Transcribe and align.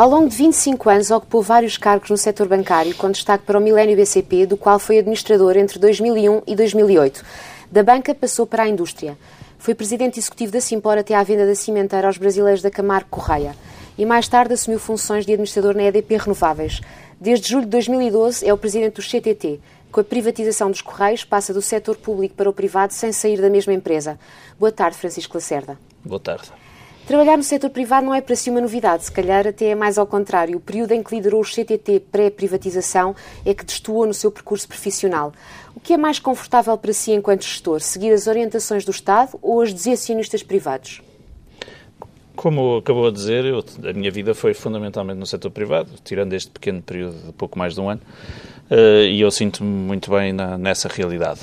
Ao 0.00 0.08
longo 0.08 0.30
de 0.30 0.36
25 0.36 0.88
anos, 0.88 1.10
ocupou 1.10 1.42
vários 1.42 1.76
cargos 1.76 2.08
no 2.08 2.16
setor 2.16 2.48
bancário, 2.48 2.94
com 2.94 3.10
destaque 3.10 3.44
para 3.44 3.58
o 3.58 3.60
Milênio 3.60 3.94
BCP, 3.94 4.46
do 4.46 4.56
qual 4.56 4.78
foi 4.78 4.98
administrador 4.98 5.58
entre 5.58 5.78
2001 5.78 6.40
e 6.46 6.56
2008. 6.56 7.22
Da 7.70 7.82
banca 7.82 8.14
passou 8.14 8.46
para 8.46 8.62
a 8.62 8.66
indústria. 8.66 9.18
Foi 9.58 9.74
presidente 9.74 10.18
executivo 10.18 10.52
da 10.52 10.60
Simpor 10.62 10.96
até 10.96 11.14
à 11.14 11.22
venda 11.22 11.44
da 11.44 11.54
cimenteira 11.54 12.06
aos 12.06 12.16
brasileiros 12.16 12.62
da 12.62 12.70
Camargo 12.70 13.10
Correia. 13.10 13.54
E 13.98 14.06
mais 14.06 14.26
tarde 14.26 14.54
assumiu 14.54 14.78
funções 14.78 15.26
de 15.26 15.32
administrador 15.34 15.76
na 15.76 15.82
EDP 15.82 16.16
Renováveis. 16.16 16.80
Desde 17.20 17.50
julho 17.50 17.66
de 17.66 17.70
2012 17.72 18.48
é 18.48 18.54
o 18.54 18.56
presidente 18.56 18.94
do 18.94 19.02
CTT. 19.02 19.60
Com 19.92 20.00
a 20.00 20.04
privatização 20.04 20.70
dos 20.70 20.80
Correios, 20.80 21.24
passa 21.24 21.52
do 21.52 21.60
setor 21.60 21.98
público 21.98 22.34
para 22.36 22.48
o 22.48 22.54
privado 22.54 22.94
sem 22.94 23.12
sair 23.12 23.38
da 23.38 23.50
mesma 23.50 23.74
empresa. 23.74 24.18
Boa 24.58 24.72
tarde, 24.72 24.96
Francisco 24.96 25.36
Lacerda. 25.36 25.78
Boa 26.02 26.18
tarde. 26.18 26.50
Trabalhar 27.10 27.36
no 27.36 27.42
setor 27.42 27.70
privado 27.70 28.06
não 28.06 28.14
é 28.14 28.20
para 28.20 28.36
si 28.36 28.50
uma 28.50 28.60
novidade, 28.60 29.04
se 29.04 29.10
calhar 29.10 29.44
até 29.44 29.70
é 29.70 29.74
mais 29.74 29.98
ao 29.98 30.06
contrário. 30.06 30.56
O 30.56 30.60
período 30.60 30.92
em 30.92 31.02
que 31.02 31.12
liderou 31.12 31.40
o 31.40 31.44
CTT 31.44 32.04
pré-privatização 32.08 33.16
é 33.44 33.52
que 33.52 33.64
destoou 33.64 34.06
no 34.06 34.14
seu 34.14 34.30
percurso 34.30 34.68
profissional. 34.68 35.32
O 35.74 35.80
que 35.80 35.92
é 35.92 35.96
mais 35.96 36.20
confortável 36.20 36.78
para 36.78 36.92
si 36.92 37.10
enquanto 37.10 37.42
gestor? 37.42 37.80
Seguir 37.80 38.12
as 38.12 38.28
orientações 38.28 38.84
do 38.84 38.92
Estado 38.92 39.36
ou 39.42 39.60
as 39.60 39.72
dos 39.72 39.88
acionistas 39.88 40.44
privados? 40.44 41.02
Como 42.40 42.78
acabou 42.78 43.10
de 43.10 43.18
dizer, 43.18 43.44
eu, 43.44 43.62
a 43.86 43.92
minha 43.92 44.10
vida 44.10 44.34
foi 44.34 44.54
fundamentalmente 44.54 45.18
no 45.18 45.26
setor 45.26 45.50
privado, 45.50 45.90
tirando 46.02 46.32
este 46.32 46.50
pequeno 46.50 46.80
período 46.80 47.26
de 47.26 47.32
pouco 47.34 47.58
mais 47.58 47.74
de 47.74 47.82
um 47.82 47.90
ano, 47.90 48.00
uh, 48.70 49.04
e 49.04 49.20
eu 49.20 49.30
sinto-me 49.30 49.68
muito 49.68 50.10
bem 50.10 50.32
na, 50.32 50.56
nessa 50.56 50.88
realidade. 50.88 51.40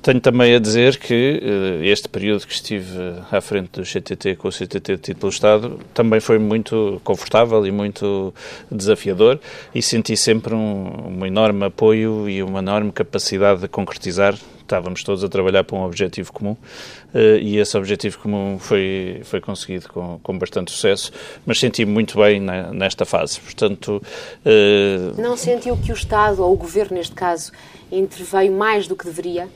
Tenho 0.00 0.18
também 0.22 0.54
a 0.54 0.58
dizer 0.58 0.96
que 0.96 1.42
uh, 1.42 1.84
este 1.84 2.08
período 2.08 2.46
que 2.46 2.54
estive 2.54 2.96
à 3.30 3.42
frente 3.42 3.72
do 3.72 3.82
CTT 3.82 4.36
com 4.36 4.48
o 4.48 4.50
CTT 4.50 4.96
de 4.96 5.02
título 5.02 5.30
Estado 5.30 5.78
também 5.92 6.18
foi 6.18 6.38
muito 6.38 6.98
confortável 7.04 7.66
e 7.66 7.70
muito 7.70 8.32
desafiador 8.72 9.38
e 9.74 9.82
senti 9.82 10.16
sempre 10.16 10.54
um, 10.54 11.18
um 11.18 11.26
enorme 11.26 11.66
apoio 11.66 12.26
e 12.26 12.42
uma 12.42 12.60
enorme 12.60 12.90
capacidade 12.90 13.60
de 13.60 13.68
concretizar 13.68 14.34
estávamos 14.68 15.02
todos 15.02 15.24
a 15.24 15.28
trabalhar 15.28 15.64
para 15.64 15.76
um 15.76 15.82
objetivo 15.82 16.32
comum 16.32 16.52
uh, 16.52 17.18
e 17.40 17.58
esse 17.58 17.76
objetivo 17.76 18.18
comum 18.18 18.58
foi, 18.58 19.22
foi 19.24 19.40
conseguido 19.40 19.88
com, 19.88 20.20
com 20.22 20.38
bastante 20.38 20.70
sucesso, 20.70 21.10
mas 21.46 21.58
senti-me 21.58 21.90
muito 21.90 22.18
bem 22.18 22.38
na, 22.38 22.72
nesta 22.72 23.04
fase. 23.04 23.40
Portanto. 23.40 24.02
Uh... 24.44 25.20
Não 25.20 25.36
sentiu 25.36 25.76
que 25.76 25.90
o 25.90 25.94
Estado, 25.94 26.42
ou 26.42 26.52
o 26.52 26.56
Governo 26.56 26.96
neste 26.96 27.14
caso, 27.14 27.50
interveio 27.90 28.52
mais 28.52 28.86
do 28.86 28.94
que 28.94 29.06
deveria? 29.06 29.48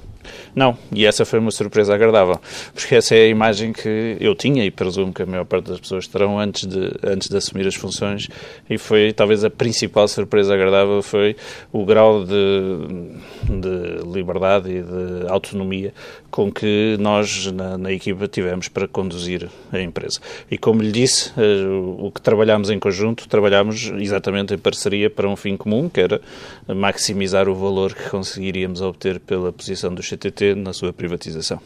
Não, 0.55 0.77
e 0.92 1.06
essa 1.06 1.25
foi 1.25 1.39
uma 1.39 1.51
surpresa 1.51 1.95
agradável, 1.95 2.41
porque 2.75 2.95
essa 2.95 3.15
é 3.15 3.25
a 3.25 3.28
imagem 3.28 3.73
que 3.73 4.17
eu 4.20 4.34
tinha 4.34 4.65
e 4.65 4.70
presumo 4.70 5.12
que 5.12 5.23
a 5.23 5.27
maior 5.27 5.45
parte 5.45 5.69
das 5.69 5.81
pessoas 5.81 6.06
terão 6.06 6.39
antes 6.39 6.67
de, 6.67 6.92
antes 7.03 7.28
de 7.28 7.37
assumir 7.37 7.67
as 7.67 7.75
funções 7.75 8.28
e 8.69 8.78
foi 8.78 9.12
talvez 9.12 9.45
a 9.45 9.50
principal 9.50 10.06
surpresa 10.09 10.55
agradável 10.55 11.03
foi 11.03 11.37
o 11.73 11.84
grau 11.84 12.25
de, 12.25 12.33
de 13.48 14.12
liberdade 14.12 14.70
e 14.70 14.83
de 14.83 15.28
autonomia 15.28 15.93
com 16.33 16.50
que 16.50 16.97
nós 16.98 17.53
na, 17.53 17.77
na 17.77 17.93
equipa 17.93 18.27
tivemos 18.27 18.67
para 18.67 18.89
conduzir 18.89 19.50
a 19.70 19.78
empresa. 19.78 20.19
E 20.50 20.56
como 20.56 20.81
lhe 20.81 20.91
disse, 20.91 21.31
eh, 21.37 21.67
o 21.98 22.11
que 22.11 22.23
trabalhámos 22.23 22.70
em 22.70 22.78
conjunto, 22.78 23.28
trabalhámos 23.28 23.93
exatamente 23.98 24.55
em 24.55 24.59
parceria 24.59 25.11
para 25.11 25.28
um 25.28 25.37
fim 25.37 25.59
comum, 25.59 25.91
que 25.91 26.00
era 26.00 26.23
maximizar 26.67 27.50
o 27.50 27.55
valor 27.55 27.95
que 27.95 28.09
conseguiríamos 28.09 28.81
obter 28.81 29.20
pela 29.20 29.53
posição 29.53 29.95
dos 29.95 30.09
CTT 30.17 30.55
na 30.55 30.73
sua 30.73 30.93
privatização. 30.93 31.61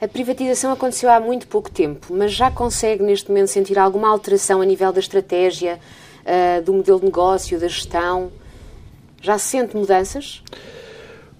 A 0.00 0.08
privatização 0.08 0.72
aconteceu 0.72 1.10
há 1.10 1.20
muito 1.20 1.46
pouco 1.46 1.70
tempo, 1.70 2.08
mas 2.10 2.32
já 2.32 2.50
consegue 2.50 3.02
neste 3.02 3.28
momento 3.28 3.48
sentir 3.48 3.78
alguma 3.78 4.08
alteração 4.08 4.60
a 4.60 4.64
nível 4.64 4.92
da 4.92 5.00
estratégia, 5.00 5.78
uh, 6.24 6.62
do 6.62 6.74
modelo 6.74 6.98
de 6.98 7.06
negócio, 7.06 7.58
da 7.58 7.68
gestão? 7.68 8.30
Já 9.22 9.38
sente 9.38 9.76
mudanças? 9.76 10.42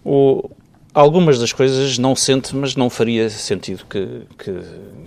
O, 0.05 0.49
algumas 0.95 1.39
das 1.39 1.53
coisas 1.53 1.99
não 1.99 2.15
sente, 2.17 2.55
mas 2.57 2.77
não 2.77 2.89
faria 2.89 3.29
sentido 3.29 3.85
que, 3.85 4.23
que, 4.39 4.53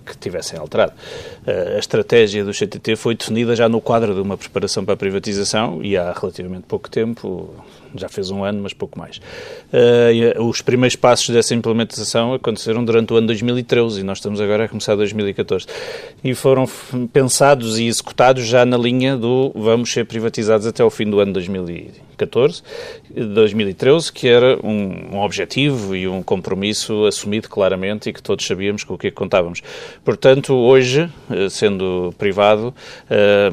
que 0.05 0.17
tivessem 0.19 0.59
alterado. 0.59 0.91
Uh, 1.47 1.77
a 1.77 1.79
estratégia 1.79 2.43
do 2.43 2.53
CTT 2.53 2.95
foi 2.95 3.15
definida 3.15 3.55
já 3.55 3.67
no 3.67 3.81
quadro 3.81 4.13
de 4.13 4.21
uma 4.21 4.37
preparação 4.37 4.85
para 4.85 4.93
a 4.93 4.97
privatização 4.97 5.81
e 5.81 5.97
há 5.97 6.11
relativamente 6.11 6.65
pouco 6.67 6.89
tempo, 6.89 7.55
já 7.95 8.09
fez 8.09 8.29
um 8.31 8.43
ano, 8.43 8.61
mas 8.63 8.73
pouco 8.73 8.97
mais. 8.97 9.17
Uh, 9.17 10.43
os 10.43 10.61
primeiros 10.61 10.95
passos 10.95 11.29
dessa 11.29 11.53
implementação 11.53 12.33
aconteceram 12.33 12.83
durante 12.83 13.13
o 13.13 13.17
ano 13.17 13.27
2013 13.27 14.01
e 14.01 14.03
nós 14.03 14.17
estamos 14.17 14.39
agora 14.41 14.65
a 14.65 14.67
começar 14.67 14.95
2014. 14.95 15.65
E 16.23 16.33
foram 16.33 16.65
pensados 17.11 17.77
e 17.79 17.85
executados 17.85 18.45
já 18.45 18.65
na 18.65 18.77
linha 18.77 19.15
do 19.17 19.51
vamos 19.55 19.91
ser 19.91 20.05
privatizados 20.05 20.65
até 20.65 20.83
o 20.83 20.89
fim 20.89 21.09
do 21.09 21.19
ano 21.19 21.33
2014, 21.33 22.63
2013, 23.09 24.11
que 24.11 24.27
era 24.27 24.59
um, 24.63 25.15
um 25.15 25.19
objetivo 25.21 25.95
e 25.95 26.07
um 26.07 26.23
compromisso 26.23 27.05
assumido 27.05 27.49
claramente 27.49 28.09
e 28.09 28.13
que 28.13 28.21
todos 28.21 28.45
sabíamos 28.45 28.83
com 28.83 28.93
o 28.93 28.97
que 28.97 29.07
é 29.07 29.11
contávamos. 29.11 29.61
Portanto, 30.03 30.53
hoje, 30.53 31.09
eh, 31.29 31.49
sendo 31.49 32.13
privado, 32.17 32.73
eh, 33.09 33.49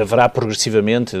haverá 0.00 0.28
progressivamente 0.28 1.16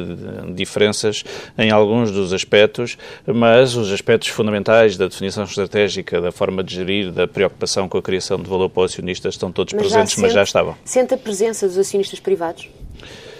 diferenças 0.54 1.24
em 1.56 1.70
alguns 1.70 2.10
dos 2.10 2.32
aspectos, 2.32 2.96
mas 3.26 3.74
os 3.74 3.92
aspectos 3.92 4.28
fundamentais 4.28 4.96
da 4.96 5.06
definição 5.06 5.44
estratégica, 5.44 6.20
da 6.20 6.32
forma 6.32 6.62
de 6.62 6.74
gerir, 6.74 7.10
da 7.12 7.26
preocupação 7.26 7.88
com 7.88 7.98
a 7.98 8.02
criação 8.02 8.38
de 8.38 8.48
valor 8.48 8.68
para 8.68 8.82
os 8.82 8.92
acionistas 8.92 9.34
estão 9.34 9.52
todos 9.52 9.72
mas 9.72 9.82
presentes, 9.82 10.10
sente, 10.10 10.22
mas 10.22 10.32
já 10.32 10.42
estavam. 10.42 10.76
Sente 10.84 11.14
a 11.14 11.18
presença 11.18 11.66
dos 11.66 11.78
acionistas 11.78 12.20
privados? 12.20 12.68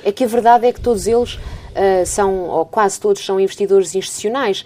É 0.04 0.12
que 0.12 0.24
a 0.24 0.26
verdade 0.26 0.66
é 0.66 0.72
que 0.72 0.80
todos 0.80 1.06
eles 1.06 1.34
uh, 1.34 2.06
são, 2.06 2.48
ou 2.48 2.66
quase 2.66 3.00
todos, 3.00 3.24
são 3.24 3.40
investidores 3.40 3.94
institucionais 3.94 4.64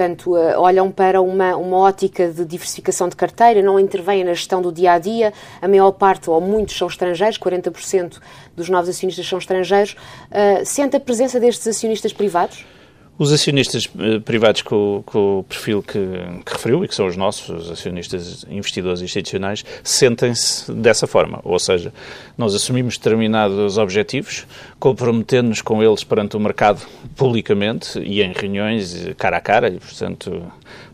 portanto, 0.00 0.34
eh, 0.34 0.56
olham 0.56 0.90
para 0.90 1.20
uma, 1.20 1.54
uma 1.56 1.76
ótica 1.76 2.28
de 2.28 2.42
diversificação 2.46 3.06
de 3.06 3.14
carteira, 3.14 3.60
não 3.60 3.78
intervêm 3.78 4.24
na 4.24 4.32
gestão 4.32 4.62
do 4.62 4.72
dia 4.72 4.92
a 4.92 4.98
dia. 4.98 5.30
A 5.60 5.68
maior 5.68 5.92
parte, 5.92 6.30
ou 6.30 6.40
muitos, 6.40 6.74
são 6.78 6.88
estrangeiros, 6.88 7.36
40% 7.38 8.18
dos 8.56 8.70
novos 8.70 8.88
acionistas 8.88 9.28
são 9.28 9.38
estrangeiros. 9.38 9.94
Uh, 10.30 10.64
sente 10.64 10.96
a 10.96 11.00
presença 11.00 11.38
destes 11.38 11.68
acionistas 11.68 12.14
privados? 12.14 12.64
Os 13.20 13.30
acionistas 13.30 13.86
eh, 13.98 14.18
privados 14.18 14.62
com, 14.62 15.02
com 15.04 15.40
o 15.40 15.44
perfil 15.44 15.82
que, 15.82 15.98
que, 16.46 16.52
referiu, 16.54 16.82
e 16.82 16.88
que 16.88 16.94
são 16.94 17.06
os 17.06 17.18
nossos, 17.18 17.50
os 17.50 17.70
acionistas 17.70 18.46
investidores 18.48 19.02
institucionais, 19.02 19.62
sentem-se 19.84 20.72
dessa 20.72 21.06
forma. 21.06 21.38
Ou 21.44 21.58
seja, 21.58 21.92
nós 22.38 22.54
assumimos 22.54 22.96
determinados 22.96 23.76
objetivos, 23.76 24.46
comprometendo-nos 24.78 25.60
com 25.60 25.82
eles 25.82 26.02
perante 26.02 26.34
o 26.34 26.40
mercado 26.40 26.80
publicamente 27.14 27.98
e 27.98 28.22
em 28.22 28.32
reuniões 28.32 29.10
cara 29.18 29.36
a 29.36 29.40
cara, 29.42 29.68
e, 29.68 29.78
portanto, 29.78 30.42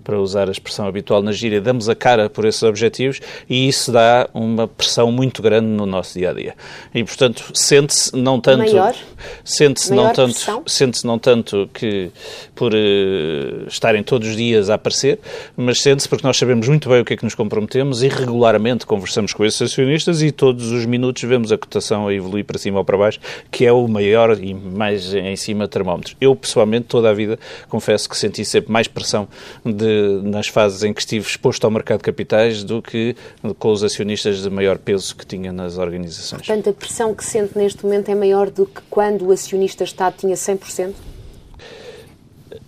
para 0.07 0.21
usar 0.21 0.49
a 0.49 0.53
expressão 0.53 0.87
habitual 0.87 1.21
na 1.21 1.33
gíria, 1.33 1.61
damos 1.61 1.89
a 1.89 1.95
cara 1.97 2.31
por 2.31 2.45
esses 2.45 2.63
objetivos 2.63 3.21
e 3.51 3.67
isso 3.67 3.91
dá 3.91 4.31
uma 4.33 4.69
pressão 4.69 5.11
muito 5.11 5.43
grande 5.43 5.67
no 5.67 5.85
nosso 5.85 6.17
dia 6.17 6.31
a 6.31 6.33
dia. 6.33 6.55
E 6.95 7.03
portanto, 7.03 7.51
sente-se 7.53 8.15
não 8.15 8.41
tanto 8.41 8.71
sente-se 9.43 9.93
não 9.93 10.13
tanto 10.13 10.63
sente-se 10.65 11.05
não 11.05 11.19
tanto 11.19 11.69
que 11.75 12.13
por 12.55 12.73
uh, 12.73 13.67
estarem 13.67 14.05
todos 14.05 14.29
os 14.29 14.37
dias 14.37 14.71
a 14.71 14.75
aparecer, 14.75 15.19
mas 15.57 15.81
sente-se 15.81 16.09
porque 16.09 16.25
nós 16.25 16.37
sabemos 16.37 16.69
muito 16.69 16.89
bem 16.89 17.01
o 17.01 17.05
que 17.05 17.15
é 17.15 17.17
que 17.17 17.25
nos 17.25 17.35
comprometemos 17.35 18.05
e 18.05 18.09
regularmente 18.09 18.87
conversamos 18.87 19.35
com 19.35 19.45
esses 19.45 19.61
acionistas 19.61 20.23
e 20.23 20.31
todos 20.31 20.71
os 20.71 20.87
minutos 20.87 21.21
vemos 21.25 21.51
a 21.51 21.59
cotação 21.59 22.07
a 22.07 22.15
evoluir 22.15 22.45
para 22.45 22.59
cima 22.59 22.79
ou 22.79 22.85
para 22.85 22.97
baixo, 22.97 23.19
que 23.51 23.67
é 23.67 23.73
o 23.73 23.89
maior 23.89 24.41
e 24.41 24.55
mais 24.55 25.13
em 25.13 25.35
cima 25.35 25.67
termómetro. 25.67 26.15
Eu 26.21 26.37
pessoalmente 26.37 26.87
toda 26.87 27.11
a 27.11 27.13
vida 27.13 27.37
confesso 27.69 28.09
que 28.09 28.17
senti 28.17 28.45
sempre 28.45 28.71
mais 28.71 28.87
pressão 28.87 29.27
de 29.65 29.96
nas 30.23 30.49
fases 30.49 30.83
em 30.83 30.93
que 30.93 31.01
estive 31.01 31.27
exposto 31.27 31.65
ao 31.65 31.71
mercado 31.71 31.99
de 31.99 32.05
capitais 32.05 32.65
do 32.65 32.83
que 32.83 33.17
com 33.59 33.71
os 33.71 33.83
acionistas 33.83 34.43
de 34.43 34.51
maior 34.51 34.79
peso 34.79 35.15
que 35.17 35.27
tinha 35.27 35.53
nas 35.53 35.79
organizações. 35.79 36.47
Portanto, 36.47 36.71
a 36.71 36.73
pressão 36.73 37.15
que 37.15 37.25
sente 37.25 37.57
neste 37.57 37.85
momento 37.85 38.11
é 38.11 38.15
maior 38.15 38.51
do 38.51 38.67
que 38.67 38.81
quando 38.91 39.27
o 39.27 39.33
acionista 39.33 39.85
Estado 39.85 40.15
tinha 40.19 40.35
100%? 40.35 40.95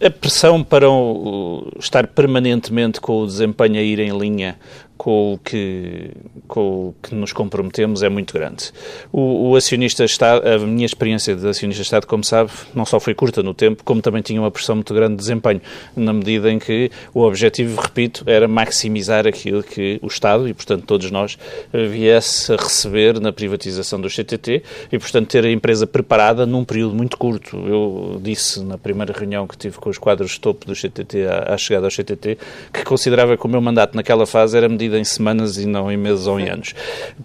A 0.01 0.11
pressão 0.11 0.63
para 0.63 0.89
o, 0.89 1.73
estar 1.79 2.07
permanentemente 2.07 3.01
com 3.01 3.21
o 3.21 3.27
desempenho 3.27 3.77
a 3.77 3.83
ir 3.83 3.99
em 3.99 4.17
linha 4.17 4.57
com 4.99 5.35
o 5.35 5.39
que, 5.39 6.11
com 6.49 6.89
o 6.89 6.95
que 7.01 7.15
nos 7.15 7.33
comprometemos 7.33 8.03
é 8.03 8.09
muito 8.09 8.35
grande. 8.35 8.73
O, 9.13 9.51
o 9.51 9.57
acionista 9.57 10.05
Estado, 10.05 10.47
a 10.47 10.59
minha 10.59 10.85
experiência 10.85 11.37
de 11.37 11.49
acionista 11.49 11.83
Estado, 11.83 12.07
como 12.07 12.25
sabe, 12.25 12.51
não 12.75 12.85
só 12.85 12.99
foi 12.99 13.15
curta 13.15 13.41
no 13.41 13.55
tempo, 13.55 13.85
como 13.85 14.03
também 14.03 14.21
tinha 14.21 14.41
uma 14.41 14.51
pressão 14.51 14.75
muito 14.75 14.93
grande 14.93 15.15
de 15.15 15.19
desempenho, 15.19 15.63
na 15.95 16.13
medida 16.13 16.51
em 16.51 16.59
que 16.59 16.91
o 17.15 17.23
objetivo, 17.23 17.81
repito, 17.81 18.25
era 18.27 18.49
maximizar 18.49 19.27
aquilo 19.27 19.63
que 19.63 20.01
o 20.03 20.09
Estado, 20.09 20.49
e 20.49 20.53
portanto 20.53 20.85
todos 20.85 21.09
nós, 21.13 21.39
viesse 21.73 22.53
a 22.53 22.57
receber 22.57 23.21
na 23.21 23.33
privatização 23.33 24.01
do 24.01 24.09
CTT 24.11 24.63
e 24.91 24.99
portanto 24.99 25.29
ter 25.29 25.45
a 25.45 25.51
empresa 25.51 25.87
preparada 25.87 26.45
num 26.45 26.65
período 26.65 26.97
muito 26.97 27.17
curto. 27.17 27.57
Eu 27.57 28.21
disse 28.21 28.61
na 28.65 28.77
primeira 28.77 29.13
reunião 29.13 29.47
que 29.47 29.57
tive 29.57 29.79
com 29.79 29.89
os 29.89 29.99
quadros 29.99 30.39
topo 30.39 30.67
do 30.67 30.75
CTT 30.75 31.27
à, 31.27 31.55
à 31.55 31.57
chegada 31.57 31.87
ao 31.87 31.91
CTT 31.91 32.37
que 32.73 32.85
considerava 32.85 33.37
que 33.37 33.47
o 33.47 33.49
meu 33.49 33.61
mandato 33.61 33.95
naquela 33.95 34.27
fase 34.27 34.57
era 34.57 34.69
medir 34.69 34.88
definida 34.89 34.99
em 34.99 35.05
semanas 35.05 35.59
e 35.59 35.67
não 35.67 35.93
em 35.93 35.97
meses 35.97 36.27
ou 36.27 36.41
em 36.41 36.49
anos. 36.49 36.75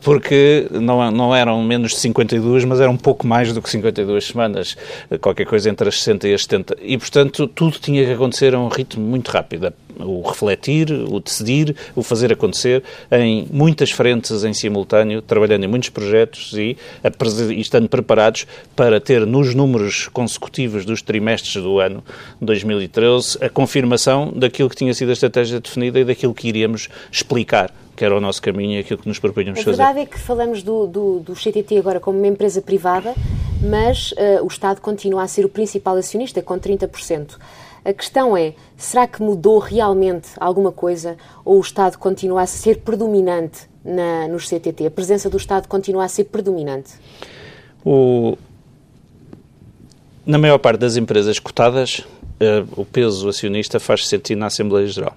Porque 0.01 0.67
não, 0.71 1.09
não 1.09 1.35
eram 1.35 1.61
menos 1.63 1.91
de 1.91 1.97
52, 1.97 2.65
mas 2.65 2.79
eram 2.79 2.93
um 2.93 2.97
pouco 2.97 3.25
mais 3.25 3.51
do 3.53 3.61
que 3.61 3.69
52 3.69 4.27
semanas, 4.27 4.77
qualquer 5.21 5.45
coisa 5.45 5.69
entre 5.69 5.87
as 5.87 5.99
60 5.99 6.27
e 6.27 6.33
as 6.33 6.41
70. 6.43 6.77
E, 6.81 6.97
portanto, 6.97 7.47
tudo 7.47 7.79
tinha 7.79 8.05
que 8.05 8.11
acontecer 8.11 8.53
a 8.53 8.59
um 8.59 8.67
ritmo 8.67 9.03
muito 9.03 9.29
rápido 9.29 9.73
o 9.99 10.21
refletir, 10.21 10.91
o 10.91 11.19
decidir, 11.19 11.75
o 11.95 12.03
fazer 12.03 12.31
acontecer 12.31 12.83
em 13.11 13.47
muitas 13.51 13.91
frentes 13.91 14.43
em 14.43 14.53
simultâneo, 14.53 15.21
trabalhando 15.21 15.63
em 15.63 15.67
muitos 15.67 15.89
projetos 15.89 16.53
e, 16.53 16.77
e 17.51 17.61
estando 17.61 17.87
preparados 17.87 18.45
para 18.75 18.99
ter 18.99 19.25
nos 19.25 19.53
números 19.53 20.07
consecutivos 20.07 20.85
dos 20.85 21.01
trimestres 21.01 21.61
do 21.61 21.79
ano 21.79 22.03
2013 22.41 23.37
a 23.41 23.49
confirmação 23.49 24.31
daquilo 24.35 24.69
que 24.69 24.75
tinha 24.75 24.93
sido 24.93 25.09
a 25.09 25.13
estratégia 25.13 25.59
definida 25.59 25.99
e 25.99 26.05
daquilo 26.05 26.33
que 26.33 26.47
iríamos 26.47 26.89
explicar 27.11 27.71
que 27.95 28.03
era 28.03 28.15
o 28.15 28.19
nosso 28.19 28.41
caminho 28.41 28.73
e 28.73 28.79
aquilo 28.79 28.99
que 28.99 29.07
nos 29.07 29.19
propunhamos 29.19 29.61
fazer. 29.61 29.81
A 29.81 29.85
verdade 29.85 29.99
é 29.99 30.05
que 30.05 30.19
falamos 30.19 30.63
do, 30.63 30.87
do, 30.87 31.19
do 31.19 31.33
CTT 31.33 31.77
agora 31.77 31.99
como 31.99 32.17
uma 32.17 32.27
empresa 32.27 32.61
privada, 32.61 33.13
mas 33.61 34.11
uh, 34.13 34.43
o 34.43 34.47
Estado 34.47 34.81
continua 34.81 35.23
a 35.23 35.27
ser 35.27 35.45
o 35.45 35.49
principal 35.49 35.95
acionista, 35.95 36.41
com 36.41 36.59
30%. 36.59 37.37
A 37.85 37.91
questão 37.91 38.35
é, 38.37 38.53
será 38.77 39.05
que 39.05 39.21
mudou 39.21 39.59
realmente 39.59 40.29
alguma 40.37 40.71
coisa 40.71 41.17
ou 41.43 41.57
o 41.57 41.61
Estado 41.61 41.97
continua 41.97 42.41
a 42.41 42.45
ser 42.45 42.77
predominante 42.79 43.67
na, 43.83 44.27
nos 44.27 44.47
CTT? 44.47 44.85
A 44.85 44.91
presença 44.91 45.29
do 45.29 45.35
Estado 45.35 45.67
continua 45.67 46.05
a 46.05 46.07
ser 46.07 46.25
predominante? 46.25 46.93
O... 47.83 48.37
Na 50.25 50.37
maior 50.37 50.57
parte 50.59 50.79
das 50.79 50.95
empresas 50.95 51.37
cotadas, 51.39 51.99
uh, 51.99 52.81
o 52.81 52.85
peso 52.85 53.27
acionista 53.27 53.79
faz-se 53.81 54.07
sentir 54.07 54.35
na 54.35 54.45
Assembleia 54.45 54.87
Geral. 54.87 55.13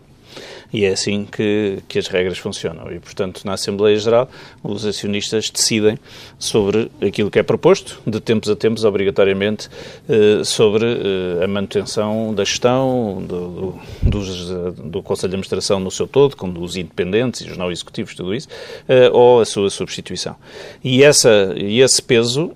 E 0.72 0.84
é 0.84 0.90
assim 0.90 1.24
que, 1.24 1.78
que 1.88 1.98
as 1.98 2.08
regras 2.08 2.38
funcionam. 2.38 2.90
E, 2.92 2.98
portanto, 2.98 3.42
na 3.44 3.54
Assembleia 3.54 3.96
Geral, 3.98 4.28
os 4.62 4.84
acionistas 4.84 5.50
decidem 5.50 5.98
sobre 6.38 6.90
aquilo 7.00 7.30
que 7.30 7.38
é 7.38 7.42
proposto, 7.42 8.00
de 8.06 8.20
tempos 8.20 8.50
a 8.50 8.56
tempos, 8.56 8.84
obrigatoriamente, 8.84 9.68
eh, 10.08 10.42
sobre 10.44 10.84
eh, 10.84 11.44
a 11.44 11.46
manutenção 11.46 12.34
da 12.34 12.44
gestão 12.44 13.22
do, 13.26 13.74
dos, 14.02 14.48
do 14.72 15.02
Conselho 15.02 15.30
de 15.30 15.36
Administração 15.36 15.80
no 15.80 15.90
seu 15.90 16.06
todo, 16.06 16.36
com 16.36 16.48
os 16.60 16.76
independentes 16.76 17.40
e 17.42 17.50
os 17.50 17.56
não 17.56 17.70
executivos, 17.70 18.14
tudo 18.14 18.34
isso, 18.34 18.48
eh, 18.88 19.10
ou 19.12 19.40
a 19.40 19.44
sua 19.44 19.70
substituição. 19.70 20.36
E, 20.82 21.02
essa, 21.02 21.54
e 21.56 21.80
esse 21.80 22.02
peso 22.02 22.52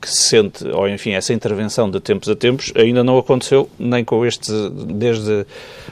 que 0.00 0.08
se 0.08 0.28
sente, 0.28 0.66
ou 0.68 0.88
enfim, 0.88 1.12
essa 1.12 1.32
intervenção 1.32 1.90
de 1.90 2.00
tempos 2.00 2.28
a 2.28 2.34
tempos, 2.34 2.72
ainda 2.74 3.02
não 3.04 3.18
aconteceu 3.18 3.68
nem 3.78 4.04
com 4.04 4.24
este, 4.24 4.52
desde, 4.86 5.46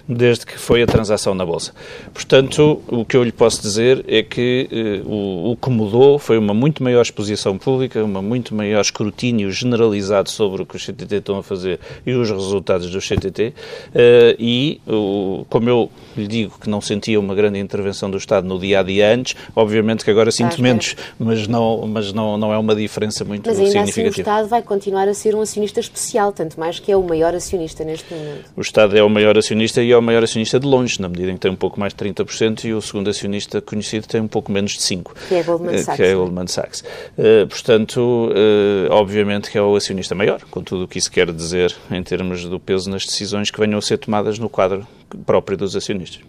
desde 0.08 0.46
que 0.46 0.58
foi 0.58 0.82
a 0.82 0.86
transação 0.86 1.19
na 1.34 1.44
Bolsa. 1.44 1.72
Portanto, 2.12 2.82
o 2.88 3.04
que 3.04 3.16
eu 3.16 3.22
lhe 3.22 3.32
posso 3.32 3.60
dizer 3.60 4.04
é 4.08 4.22
que 4.22 4.68
eh, 4.70 5.02
o, 5.06 5.52
o, 5.52 5.56
que 5.56 5.70
mudou 5.70 6.18
foi 6.18 6.38
uma 6.38 6.54
muito 6.54 6.82
maior 6.82 7.02
exposição 7.02 7.58
pública, 7.58 8.02
uma 8.02 8.22
muito 8.22 8.54
maior 8.54 8.80
escrutínio 8.80 9.50
generalizado 9.50 10.30
sobre 10.30 10.62
o 10.62 10.66
que 10.66 10.76
os 10.76 10.84
CTT 10.84 11.16
estão 11.16 11.38
a 11.38 11.42
fazer 11.42 11.78
e 12.06 12.12
os 12.12 12.30
resultados 12.30 12.90
do 12.90 13.00
CTT. 13.00 13.52
Eh, 13.94 14.36
e, 14.38 14.80
o, 14.86 15.44
como 15.48 15.68
eu 15.68 15.90
lhe 16.16 16.26
digo 16.26 16.58
que 16.60 16.68
não 16.68 16.80
sentia 16.80 17.18
uma 17.18 17.34
grande 17.34 17.58
intervenção 17.58 18.10
do 18.10 18.16
Estado 18.16 18.46
no 18.46 18.58
dia 18.58 18.80
a 18.80 18.82
dia 18.82 19.14
antes, 19.14 19.36
obviamente 19.54 20.04
que 20.04 20.10
agora 20.10 20.30
sinto 20.30 20.60
menos, 20.60 20.96
mas, 21.18 21.46
não, 21.46 21.86
mas 21.86 22.12
não, 22.12 22.36
não 22.36 22.52
é 22.52 22.58
uma 22.58 22.74
diferença 22.74 23.24
muito 23.24 23.46
mas 23.46 23.58
ainda 23.58 23.70
significativa. 23.70 24.08
Assim, 24.08 24.20
o 24.20 24.22
Estado 24.22 24.48
vai 24.48 24.62
continuar 24.62 25.08
a 25.08 25.14
ser 25.14 25.34
um 25.34 25.40
acionista 25.40 25.80
especial, 25.80 26.32
tanto 26.32 26.58
mais 26.58 26.78
que 26.78 26.90
é 26.90 26.96
o 26.96 27.02
maior 27.02 27.34
acionista 27.34 27.84
neste 27.84 28.12
momento. 28.12 28.50
O 28.56 28.60
Estado 28.60 28.96
é 28.96 29.02
o 29.02 29.08
maior 29.08 29.36
acionista 29.36 29.82
e 29.82 29.90
é 29.90 29.96
o 29.96 30.02
maior 30.02 30.22
acionista 30.22 30.58
de 30.58 30.66
longe, 30.66 31.00
na 31.00 31.08
medida 31.10 31.30
em 31.30 31.34
que 31.34 31.40
tem 31.40 31.50
um 31.50 31.56
pouco 31.56 31.78
mais 31.78 31.92
de 31.92 32.04
30% 32.04 32.64
e 32.64 32.72
o 32.72 32.80
segundo 32.80 33.10
acionista 33.10 33.60
conhecido 33.60 34.06
tem 34.06 34.20
um 34.20 34.28
pouco 34.28 34.50
menos 34.50 34.72
de 34.72 34.78
5%. 34.78 35.12
Que 35.28 35.34
é 35.34 35.42
Goldman 35.42 35.74
eh, 35.74 35.78
Sachs. 35.78 35.96
Que 35.96 36.02
é 36.02 36.14
Goldman 36.14 36.46
Sachs. 36.46 36.80
Uh, 36.80 37.46
portanto, 37.48 37.98
uh, 38.00 38.92
obviamente 38.92 39.50
que 39.50 39.58
é 39.58 39.62
o 39.62 39.76
acionista 39.76 40.14
maior, 40.14 40.42
com 40.50 40.62
tudo 40.62 40.84
o 40.84 40.88
que 40.88 40.98
isso 40.98 41.10
quer 41.10 41.32
dizer 41.32 41.74
em 41.90 42.02
termos 42.02 42.44
do 42.44 42.58
peso 42.58 42.88
nas 42.88 43.04
decisões 43.04 43.50
que 43.50 43.60
venham 43.60 43.78
a 43.78 43.82
ser 43.82 43.98
tomadas 43.98 44.38
no 44.38 44.48
quadro 44.48 44.86
próprio 45.26 45.56
dos 45.58 45.76
acionistas. 45.76 46.22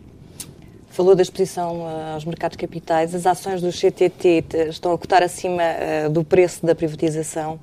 Falou 0.90 1.16
da 1.16 1.22
exposição 1.22 1.88
aos 2.14 2.26
mercados 2.26 2.58
capitais. 2.58 3.16
As 3.16 3.26
ações 3.26 3.62
do 3.62 3.72
CTT 3.72 4.44
estão 4.70 4.92
a 4.92 4.98
cotar 4.98 5.24
acima 5.24 5.64
do 6.12 6.22
preço 6.22 6.66
da 6.66 6.76
privatização. 6.76 7.58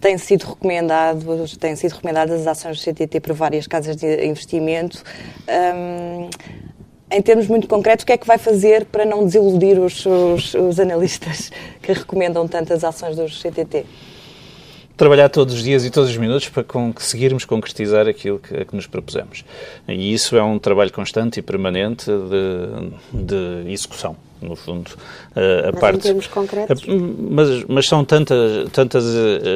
Tem 0.00 0.16
sido 0.16 0.44
recomendado, 0.44 1.24
têm 1.58 1.74
sido 1.74 1.92
recomendadas 1.92 2.42
as 2.42 2.46
ações 2.46 2.78
do 2.78 2.84
CTT 2.84 3.20
por 3.20 3.32
várias 3.34 3.66
casas 3.66 3.96
de 3.96 4.26
investimento. 4.26 5.02
Um, 5.48 6.30
em 7.10 7.22
termos 7.22 7.46
muito 7.48 7.66
concretos, 7.66 8.02
o 8.02 8.06
que 8.06 8.12
é 8.12 8.18
que 8.18 8.26
vai 8.26 8.38
fazer 8.38 8.84
para 8.84 9.04
não 9.04 9.24
desiludir 9.24 9.78
os, 9.78 10.04
os, 10.04 10.54
os 10.54 10.78
analistas 10.78 11.50
que 11.82 11.92
recomendam 11.92 12.46
tantas 12.46 12.84
ações 12.84 13.16
do 13.16 13.28
CTT? 13.28 13.86
trabalhar 14.96 15.28
todos 15.28 15.54
os 15.54 15.62
dias 15.62 15.84
e 15.84 15.90
todos 15.90 16.10
os 16.10 16.16
minutos 16.16 16.48
para 16.48 16.64
conseguirmos 16.64 17.44
concretizar 17.44 18.08
aquilo 18.08 18.40
que, 18.40 18.64
que 18.64 18.74
nos 18.74 18.88
propusemos. 18.88 19.44
E 19.86 20.12
isso 20.12 20.36
é 20.36 20.42
um 20.42 20.58
trabalho 20.58 20.92
constante 20.92 21.38
e 21.38 21.42
permanente 21.42 22.06
de, 22.10 23.24
de 23.64 23.70
execução 23.70 24.16
no 24.40 24.56
fundo. 24.56 24.90
A, 25.34 25.68
a 25.68 25.72
mas 25.72 25.80
parte, 25.80 25.98
em 25.98 26.00
termos 26.00 26.26
concretos? 26.26 26.82
A, 26.82 26.92
mas, 27.30 27.64
mas 27.64 27.86
são 27.86 28.04
tantas, 28.04 28.70
tantas 28.70 29.04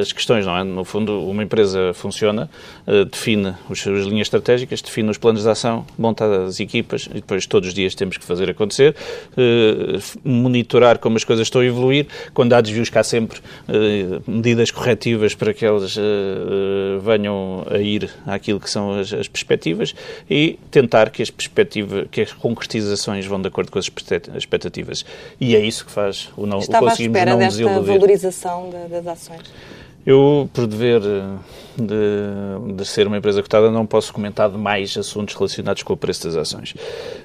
as 0.01 0.11
questões, 0.11 0.45
não 0.45 0.57
é? 0.57 0.63
No 0.63 0.83
fundo, 0.83 1.23
uma 1.23 1.43
empresa 1.43 1.93
funciona, 1.93 2.49
define 3.11 3.53
as 3.69 3.79
suas 3.79 4.05
linhas 4.05 4.27
estratégicas, 4.27 4.81
define 4.81 5.09
os 5.09 5.17
planos 5.17 5.43
de 5.43 5.49
ação, 5.49 5.85
monta 5.97 6.45
as 6.45 6.59
equipas 6.59 7.07
e 7.09 7.15
depois 7.15 7.45
todos 7.45 7.69
os 7.69 7.73
dias 7.73 7.95
temos 7.95 8.17
que 8.17 8.25
fazer 8.25 8.49
acontecer, 8.49 8.95
monitorar 10.23 10.99
como 10.99 11.15
as 11.15 11.23
coisas 11.23 11.47
estão 11.47 11.61
a 11.61 11.65
evoluir, 11.65 12.07
quando 12.33 12.53
há 12.53 12.61
desvios 12.61 12.89
cá 12.89 13.03
sempre 13.03 13.39
medidas 14.27 14.71
corretivas 14.71 15.35
para 15.35 15.53
que 15.53 15.65
elas 15.65 15.95
venham 17.01 17.65
a 17.69 17.77
ir 17.77 18.09
àquilo 18.25 18.59
que 18.59 18.69
são 18.69 18.99
as, 18.99 19.13
as 19.13 19.27
perspectivas 19.27 19.95
e 20.29 20.59
tentar 20.71 21.09
que 21.09 21.21
as 21.21 21.29
perspectivas, 21.29 22.07
que 22.11 22.21
as 22.21 22.33
concretizações 22.33 23.25
vão 23.25 23.41
de 23.41 23.47
acordo 23.47 23.71
com 23.71 23.79
as 23.79 23.85
expectativas 23.85 24.72
expectativas. 24.73 25.05
E 25.39 25.55
é 25.55 25.59
isso 25.59 25.85
que 25.85 25.91
faz 25.91 26.29
o 26.35 26.45
não 26.45 26.59
Estava 26.59 26.85
o 26.85 26.89
conseguimos 26.89 27.15
à 27.15 27.19
espera 27.19 27.31
não 27.31 27.39
desta 27.39 27.81
valorização 27.81 28.69
das 28.89 29.07
ações. 29.07 29.41
Eu, 30.05 30.49
por 30.51 30.67
dever 30.67 31.01
eh, 31.01 31.37
de, 31.77 32.75
de, 32.75 32.85
ser 32.85 33.07
uma 33.07 33.17
empresa 33.17 33.41
cotada, 33.41 33.71
não 33.71 33.85
posso 33.85 34.11
comentar 34.11 34.49
demais 34.49 34.97
assuntos 34.97 35.33
relacionados 35.33 35.81
com 35.81 35.93
o 35.93 35.97
preço 35.97 36.27
das 36.27 36.35
ações. 36.35 36.73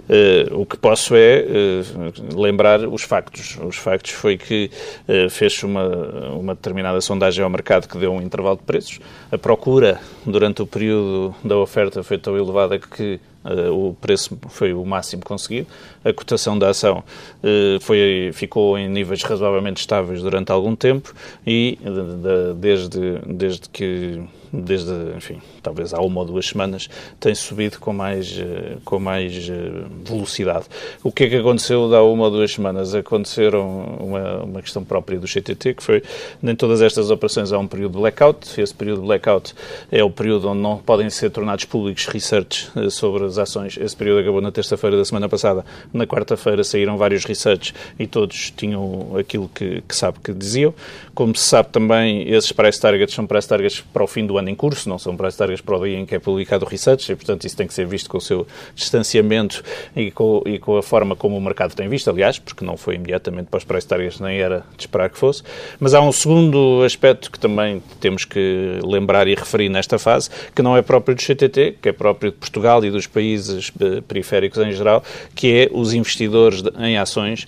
Uh, 0.09 0.61
o 0.61 0.65
que 0.65 0.77
posso 0.77 1.17
é 1.17 1.45
uh, 1.45 2.41
lembrar 2.41 2.87
os 2.87 3.03
factos. 3.03 3.59
Os 3.65 3.77
factos 3.77 4.13
foi 4.13 4.39
que 4.39 4.71
uh, 5.09 5.29
fez 5.29 5.61
uma, 5.65 5.89
uma 6.31 6.55
determinada 6.55 7.01
sondagem 7.01 7.43
ao 7.43 7.51
mercado 7.51 7.89
que 7.89 7.99
deu 7.99 8.13
um 8.13 8.23
intervalo 8.23 8.57
de 8.57 8.63
preços. 8.63 9.01
A 9.33 9.37
procura 9.37 10.01
durante 10.25 10.63
o 10.63 10.67
período 10.69 11.35
da 11.43 11.57
oferta 11.57 12.05
foi 12.05 12.17
tão 12.17 12.37
elevada 12.37 12.79
que 12.79 13.19
o 13.45 13.95
preço 13.95 14.39
foi 14.49 14.73
o 14.73 14.85
máximo 14.85 15.23
conseguido. 15.25 15.67
A 16.05 16.13
cotação 16.13 16.59
da 16.59 16.71
ação 16.71 17.03
uh, 17.43 17.81
foi, 17.81 18.31
ficou 18.33 18.79
em 18.79 18.89
níveis 18.89 19.23
razoavelmente 19.23 19.81
estáveis 19.81 20.23
durante 20.23 20.51
algum 20.51 20.75
tempo 20.75 21.15
e 21.47 21.79
de, 21.81 22.55
desde, 22.55 23.19
desde 23.27 23.69
que 23.69 24.23
desde, 24.53 24.93
enfim, 25.17 25.41
talvez 25.63 25.93
há 25.93 26.01
uma 26.01 26.21
ou 26.21 26.27
duas 26.27 26.47
semanas, 26.47 26.89
tem 27.21 27.35
subido 27.35 27.79
com 27.79 27.93
mais, 27.93 28.39
eh, 28.39 28.77
com 28.85 28.99
mais 28.99 29.49
eh, 29.49 29.85
velocidade. 30.05 30.67
O 31.03 31.13
que 31.13 31.25
é 31.25 31.29
que 31.29 31.37
aconteceu 31.37 31.95
há 31.95 32.03
uma 32.03 32.25
ou 32.25 32.31
duas 32.31 32.53
semanas? 32.53 32.95
Aconteceram 32.95 33.99
uma, 34.01 34.43
uma 34.43 34.63
questão 34.63 34.85
própria 34.85 35.19
do 35.19 35.27
CTT, 35.27 35.75
que 35.75 35.83
foi, 35.83 36.03
nem 36.43 36.55
todas 36.55 36.83
estas 36.83 37.11
operações 37.11 37.53
há 37.53 37.59
um 37.59 37.67
período 37.67 37.93
de 37.93 37.99
blackout, 37.99 38.61
esse 38.61 38.75
período 38.75 39.03
de 39.03 39.07
blackout 39.07 39.55
é 39.91 40.03
o 40.03 40.11
período 40.11 40.49
onde 40.49 40.61
não 40.61 40.79
podem 40.79 41.11
ser 41.11 41.31
tornados 41.31 41.65
públicos 41.65 42.07
research 42.07 42.71
eh, 42.77 42.91
sobre 42.91 43.25
as 43.25 43.39
ações. 43.39 43.77
Esse 43.81 43.97
período 43.97 44.21
acabou 44.21 44.41
na 44.41 44.51
terça-feira 44.51 44.97
da 44.97 45.05
semana 45.05 45.29
passada. 45.29 45.65
Na 45.93 46.07
quarta-feira 46.07 46.65
saíram 46.65 46.97
vários 46.97 47.25
research 47.25 47.75
e 47.99 48.07
todos 48.07 48.53
tinham 48.57 49.17
aquilo 49.17 49.51
que, 49.55 49.83
que 49.83 49.95
sabe 49.95 50.19
que 50.23 50.33
diziam. 50.33 50.75
Como 51.15 51.35
se 51.35 51.45
sabe 51.45 51.69
também, 51.71 52.29
esses 52.31 52.53
price 52.53 52.81
targets 52.81 53.15
são 53.15 53.27
price 53.27 53.49
targets 53.49 53.81
para 53.93 54.05
o 54.05 54.07
fim 54.07 54.27
do 54.27 54.38
ano 54.39 54.49
em 54.49 54.55
curso, 54.55 54.89
não 54.89 54.99
são 54.99 55.17
targets 55.17 55.61
para 55.61 55.77
o 55.77 55.85
dia 55.85 55.99
em 55.99 56.07
que 56.07 56.15
é 56.15 56.19
publicado 56.19 56.65
o 56.65 56.69
research, 56.69 57.11
e 57.13 57.17
portanto 57.17 57.45
isso 57.45 57.57
tem 57.57 57.67
que 57.67 57.75
ser 57.75 57.87
visto 57.87 58.09
com 58.09 58.19
o 58.19 58.21
seu 58.21 58.47
distanciamento 58.75 59.63
e 59.95 60.11
com, 60.11 60.43
e 60.47 60.59
com 60.59 60.77
a 60.77 60.83
forma 60.83 61.15
como 61.17 61.37
o 61.37 61.41
mercado 61.41 61.75
tem 61.75 61.89
visto, 61.89 62.09
aliás, 62.11 62.39
porque 62.39 62.65
não 62.65 62.77
foi 62.77 62.95
imediatamente 62.95 63.49
para 63.49 63.79
os 63.79 63.85
targets, 63.85 64.21
nem 64.21 64.39
era 64.39 64.65
de 64.77 64.83
esperar 64.83 65.11
que 65.11 65.19
fosse. 65.19 65.43
Mas 65.79 65.95
há 65.95 66.01
um 66.01 66.13
segundo 66.13 66.83
aspecto 66.85 67.31
que 67.31 67.39
também 67.39 67.83
temos 68.01 68.25
que 68.25 68.79
lembrar 68.85 69.27
e 69.29 69.35
referir 69.35 69.69
nesta 69.69 69.99
fase, 69.99 70.31
que 70.55 70.63
não 70.63 70.77
é 70.77 70.83
próprio 70.83 71.15
do 71.15 71.23
CTT, 71.23 71.79
que 71.81 71.89
é 71.89 71.93
próprio 71.93 72.31
de 72.31 72.37
Portugal 72.37 72.85
e 72.85 72.91
dos 72.91 73.07
países 73.07 73.73
eh, 73.81 74.01
periféricos 74.07 74.59
em 74.59 74.73
geral, 74.73 75.03
que 75.35 75.53
é 75.53 75.69
os 75.73 75.93
investidores 75.93 76.63
em 76.79 76.99
ações 76.99 77.47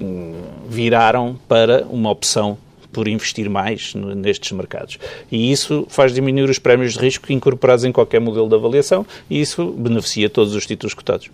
hum, 0.00 0.34
viraram 0.68 1.38
para 1.48 1.84
uma 1.90 2.10
opção 2.10 2.58
por 2.92 3.08
investir 3.08 3.48
mais 3.48 3.94
nestes 3.94 4.52
mercados. 4.52 4.98
E 5.30 5.50
isso 5.50 5.86
faz 5.88 6.12
diminuir 6.12 6.50
os 6.50 6.58
prémios 6.58 6.94
de 6.94 6.98
risco 7.00 7.32
incorporados 7.32 7.84
em 7.84 7.92
qualquer 7.92 8.20
modelo 8.20 8.48
de 8.48 8.54
avaliação 8.54 9.06
e 9.28 9.40
isso 9.40 9.70
beneficia 9.72 10.28
todos 10.28 10.54
os 10.54 10.66
títulos 10.66 10.94
cotados. 10.94 11.30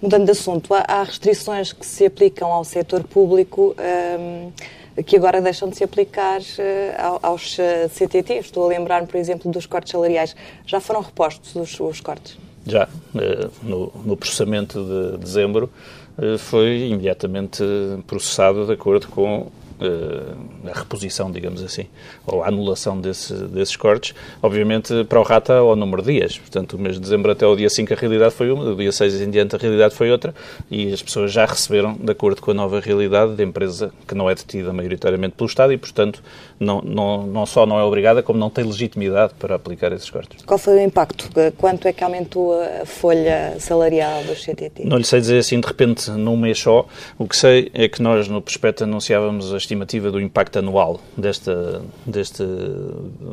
Mudando 0.00 0.26
de 0.26 0.32
assunto, 0.32 0.74
há, 0.74 1.02
restrições 1.02 1.72
que 1.72 1.86
se 1.86 2.04
aplicam 2.04 2.52
ao 2.52 2.64
setor 2.64 3.04
público 3.04 3.74
um, 4.18 5.02
que 5.02 5.16
agora 5.16 5.40
deixam 5.40 5.68
de 5.68 5.76
se 5.76 5.84
aplicar 5.84 6.40
uh, 6.40 7.18
aos 7.22 7.56
CTT. 7.90 8.34
Estou 8.34 8.64
a 8.64 8.68
lembrar, 8.68 9.06
por 9.06 9.16
exemplo, 9.16 9.50
dos 9.50 9.66
cortes 9.66 9.92
salariais. 9.92 10.36
Já 10.66 10.78
foram 10.78 11.00
repostos 11.00 11.54
os, 11.56 11.80
os 11.80 12.00
cortes? 12.00 12.36
Já. 12.66 12.86
Uh, 13.14 13.50
no, 13.62 13.92
no 14.04 14.16
processamento 14.16 14.84
de 14.84 15.18
dezembro 15.18 15.70
foi 16.38 16.90
imediatamente 16.90 17.64
processado 18.06 18.66
de 18.66 18.72
acordo 18.72 19.08
com 19.08 19.50
a 19.80 20.78
reposição, 20.78 21.30
digamos 21.30 21.62
assim, 21.62 21.86
ou 22.26 22.42
a 22.42 22.48
anulação 22.48 23.00
desse, 23.00 23.34
desses 23.34 23.76
cortes, 23.76 24.14
obviamente 24.42 25.04
para 25.04 25.20
o 25.20 25.22
rata 25.22 25.54
ao 25.54 25.76
número 25.76 26.02
de 26.02 26.12
dias. 26.12 26.38
Portanto, 26.38 26.74
o 26.74 26.78
mês 26.78 26.94
de 26.94 27.00
dezembro 27.00 27.30
até 27.30 27.46
o 27.46 27.56
dia 27.56 27.68
5 27.68 27.92
a 27.92 27.96
realidade 27.96 28.34
foi 28.34 28.50
uma, 28.50 28.64
do 28.64 28.76
dia 28.76 28.92
6 28.92 29.20
em 29.20 29.30
diante 29.30 29.56
a 29.56 29.58
realidade 29.58 29.94
foi 29.94 30.10
outra, 30.10 30.34
e 30.70 30.92
as 30.92 31.02
pessoas 31.02 31.32
já 31.32 31.44
receberam, 31.44 31.94
de 31.94 32.10
acordo 32.10 32.40
com 32.40 32.50
a 32.50 32.54
nova 32.54 32.80
realidade, 32.80 33.34
da 33.34 33.42
empresa 33.42 33.92
que 34.06 34.14
não 34.14 34.28
é 34.28 34.34
detida 34.34 34.72
maioritariamente 34.72 35.34
pelo 35.36 35.48
Estado 35.48 35.72
e, 35.72 35.78
portanto, 35.78 36.22
não, 36.58 36.80
não, 36.82 37.26
não 37.26 37.46
só 37.46 37.66
não 37.66 37.78
é 37.78 37.82
obrigada, 37.82 38.22
como 38.22 38.38
não 38.38 38.50
tem 38.50 38.64
legitimidade 38.64 39.34
para 39.38 39.54
aplicar 39.54 39.92
esses 39.92 40.08
cortes. 40.08 40.44
Qual 40.44 40.58
foi 40.58 40.76
o 40.76 40.80
impacto? 40.80 41.28
Quanto 41.58 41.88
é 41.88 41.92
que 41.92 42.02
aumentou 42.02 42.60
a 42.60 42.86
folha 42.86 43.56
salarial 43.58 44.22
do 44.24 44.34
CTT? 44.34 44.84
Não 44.84 44.96
lhe 44.96 45.04
sei 45.04 45.20
dizer 45.20 45.38
assim 45.38 45.60
de 45.60 45.66
repente 45.66 46.10
num 46.10 46.36
mês 46.36 46.58
só. 46.58 46.86
O 47.18 47.26
que 47.26 47.36
sei 47.36 47.70
é 47.74 47.88
que 47.88 48.02
nós 48.02 48.28
no 48.28 48.40
prospecto 48.40 48.84
anunciávamos 48.84 49.52
as 49.52 49.63
estimativa 49.64 50.10
do 50.10 50.20
impacto 50.20 50.58
anual 50.58 51.00
desta, 51.16 51.82
desta, 52.06 52.46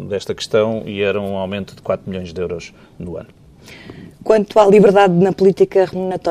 desta 0.10 0.34
questão 0.34 0.84
e 0.86 1.02
era 1.02 1.20
um 1.20 1.38
aumento 1.38 1.76
de 1.76 1.82
4 1.82 2.10
milhões 2.10 2.34
de 2.34 2.42
euros 2.42 2.74
no 2.98 3.18
ano. 3.18 3.30
Quanto 4.24 4.60
à 4.60 4.66
liberdade 4.66 5.14
na 5.14 5.34
política 5.34 5.90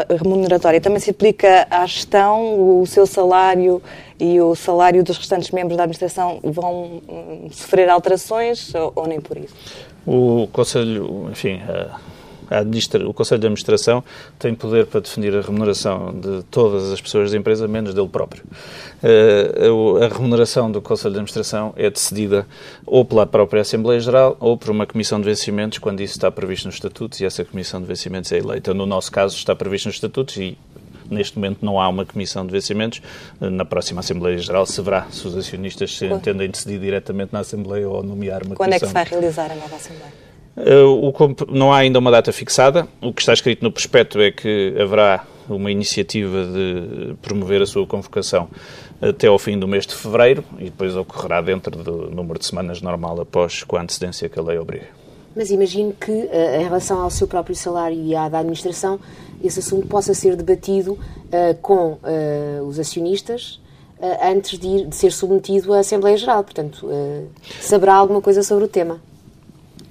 remuneratória, 0.09 0.81
também 0.81 1.01
se 1.01 1.11
aplica 1.11 1.67
à 1.69 1.85
gestão, 1.87 2.81
o 2.81 2.87
seu 2.87 3.05
salário 3.05 3.83
e 4.19 4.41
o 4.41 4.55
salário 4.55 5.03
dos 5.03 5.17
restantes 5.17 5.51
membros 5.51 5.77
da 5.77 5.83
administração 5.83 6.39
vão 6.43 7.03
hum, 7.09 7.49
sofrer 7.51 7.89
alterações 7.89 8.73
ou, 8.75 8.93
ou 8.95 9.07
nem 9.09 9.21
por 9.21 9.37
isso? 9.37 9.55
O 10.07 10.49
Conselho, 10.53 11.29
enfim, 11.31 11.61
o 13.07 13.15
Conselho 13.15 13.41
de 13.41 13.47
Administração 13.47 14.03
tem 14.39 14.55
poder 14.55 14.87
para 14.87 15.01
definir 15.01 15.35
a 15.37 15.41
remuneração 15.41 16.13
de 16.13 16.43
todas 16.51 16.93
as 16.93 17.01
pessoas 17.01 17.31
da 17.31 17.37
empresa, 17.37 17.69
menos 17.69 17.95
dele 17.95 18.09
próprio. 18.09 18.43
Uh, 19.03 20.03
a 20.03 20.09
remuneração 20.09 20.71
do 20.71 20.83
Conselho 20.83 21.13
de 21.13 21.19
Administração 21.19 21.73
é 21.77 21.89
decidida 21.89 22.47
ou 22.85 23.05
pela 23.05 23.25
própria 23.27 23.63
Assembleia 23.63 24.01
Geral 24.01 24.37
ou 24.41 24.57
por 24.57 24.71
uma 24.71 24.87
comissão 24.87 25.21
de 25.21 25.27
vencimentos, 25.27 25.79
quando 25.79 26.01
isso 26.01 26.15
está 26.15 26.31
previsto 26.31 26.67
nos 26.67 26.75
estatutos 26.75 27.21
e 27.21 27.25
essa 27.25 27.45
comissão 27.45 27.81
de 27.81 27.87
vencimentos 27.87 28.33
é 28.33 28.39
eleita. 28.39 28.75
No 28.75 28.87
nosso 28.87 29.13
caso, 29.13 29.37
está 29.37 29.55
previsto 29.55 29.87
nos 29.87 29.97
estatutos 29.97 30.37
e 30.37 30.59
neste 31.11 31.37
momento 31.37 31.65
não 31.65 31.81
há 31.81 31.89
uma 31.89 32.05
comissão 32.05 32.47
de 32.47 32.53
vencimentos. 32.53 33.03
Na 33.41 33.65
próxima 33.65 34.01
Assembleia 34.01 34.39
Geral 34.39 34.67
se 34.67 34.81
verá 34.81 35.07
se 35.11 35.27
os 35.27 35.37
acionistas 35.37 35.97
se 35.97 36.07
entendem 36.07 36.51
decidir 36.51 36.79
diretamente 36.79 37.33
na 37.33 37.41
Assembleia 37.41 37.89
ou 37.89 38.03
nomear 38.03 38.43
uma 38.43 38.55
Quando 38.57 38.71
comissão. 38.71 38.89
Quando 38.89 38.97
é 38.99 39.05
que 39.05 39.11
se 39.11 39.13
vai 39.13 39.21
realizar 39.21 39.51
a 39.51 39.55
nova 39.55 39.77
Assembleia? 39.77 40.30
Uh, 40.57 41.37
não 41.49 41.73
há 41.73 41.79
ainda 41.79 41.99
uma 41.99 42.11
data 42.11 42.33
fixada. 42.33 42.87
O 43.01 43.13
que 43.13 43.23
está 43.23 43.33
escrito 43.33 43.63
no 43.63 43.71
prospecto 43.71 44.21
é 44.21 44.31
que 44.31 44.75
haverá 44.81 45.25
uma 45.49 45.71
iniciativa 45.71 46.45
de 46.45 47.15
promover 47.23 47.63
a 47.63 47.67
sua 47.67 47.87
convocação 47.87 48.49
até 49.01 49.27
ao 49.27 49.39
fim 49.39 49.59
do 49.59 49.67
mês 49.67 49.87
de 49.87 49.95
fevereiro 49.95 50.45
e 50.59 50.65
depois 50.65 50.95
ocorrerá 50.95 51.41
dentro 51.41 51.83
do 51.83 52.11
número 52.11 52.39
de 52.39 52.47
semanas 52.47 52.83
normal 52.83 53.21
após 53.21 53.65
com 53.65 53.77
a 53.77 53.83
antecedência 53.83 54.29
que 54.29 54.39
a 54.39 54.43
lei 54.43 54.59
obriga. 54.59 54.87
Mas 55.35 55.51
imagino 55.51 55.93
que, 55.93 56.11
uh, 56.11 56.61
em 56.61 56.65
relação 56.65 57.01
ao 57.01 57.11
seu 57.11 57.27
próprio 57.27 57.55
salário 57.55 57.97
e 57.97 58.15
à 58.15 58.29
da 58.29 58.41
administração, 58.41 58.99
esse 59.43 59.61
assunto 59.61 59.87
possa 59.87 60.13
ser 60.13 60.37
debatido 60.37 60.93
uh, 60.93 61.55
com 61.63 61.99
os 62.67 62.79
acionistas 62.79 63.61
antes 64.23 64.59
de, 64.59 64.67
ir, 64.67 64.87
de, 64.87 64.97
ser 64.97 65.13
submetido 65.13 65.75
à 65.75 65.81
Assembleia 65.81 66.17
Geral. 66.17 66.43
Portanto, 66.43 66.89
saberá 67.61 67.95
alguma 67.95 68.23
coisa 68.23 68.43
sobre 68.43 68.65
o 68.65 68.69
tema. 68.69 68.99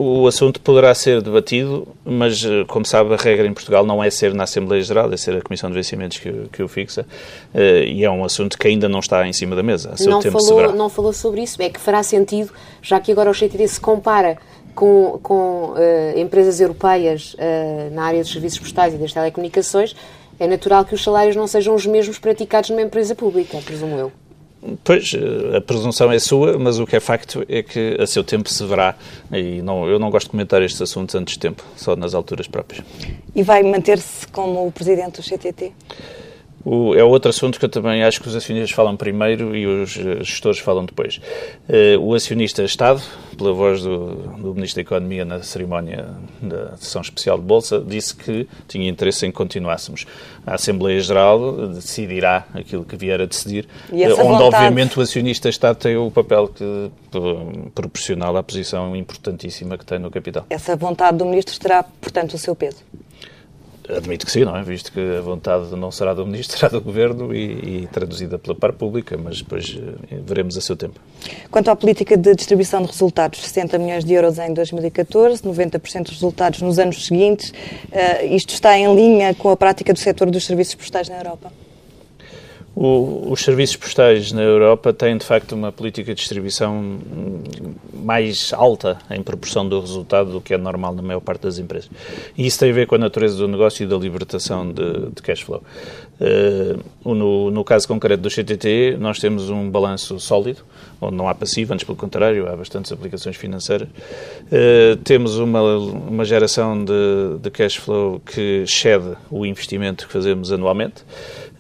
O 0.02 0.26
assunto 0.28 0.62
poderá 0.62 0.96
ser 0.96 1.22
debatido, 1.22 1.86
mas, 2.06 2.42
eh, 2.46 2.64
como 2.70 2.86
sabe, 2.86 3.14
a 3.14 3.18
regra 3.18 3.46
em 3.46 3.54
Portugal 3.54 3.86
não 3.86 4.02
é 4.02 4.10
ser 4.10 4.34
na 4.34 4.46
Assembleia 4.46 4.82
Geral, 4.82 5.12
é 5.12 5.18
ser 5.18 5.36
a 5.36 5.42
Comissão 5.42 5.70
de 5.70 5.76
Vencimentos 5.76 6.20
que, 6.20 6.32
que 6.54 6.64
o 6.64 6.70
fixa, 6.70 7.06
uh, 7.54 7.60
e 7.84 8.06
é 8.06 8.10
um 8.10 8.24
assunto 8.24 8.58
que 8.58 8.66
ainda 8.66 8.88
não 8.88 9.00
está 9.00 9.28
em 9.28 9.34
cima 9.34 9.58
da 9.58 9.62
mesa. 9.62 9.94
não, 10.08 10.22
falou, 10.22 10.74
não 10.74 10.90
falou 10.90 11.12
sobre 11.12 11.42
isso, 11.42 11.62
é 11.62 11.70
que 11.70 11.82
fará 11.82 12.02
sentido, 12.02 12.50
já 12.82 12.98
que 13.02 13.12
agora 13.12 13.30
o 13.30 13.34
CTD 13.34 13.68
se 13.68 13.82
compara 13.82 14.38
com, 14.74 15.20
com 15.22 15.74
uh, 15.74 16.18
empresas 16.18 16.62
europeias 16.62 17.34
uh, 17.34 17.94
na 17.94 18.06
área 18.06 18.22
dos 18.22 18.32
serviços 18.32 18.60
postais 18.60 18.94
e 18.94 18.98
das 18.98 19.12
telecomunicações, 19.12 19.94
é 20.40 20.48
natural 20.48 20.86
que 20.86 20.96
os 20.96 21.04
salários 21.04 21.36
não 21.36 21.46
sejam 21.46 21.76
os 21.76 21.86
mesmos 21.86 22.18
praticados 22.18 22.70
numa 22.70 22.82
empresa 22.82 23.14
pública, 23.16 23.60
presumo 23.66 23.98
eu. 23.98 24.14
Pois, 24.84 25.14
eh, 25.14 25.58
a 25.58 25.62
presunção 25.62 26.12
é 26.12 26.20
sua, 26.20 26.58
mas 26.60 26.80
o 26.80 26.86
que 26.86 26.96
é 26.96 27.00
facto 27.00 27.46
é 27.48 27.64
que 27.64 27.96
a 28.00 28.06
seu 28.06 28.24
tempo 28.24 28.50
se 28.50 28.66
verá. 28.66 28.96
E 29.32 29.62
não, 29.62 29.88
eu 29.88 29.98
não 29.98 30.10
gosto 30.10 30.26
de 30.26 30.32
comentar 30.32 30.62
estes 30.62 30.82
assuntos 30.82 31.16
antes 31.16 31.36
de 31.36 31.40
tempo, 31.40 31.64
só 31.78 31.96
nas 31.96 32.14
alturas 32.14 32.48
próprias. 32.48 32.84
E 33.34 33.42
vai 33.42 33.64
manter-se 33.64 34.28
como 34.28 34.68
o 34.68 34.72
presidente 34.72 35.22
do 35.22 35.24
CTT? 35.24 35.72
O, 36.66 36.94
é 36.94 37.04
outro 37.04 37.30
assunto 37.30 37.58
que 37.58 37.66
eu 37.66 37.70
também 37.70 38.04
acho 38.04 38.22
que 38.22 38.28
os 38.28 38.36
acionistas 38.36 38.72
falam 38.72 38.96
primeiro 38.98 39.56
e 39.56 39.66
os 39.66 39.98
eh, 39.98 40.24
gestores 40.24 40.60
falam 40.60 40.86
depois. 40.86 41.20
Uh, 41.70 42.00
o 42.00 42.14
acionista-Estado, 42.14 43.02
pela 43.38 43.54
voz 43.54 43.82
do, 43.82 44.16
do, 44.38 44.54
Ministro 44.54 44.76
da 44.76 44.82
Economia 44.82 45.24
na 45.24 45.42
cerimónia 45.42 46.10
da 46.42 46.76
sessão 46.78 47.02
especial 47.02 47.38
de 47.38 47.46
Bolsa, 47.46 47.80
disse 47.80 48.16
que 48.16 48.48
tinha 48.68 48.90
interesse 48.90 49.26
em 49.26 49.32
continuássemos. 49.32 50.06
A 50.46 50.56
Assembleia 50.56 51.00
Geral 51.00 51.68
decidirá 51.68 52.46
aquilo 52.54 52.84
que 52.84 52.98
vier 52.98 53.22
a 53.22 53.26
decidir, 53.26 53.68
onde 53.92 54.14
vontade... 54.14 54.56
obviamente 54.56 55.00
o 55.00 55.02
acionista-Estado 55.02 55.78
tem 55.78 55.96
o 55.96 56.12
papel 56.12 56.50
que, 56.50 56.92
proporcional 57.74 58.36
à 58.36 58.44
posição 58.44 58.96
importantíssima 58.96 59.78
que 59.78 59.86
tem 59.86 60.00
no 60.00 60.12
capital. 60.12 60.46
Essa 60.50 60.76
vontade 60.76 61.18
do 61.18 61.26
Ministro 61.26 61.58
terá, 61.60 61.84
portanto, 61.84 62.34
o 62.34 62.38
seu 62.38 62.56
peso? 62.56 62.84
Admito 63.96 64.26
que 64.26 64.32
sim, 64.32 64.46
não 64.46 64.56
é? 64.56 64.62
Visto 64.62 64.92
que 64.92 65.00
a 65.18 65.22
vontade 65.22 65.76
não 65.76 65.92
será 65.92 66.14
do 66.14 66.26
Ministro, 66.26 66.56
será 66.60 66.70
do 66.70 66.82
Governo 66.82 67.34
e, 67.34 67.84
e 67.84 67.88
traduzida 67.88 68.38
pela 68.38 68.56
parte 68.56 68.78
pública, 68.78 69.18
mas 69.18 69.42
depois 69.42 69.78
eh, 70.12 70.18
veremos 70.26 70.58
a 70.58 70.62
seu 70.62 70.76
tempo. 70.76 71.00
Quanto 71.50 71.70
à 71.70 71.76
política 71.76 72.16
de 72.16 72.36
distribuição 72.36 72.82
de 72.82 72.88
resultados, 72.88 73.42
60 73.42 73.78
milhões 73.80 74.06
de 74.06 74.14
euros 74.14 74.38
em 74.38 74.54
2014, 74.54 75.42
90% 75.44 76.04
dos 76.04 76.14
resultados 76.14 76.62
nos 76.62 76.78
anos 76.78 77.06
seguintes, 77.06 77.50
uh, 77.50 78.26
isto 78.36 78.54
está 78.54 78.78
em 78.78 78.94
linha 78.96 79.34
com 79.34 79.50
a 79.50 79.58
prática 79.58 79.92
do 79.92 80.00
setor 80.00 80.30
dos 80.30 80.46
serviços 80.46 80.76
postais 80.76 81.10
na 81.10 81.18
Europa? 81.18 81.52
O, 82.82 83.34
os 83.34 83.42
serviços 83.42 83.76
postais 83.76 84.32
na 84.32 84.42
Europa 84.42 84.94
têm, 84.94 85.18
de 85.18 85.26
facto, 85.26 85.52
uma 85.52 85.70
política 85.70 86.14
de 86.14 86.20
distribuição 86.22 86.98
mais 87.94 88.54
alta 88.54 88.98
em 89.12 89.22
proporção 89.22 89.68
do 89.68 89.82
resultado 89.82 90.32
do 90.32 90.40
que 90.40 90.54
é 90.54 90.58
normal 90.58 90.96
na 90.96 91.02
maior 91.02 91.20
parte 91.20 91.42
das 91.42 91.60
empresas. 91.60 91.90
E 92.38 92.48
isso 92.48 92.58
tem 92.58 92.72
a 92.72 92.74
ver 92.74 92.88
com 92.88 92.96
a 92.96 92.98
natureza 92.98 93.36
do 93.36 93.50
negócio 93.50 93.84
e 93.84 93.86
da 93.86 93.98
libertação 93.98 94.72
de, 94.72 95.10
de 95.14 95.22
cash 95.22 95.42
flow. 95.42 95.62
Uh, 96.22 97.14
no, 97.14 97.52
no, 97.52 97.66
caso 97.66 97.86
concreto 97.86 98.24
do 98.24 98.30
CTT, 98.30 98.96
nós 98.98 99.20
temos 99.20 99.50
um 99.50 99.70
balanço 99.70 100.18
sólido, 100.18 100.62
onde 101.02 101.16
não 101.16 101.28
há 101.28 101.36
passivo, 101.36 101.74
antes 101.74 101.86
pelo 101.86 101.98
contrário, 101.98 102.48
há 102.48 102.56
bastantes 102.56 102.92
aplicações 102.92 103.36
financeiras. 103.36 103.88
Uh, 103.88 104.98
temos 105.04 105.38
uma, 105.38 105.62
uma 105.78 106.26
geração 106.26 106.84
de, 106.84 107.40
de 107.42 107.50
cash 107.50 107.76
flow 107.76 108.20
que 108.20 108.64
excede 108.64 109.16
o 109.30 109.46
investimento 109.46 110.08
que 110.08 110.14
fazemos 110.14 110.52
anualmente. 110.52 111.04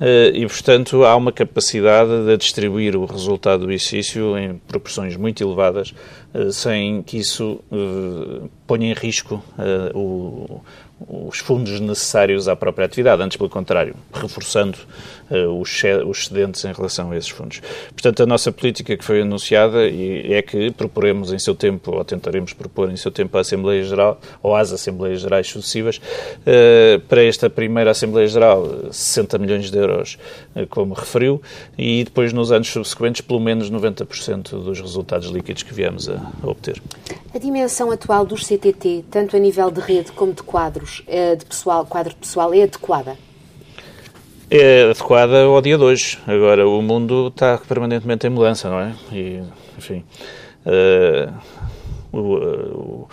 Eh, 0.01 0.31
e, 0.34 0.48
portanto, 0.48 1.03
há 1.03 1.13
uma 1.15 1.31
capacidade 1.31 2.25
de 2.25 2.38
distribuir 2.38 2.96
o 2.96 3.03
resultado 3.03 3.65
do 3.65 3.72
exercício 3.72 4.38
em 4.38 4.55
proporções 4.55 5.17
muito 5.17 5.43
elevadas, 5.43 5.93
eh, 6.34 6.51
sem 6.51 7.03
que 7.03 7.17
isso 7.17 7.60
ponha 8.65 8.91
em 8.91 8.93
risco 8.93 9.43
o, 9.93 10.62
os 11.08 11.39
fundos 11.39 11.79
necessários 11.79 12.48
à 12.48 12.55
própria 12.55 12.86
atividade, 12.86 13.22
antes 13.22 13.38
pelo 13.38 13.50
contrário, 13.50 13.96
reforçando 14.13 14.77
uh, 14.77 15.18
os, 15.29 15.83
excedentes 15.83 16.63
em 16.65 16.71
relação 16.71 17.12
a 17.12 17.17
esses 17.17 17.29
fundos. 17.29 17.62
Portanto, 17.91 18.24
a 18.24 18.25
nossa 18.25 18.51
política 18.51 18.95
que 18.98 19.03
foi 19.03 19.21
anunciada 19.21 19.79
é 19.88 20.41
que 20.41 20.71
proporemos 20.71 21.31
em 21.31 21.39
seu 21.39 21.55
tempo, 21.55 21.91
ou 21.91 22.03
tentaremos 22.03 22.53
propor 22.53 22.91
em 22.91 22.98
seu 22.98 23.12
tempo 23.12 23.38
à 23.38 23.41
Assembleia 23.41 23.83
Geral, 23.83 24.19
ou 24.41 24.55
às 24.55 24.71
Assembleias 24.71 25.21
Gerais 25.21 25.48
sucessivas, 25.48 25.98
uh, 25.98 27.00
para 27.07 27.24
esta 27.24 27.50
primeira 27.50 27.91
Assembleia 27.91 28.27
Geral, 28.27 28.91
60 28.91 29.38
milhões 29.38 29.69
de 29.69 29.77
euros, 29.77 30.17
uh, 30.55 30.65
como 30.67 30.93
referiu, 30.93 31.41
e 31.77 32.03
depois 32.03 32.33
nos 32.33 32.51
anos 32.51 32.67
subsequentes, 32.67 33.21
pelo 33.21 33.39
menos 33.39 33.69
90% 33.71 34.63
dos 34.63 34.79
resultados 34.79 35.29
líquidos 35.29 35.63
que 35.63 35.74
viemos 35.74 36.09
a, 36.09 36.19
obter. 36.43 36.81
A 37.33 37.38
dimensão 37.38 37.91
atual 37.91 38.25
dos 38.25 38.45
CTT, 38.45 39.05
tanto 39.09 39.36
a 39.36 39.39
nível 39.39 39.69
de 39.69 39.81
rede 39.81 40.12
como 40.12 40.33
de 40.33 40.43
quadros, 40.43 41.03
eh, 41.07 41.36
de 41.36 41.45
pessoal, 41.45 41.86
quadro 41.86 42.13
de 42.13 42.19
pessoal, 42.19 42.53
é 42.53 42.63
adequada? 42.63 43.28
É 44.51 44.89
adequada 44.89 45.43
ao 45.43 45.61
dia 45.61 45.77
de 45.77 45.83
hoje. 45.83 46.17
Agora, 46.25 46.67
o 46.67 46.81
mundo 46.81 47.27
está 47.27 47.59
permanentemente 47.59 48.25
em 48.25 48.31
mudança, 48.31 48.67
não 48.67 48.79
é? 48.79 48.95
E, 49.11 49.43
enfim, 49.77 50.03
uh, 50.65 51.31
o, 52.11 52.37
uh, 53.03 53.07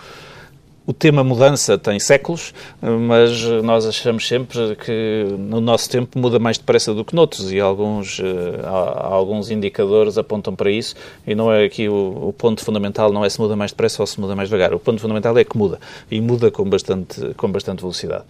o 0.87 0.93
tema 0.93 1.21
mudança 1.21 1.77
tem 1.77 1.99
séculos, 1.99 2.53
mas 2.81 3.43
nós 3.61 3.85
achamos 3.85 4.25
sempre 4.25 4.73
que 4.77 5.25
no 5.37 5.59
nosso 5.59 5.89
tempo 5.89 6.17
muda 6.17 6.39
mais 6.39 6.57
depressa 6.57 6.93
do 6.93 7.03
que 7.03 7.13
noutros 7.13 7.51
e 7.51 7.59
alguns, 7.59 8.21
eh, 8.21 8.65
alguns 8.65 9.51
indicadores 9.51 10.17
apontam 10.17 10.55
para 10.55 10.71
isso 10.71 10.95
e 11.27 11.35
não 11.35 11.51
é 11.51 11.65
aqui 11.65 11.89
o, 11.89 12.29
o, 12.29 12.33
ponto 12.33 12.63
fundamental 12.63 13.11
não 13.11 13.25
é 13.25 13.29
se 13.29 13.37
muda 13.37 13.53
mais 13.53 13.71
depressa 13.71 14.01
ou 14.01 14.07
se 14.07 14.17
muda 14.17 14.33
mais 14.33 14.47
devagar. 14.47 14.73
O 14.73 14.79
ponto 14.79 15.01
fundamental 15.01 15.37
é 15.37 15.43
que 15.43 15.57
muda 15.57 15.77
e 16.09 16.21
muda 16.21 16.49
com 16.49 16.63
bastante, 16.63 17.33
com 17.35 17.51
bastante 17.51 17.81
velocidade. 17.81 18.23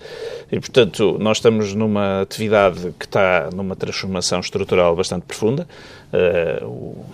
E, 0.51 0.59
portanto, 0.59 1.15
nós 1.19 1.37
estamos 1.37 1.75
numa 1.75 2.21
atividade 2.21 2.91
que 2.97 3.05
está 3.05 3.51
numa 3.53 3.75
transformação 3.75 4.39
estrutural 4.39 4.95
bastante 4.95 5.25
profunda. 5.27 5.67
Uh, 6.11 6.65
o, 6.65 7.05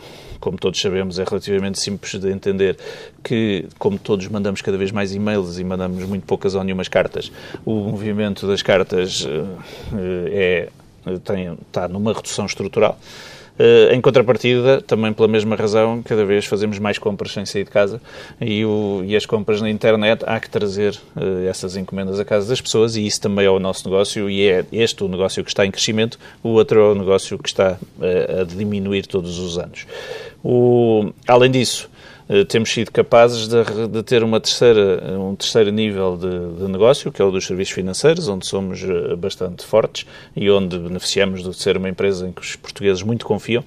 como 0.43 0.57
todos 0.57 0.81
sabemos, 0.81 1.19
é 1.19 1.23
relativamente 1.23 1.79
simples 1.79 2.19
de 2.19 2.29
entender 2.29 2.77
que, 3.23 3.65
como 3.79 3.97
todos 3.97 4.27
mandamos 4.27 4.61
cada 4.61 4.77
vez 4.77 4.91
mais 4.91 5.15
e-mails 5.15 5.57
e 5.57 5.63
mandamos 5.63 6.03
muito 6.03 6.25
poucas 6.25 6.53
ou 6.53 6.61
nenhumas 6.65 6.89
cartas, 6.89 7.31
o 7.63 7.75
movimento 7.75 8.45
das 8.45 8.61
cartas 8.61 9.25
eh, 9.95 10.69
é, 11.05 11.17
tem, 11.19 11.53
está 11.53 11.87
numa 11.87 12.11
redução 12.11 12.45
estrutural. 12.45 12.99
Uh, 13.53 13.93
em 13.93 14.01
contrapartida, 14.01 14.81
também 14.81 15.13
pela 15.13 15.27
mesma 15.27 15.55
razão, 15.55 16.01
cada 16.01 16.25
vez 16.25 16.43
fazemos 16.43 16.79
mais 16.79 16.97
compras 16.97 17.33
sem 17.33 17.45
sair 17.45 17.63
de 17.63 17.69
casa 17.69 18.01
e, 18.41 18.65
o, 18.65 19.03
e 19.05 19.15
as 19.15 19.27
compras 19.27 19.61
na 19.61 19.69
internet 19.69 20.23
há 20.25 20.39
que 20.39 20.49
trazer 20.49 20.99
uh, 21.15 21.47
essas 21.47 21.77
encomendas 21.77 22.19
à 22.19 22.25
casa 22.25 22.49
das 22.49 22.59
pessoas 22.59 22.95
e 22.95 23.05
isso 23.05 23.21
também 23.21 23.45
é 23.45 23.49
o 23.51 23.59
nosso 23.59 23.87
negócio 23.87 24.27
e 24.27 24.49
é 24.49 24.65
este 24.71 25.03
o 25.03 25.07
negócio 25.07 25.43
que 25.43 25.51
está 25.51 25.67
em 25.67 25.69
crescimento, 25.69 26.17
o 26.41 26.49
outro 26.49 26.79
é 26.79 26.83
o 26.83 26.95
negócio 26.95 27.37
que 27.37 27.47
está 27.47 27.77
uh, 27.99 28.41
a 28.41 28.43
diminuir 28.43 29.05
todos 29.05 29.37
os 29.37 29.59
anos. 29.59 29.85
O, 30.43 31.13
além 31.27 31.49
disso, 31.49 31.89
eh, 32.27 32.45
temos 32.45 32.71
sido 32.71 32.91
capazes 32.91 33.47
de, 33.47 33.87
de, 33.87 34.03
ter 34.03 34.23
uma 34.23 34.39
terceira, 34.39 35.19
um 35.19 35.35
terceiro 35.35 35.71
nível 35.71 36.17
de, 36.17 36.63
de, 36.63 36.71
negócio, 36.71 37.11
que 37.11 37.21
é 37.21 37.25
o 37.25 37.31
dos 37.31 37.45
serviços 37.45 37.73
financeiros, 37.73 38.27
onde 38.27 38.47
somos 38.47 38.81
eh, 38.83 39.15
bastante 39.15 39.65
fortes 39.65 40.05
e 40.35 40.49
onde 40.49 40.77
beneficiamos 40.79 41.43
de 41.43 41.53
ser 41.53 41.77
uma 41.77 41.89
empresa 41.89 42.27
em 42.27 42.31
que 42.31 42.41
os 42.41 42.55
portugueses 42.55 43.03
muito 43.03 43.25
confiam. 43.25 43.63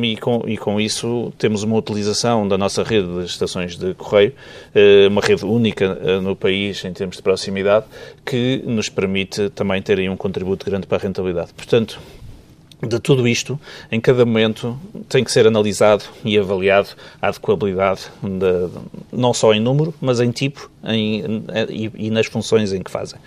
E, 0.00 0.16
com, 0.18 0.44
e 0.46 0.56
com 0.56 0.80
isso 0.80 1.32
temos 1.36 1.64
uma 1.64 1.76
utilização 1.76 2.46
da 2.46 2.56
nossa 2.56 2.84
rede 2.84 3.08
de 3.18 3.24
estações 3.24 3.76
de 3.76 3.92
correio, 3.94 4.32
uma 5.10 5.20
rede 5.20 5.44
única 5.44 6.20
no 6.20 6.36
país 6.36 6.84
em 6.84 6.92
termos 6.92 7.16
de 7.16 7.22
proximidade, 7.22 7.84
que 8.24 8.62
nos 8.64 8.88
permite 8.88 9.50
também 9.50 9.82
terem 9.82 10.08
um 10.08 10.16
contributo 10.16 10.64
grande 10.64 10.86
para 10.86 10.98
a 10.98 11.00
rentabilidade. 11.00 11.52
Portanto, 11.52 11.98
de 12.82 13.00
tudo 13.00 13.26
isto, 13.26 13.58
em 13.90 14.00
cada 14.00 14.24
momento, 14.24 14.78
tem 15.08 15.24
que 15.24 15.32
ser 15.32 15.46
analisado 15.46 16.04
e 16.24 16.38
avaliado 16.38 16.90
a 17.20 17.28
adequabilidade, 17.28 18.02
de, 18.22 18.70
não 19.12 19.34
só 19.34 19.52
em 19.52 19.60
número, 19.60 19.92
mas 20.00 20.20
em 20.20 20.30
tipo 20.30 20.70
em, 20.84 21.44
e, 21.96 22.10
nas 22.10 22.26
funções 22.26 22.72
em 22.72 22.82
que 22.82 22.90
fazem. 22.90 23.18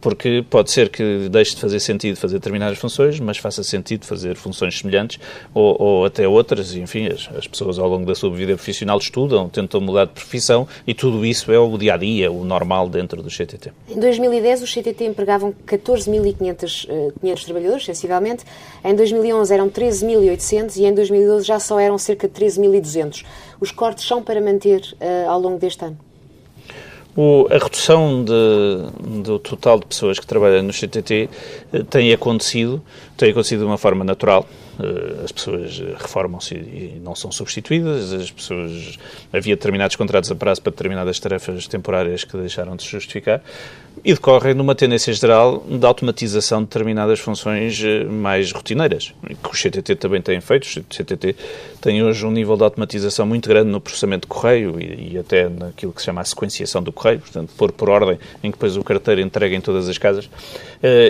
Porque 0.00 0.44
pode 0.48 0.70
ser 0.70 0.88
que 0.88 1.28
deixe 1.28 1.54
de 1.54 1.60
fazer 1.60 1.80
sentido 1.80 2.16
fazer 2.16 2.34
determinadas 2.34 2.78
funções, 2.78 3.18
mas 3.18 3.36
faça 3.36 3.62
sentido 3.62 4.06
fazer 4.06 4.36
funções 4.36 4.78
semelhantes 4.78 5.18
ou, 5.52 5.76
ou 5.80 6.04
até 6.04 6.26
outras. 6.26 6.74
Enfim, 6.74 7.08
as, 7.08 7.28
as, 7.36 7.46
pessoas 7.46 7.78
ao 7.78 7.88
longo 7.88 8.06
da 8.06 8.14
sua 8.14 8.30
vida 8.30 8.54
profissional 8.54 8.98
estudam, 8.98 9.48
tentam 9.48 9.80
mudar 9.80 10.06
de 10.06 10.12
profissão 10.12 10.66
e 10.86 10.94
tudo 10.94 11.26
isso 11.26 11.50
é 11.52 11.58
o 11.58 11.76
dia 11.76 11.94
a 11.94 11.96
dia, 11.96 12.30
o 12.30 12.44
normal 12.44 12.88
dentro 12.88 13.22
do 13.22 13.28
CTT. 13.28 13.72
Em 13.88 13.98
2010, 13.98 14.62
o 14.62 14.66
CTT 14.66 15.04
empregavam 15.04 15.52
14.500 15.66 16.88
uh, 16.88 17.44
trabalhadores, 17.44 17.84
sensivelmente. 17.84 18.44
Em 18.84 18.94
2011 19.00 19.54
eram 19.54 19.70
13.800 19.70 20.76
e 20.76 20.84
em 20.84 20.92
2012 20.92 21.46
já 21.46 21.58
só 21.58 21.80
eram 21.80 21.96
cerca 21.96 22.28
de 22.28 22.34
13.200. 22.34 23.24
Os 23.58 23.72
cortes 23.72 24.06
são 24.06 24.22
para 24.22 24.42
manter 24.42 24.82
uh, 25.00 25.30
ao 25.30 25.40
longo 25.40 25.58
deste 25.58 25.82
ano? 25.86 25.96
O, 27.16 27.48
a 27.50 27.58
redução 27.58 28.22
de, 28.22 29.22
do 29.22 29.38
total 29.38 29.80
de 29.80 29.86
pessoas 29.86 30.18
que 30.18 30.26
trabalham 30.26 30.62
no 30.62 30.72
CTT 30.72 31.28
eh, 31.72 31.82
tem 31.82 32.12
acontecido, 32.12 32.80
tem 33.16 33.32
acontecido 33.32 33.60
de 33.60 33.64
uma 33.64 33.76
forma 33.76 34.04
natural. 34.04 34.46
Eh, 34.78 35.24
as 35.24 35.32
pessoas 35.32 35.82
reformam-se 35.98 36.54
e 36.54 37.00
não 37.02 37.16
são 37.16 37.32
substituídas, 37.32 38.12
as 38.12 38.30
pessoas 38.30 38.96
havia 39.32 39.56
determinados 39.56 39.96
contratos 39.96 40.30
a 40.30 40.36
prazo 40.36 40.62
para 40.62 40.70
determinadas 40.70 41.18
tarefas 41.18 41.66
temporárias 41.66 42.22
que 42.22 42.36
deixaram 42.36 42.76
de 42.76 42.84
se 42.84 42.90
justificar 42.90 43.42
e 44.04 44.14
decorrem 44.14 44.54
numa 44.54 44.74
tendência 44.74 45.12
geral 45.12 45.62
de 45.68 45.84
automatização 45.84 46.60
de 46.60 46.66
determinadas 46.66 47.20
funções 47.20 47.82
eh, 47.84 48.04
mais 48.04 48.50
rotineiras, 48.50 49.12
que 49.22 49.48
o 49.48 49.52
CTT 49.52 49.96
também 49.96 50.22
tem 50.22 50.40
feito. 50.40 50.64
O 50.64 50.94
CTT 50.94 51.36
tem 51.80 52.02
hoje 52.02 52.24
um 52.24 52.30
nível 52.30 52.56
de 52.56 52.64
automatização 52.64 53.26
muito 53.26 53.48
grande 53.48 53.70
no 53.70 53.80
processamento 53.80 54.22
de 54.22 54.28
correio 54.28 54.80
e, 54.80 55.12
e 55.12 55.18
até 55.18 55.48
naquilo 55.48 55.92
que 55.92 56.00
se 56.00 56.06
chama 56.06 56.22
a 56.22 56.24
sequenciação 56.24 56.82
do 56.82 56.92
correio, 56.92 57.20
portanto, 57.20 57.50
pôr 57.56 57.72
por 57.72 57.90
ordem 57.90 58.18
em 58.42 58.50
que 58.50 58.56
depois 58.56 58.76
o 58.76 58.82
carteiro 58.82 59.20
entrega 59.20 59.54
em 59.54 59.60
todas 59.60 59.88
as 59.88 59.98
casas, 59.98 60.24
uh, 60.24 60.30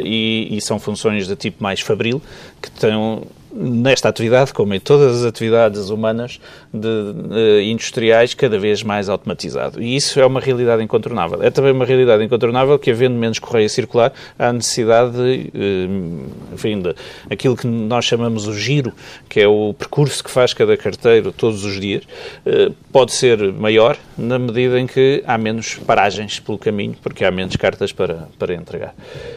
e, 0.05 0.49
e, 0.51 0.61
são 0.61 0.79
funções 0.79 1.29
de 1.29 1.37
tipo 1.37 1.63
mais 1.63 1.81
fabril, 1.81 2.21
que 2.61 2.71
têm 2.71 3.23
nesta 3.53 4.09
atividade, 4.09 4.53
como 4.53 4.75
em 4.75 4.81
todas 4.81 5.21
as 5.21 5.25
atividades 5.25 5.91
humanas 5.91 6.41
de, 6.73 7.13
de, 7.13 7.71
industriais, 7.71 8.35
cada 8.35 8.59
vez 8.59 8.83
mais 8.83 9.09
automatizado. 9.09 9.83
E 9.83 9.97
isso 9.97 10.21
é 10.21 10.27
uma 10.27 10.41
realidade 10.41 10.83
incontornável. 10.83 11.43
É 11.43 11.51
também 11.51 11.73
uma 11.73 11.85
realidade 11.85 12.23
incontornável 12.25 12.70
que, 12.79 12.91
havendo 12.91 13.15
menos 13.15 13.39
correio 13.39 13.69
circular, 13.69 14.13
há 14.39 14.53
necessidade 14.53 15.13
de, 15.13 15.51
eh, 15.55 16.55
enfim, 16.55 16.81
de 16.81 16.95
aquilo 17.31 17.57
que 17.57 17.67
nós 17.67 18.05
chamamos 18.05 18.47
o 18.47 18.55
giro, 18.55 18.93
que 19.29 19.41
é 19.41 19.49
o 19.49 19.75
percurso 19.75 20.23
que 20.23 20.31
faz 20.31 20.55
cada 20.55 20.77
carteiro 20.77 21.33
todos 21.33 21.65
os 21.65 21.81
dias, 21.81 22.05
eh, 22.47 22.71
pode 22.93 23.13
ser 23.13 23.53
maior 23.53 23.97
na 24.17 24.39
medida 24.39 24.79
em 24.79 24.87
que 24.87 25.23
há 25.27 25.39
menos 25.39 25.75
paragens 25.75 26.41
pelo 26.41 26.59
caminho, 26.59 26.95
porque 27.03 27.25
há 27.25 27.31
menos 27.31 27.57
cartas 27.57 27.93
para, 27.93 28.29
para 28.39 28.55
entregar. 28.55 28.95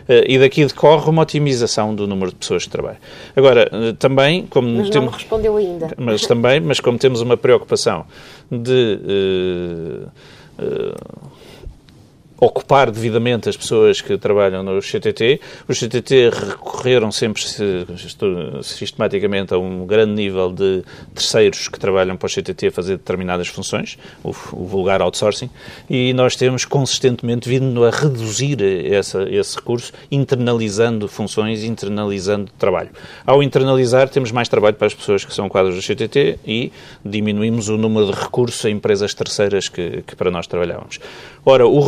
Eh, 0.07 0.25
e 0.27 0.39
daqui 0.39 0.65
decorre 0.65 1.09
uma 1.09 1.21
otimização 1.21 1.95
do 1.95 2.07
número 2.07 2.31
de 2.31 2.37
pessoas 2.37 2.63
que 2.63 2.69
trabalham. 2.69 2.99
Agora, 3.35 3.69
também, 3.99 4.45
como 4.47 4.77
mas 4.77 4.89
temos, 4.89 5.11
não 5.11 5.17
respondeu 5.17 5.57
ainda. 5.57 5.89
Mas 5.97 6.21
também, 6.21 6.59
mas 6.59 6.79
como 6.79 6.97
temos 6.97 7.21
uma 7.21 7.37
preocupação 7.37 8.05
de 8.51 8.99
uh, 9.03 10.07
uh, 10.63 11.32
ocupar 12.39 12.91
devidamente 12.91 13.47
as 13.47 13.55
pessoas 13.55 14.01
que 14.01 14.17
trabalham 14.17 14.63
no 14.63 14.81
CTT. 14.81 15.39
Os 15.67 15.79
CTT 15.79 16.29
recorreram 16.29 17.11
sempre 17.11 17.41
sistematicamente 18.63 19.53
a 19.53 19.57
um 19.57 19.85
grande 19.85 20.13
nível 20.13 20.51
de 20.51 20.83
terceiros 21.13 21.67
que 21.67 21.79
trabalham 21.79 22.17
para 22.17 22.27
o 22.27 22.29
CTT 22.29 22.67
a 22.67 22.71
fazer 22.71 22.97
determinadas 22.97 23.47
funções, 23.47 23.97
o, 24.23 24.29
o 24.51 24.65
vulgar 24.65 25.01
outsourcing, 25.01 25.49
e 25.89 26.13
nós 26.13 26.35
temos 26.35 26.65
consistentemente 26.65 27.47
vindo 27.47 27.85
a 27.85 27.89
reduzir 27.89 28.61
essa, 28.91 29.23
esse 29.29 29.55
recurso, 29.55 29.93
internalizando 30.11 31.07
funções, 31.07 31.63
internalizando 31.63 32.51
trabalho. 32.57 32.89
Ao 33.25 33.41
internalizar, 33.41 34.09
temos 34.09 34.31
mais 34.31 34.49
trabalho 34.49 34.75
para 34.75 34.87
as 34.87 34.93
pessoas 34.93 35.23
que 35.23 35.33
são 35.33 35.47
quadros 35.47 35.75
do 35.75 35.81
CTT 35.81 36.39
e 36.45 36.71
diminuímos 37.03 37.69
o 37.69 37.77
número 37.77 38.07
de 38.07 38.19
recursos 38.19 38.65
a 38.65 38.69
empresas 38.69 39.13
terceiras 39.13 39.69
que, 39.69 40.03
que 40.05 40.15
para 40.15 40.29
nós 40.29 40.47
trabalhávamos. 40.47 40.99
Ora, 41.45 41.67
o 41.67 41.79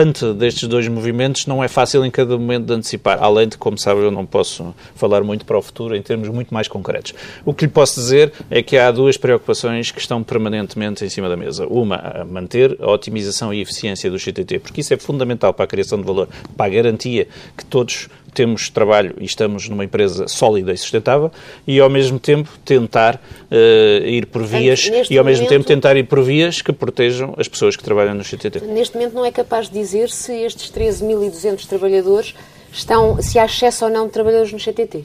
resultante 0.00 0.32
destes 0.32 0.66
dois 0.66 0.88
movimentos 0.88 1.46
não 1.46 1.62
é 1.62 1.68
fácil 1.68 2.04
em 2.04 2.10
cada 2.10 2.36
momento 2.36 2.66
de 2.66 2.72
antecipar, 2.72 3.18
além 3.22 3.48
de, 3.48 3.58
como 3.58 3.76
sabe, 3.78 4.00
eu 4.00 4.10
não 4.10 4.24
posso 4.24 4.74
falar 4.94 5.22
muito 5.22 5.44
para 5.44 5.58
o 5.58 5.62
futuro 5.62 5.94
em 5.94 6.02
termos 6.02 6.28
muito 6.28 6.52
mais 6.52 6.68
concretos. 6.68 7.14
O 7.44 7.52
que 7.52 7.66
lhe 7.66 7.70
posso 7.70 8.00
dizer 8.00 8.32
é 8.50 8.62
que 8.62 8.76
há 8.76 8.90
duas 8.90 9.16
preocupações 9.16 9.90
que 9.90 10.00
estão 10.00 10.22
permanentemente 10.22 11.04
em 11.04 11.08
cima 11.08 11.28
da 11.28 11.36
mesa. 11.36 11.66
Uma, 11.66 12.26
manter 12.28 12.76
a 12.80 12.90
otimização 12.90 13.52
e 13.52 13.60
eficiência 13.60 14.10
do 14.10 14.16
CTT, 14.16 14.60
porque 14.60 14.80
isso 14.80 14.94
é 14.94 14.96
fundamental 14.96 15.52
para 15.52 15.64
a 15.64 15.68
criação 15.68 15.98
de 15.98 16.04
valor, 16.04 16.28
para 16.56 16.66
a 16.66 16.68
garantia 16.68 17.28
que 17.56 17.64
todos 17.64 18.08
temos 18.32 18.68
trabalho 18.68 19.14
e 19.18 19.24
estamos 19.24 19.68
numa 19.68 19.84
empresa 19.84 20.28
sólida 20.28 20.72
e 20.72 20.76
sustentável 20.76 21.30
e 21.66 21.80
ao 21.80 21.88
mesmo 21.88 22.18
tempo 22.18 22.50
tentar 22.64 23.16
uh, 23.16 24.06
ir 24.06 24.26
por 24.26 24.44
vias 24.44 24.90
e 25.10 25.18
ao 25.18 25.24
mesmo 25.24 25.46
tempo 25.46 25.64
tentar 25.64 25.96
ir 25.96 26.04
por 26.04 26.22
vias 26.22 26.62
que 26.62 26.72
protejam 26.72 27.34
as 27.36 27.48
pessoas 27.48 27.76
que 27.76 27.82
trabalham 27.82 28.14
no 28.14 28.22
CTT. 28.22 28.60
Neste 28.60 28.96
momento 28.96 29.14
não 29.14 29.24
é 29.24 29.30
capaz 29.30 29.68
de 29.68 29.78
dizer 29.78 30.10
se 30.10 30.32
estes 30.32 30.70
13.200 30.70 31.66
trabalhadores 31.66 32.34
estão, 32.72 33.20
se 33.20 33.38
há 33.38 33.44
excesso 33.44 33.84
ou 33.84 33.90
não 33.90 34.06
de 34.06 34.12
trabalhadores 34.12 34.52
no 34.52 34.58
CTT. 34.58 35.04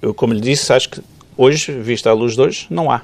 Eu, 0.00 0.14
como 0.14 0.32
lhe 0.32 0.40
disse, 0.40 0.72
acho 0.72 0.88
que 0.90 1.00
Hoje, 1.40 1.70
vista 1.70 2.10
à 2.10 2.12
luz 2.12 2.34
de 2.34 2.40
hoje, 2.40 2.66
não 2.68 2.90
há. 2.90 3.02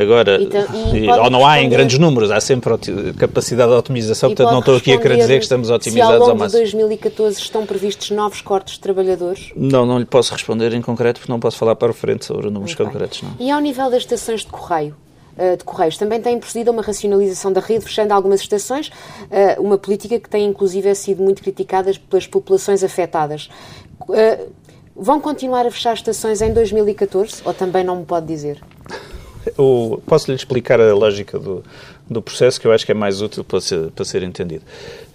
Agora, 0.00 0.40
então, 0.40 1.24
ou 1.24 1.30
não 1.30 1.46
há 1.46 1.60
em 1.60 1.68
grandes 1.68 1.98
números, 1.98 2.30
há 2.30 2.40
sempre 2.40 2.72
capacidade 3.18 3.70
de 3.70 3.76
otimização, 3.76 4.30
portanto 4.30 4.50
não 4.50 4.60
estou 4.60 4.76
aqui 4.76 4.92
a 4.92 4.98
querer 4.98 5.18
dizer 5.18 5.38
que 5.38 5.44
estamos 5.44 5.68
otimizados 5.68 6.22
ao, 6.22 6.30
ao 6.30 6.36
máximo. 6.36 6.50
Se 6.50 6.56
ao 6.56 6.62
longo 6.62 6.88
de 6.88 6.98
2014 6.98 7.38
estão 7.38 7.66
previstos 7.66 8.10
novos 8.10 8.40
cortes 8.40 8.74
de 8.74 8.80
trabalhadores? 8.80 9.52
Não, 9.54 9.84
não 9.84 9.98
lhe 9.98 10.06
posso 10.06 10.32
responder 10.32 10.72
em 10.72 10.80
concreto, 10.80 11.20
porque 11.20 11.30
não 11.30 11.38
posso 11.38 11.58
falar 11.58 11.76
para 11.76 11.90
o 11.90 11.94
frente 11.94 12.24
sobre 12.24 12.46
números 12.46 12.74
Muito 12.74 12.90
concretos. 12.90 13.22
Não. 13.22 13.34
E 13.38 13.50
ao 13.50 13.60
nível 13.60 13.90
das 13.90 14.02
estações 14.02 14.40
de 14.40 14.46
correio? 14.46 14.96
Eh, 15.36 15.56
de 15.56 15.64
Correios. 15.64 15.96
Também 15.96 16.20
tem 16.20 16.38
procedido 16.38 16.70
a 16.70 16.72
uma 16.72 16.82
racionalização 16.82 17.52
da 17.52 17.60
rede, 17.60 17.84
fechando 17.84 18.12
algumas 18.12 18.40
estações, 18.40 18.90
eh, 19.30 19.56
uma 19.58 19.78
política 19.78 20.18
que 20.18 20.28
tem 20.28 20.44
inclusive 20.46 20.94
sido 20.94 21.22
muito 21.22 21.40
criticada 21.40 21.92
pelas 22.10 22.26
populações 22.26 22.82
afetadas. 22.82 23.48
Eh, 24.12 24.46
Vão 25.02 25.18
continuar 25.18 25.64
a 25.64 25.70
fechar 25.70 25.94
estações 25.94 26.42
em 26.42 26.52
2014 26.52 27.40
ou 27.46 27.54
também 27.54 27.82
não 27.82 27.96
me 27.96 28.04
pode 28.04 28.26
dizer? 28.26 28.60
Posso 30.06 30.30
lhe 30.30 30.36
explicar 30.36 30.80
a 30.80 30.94
lógica 30.94 31.38
do, 31.38 31.64
do 32.08 32.20
processo 32.20 32.60
que 32.60 32.66
eu 32.66 32.72
acho 32.72 32.84
que 32.84 32.92
é 32.92 32.94
mais 32.94 33.22
útil 33.22 33.44
para 33.44 33.60
ser, 33.60 33.90
para 33.90 34.04
ser 34.04 34.22
entendido. 34.22 34.62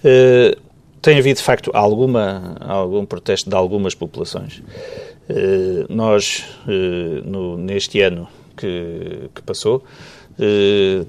Uh, 0.04 0.60
tem 1.02 1.20
havido, 1.20 1.38
de 1.38 1.44
facto, 1.44 1.70
alguma, 1.74 2.58
algum 2.60 3.06
protesto 3.06 3.50
de 3.50 3.56
algumas 3.56 3.94
populações. 3.94 4.64
Uh, 5.30 5.86
nós, 5.88 6.44
uh, 6.68 7.30
no, 7.30 7.58
neste 7.58 8.02
ano 8.02 8.28
que, 8.58 9.30
que 9.34 9.42
passou, 9.44 9.84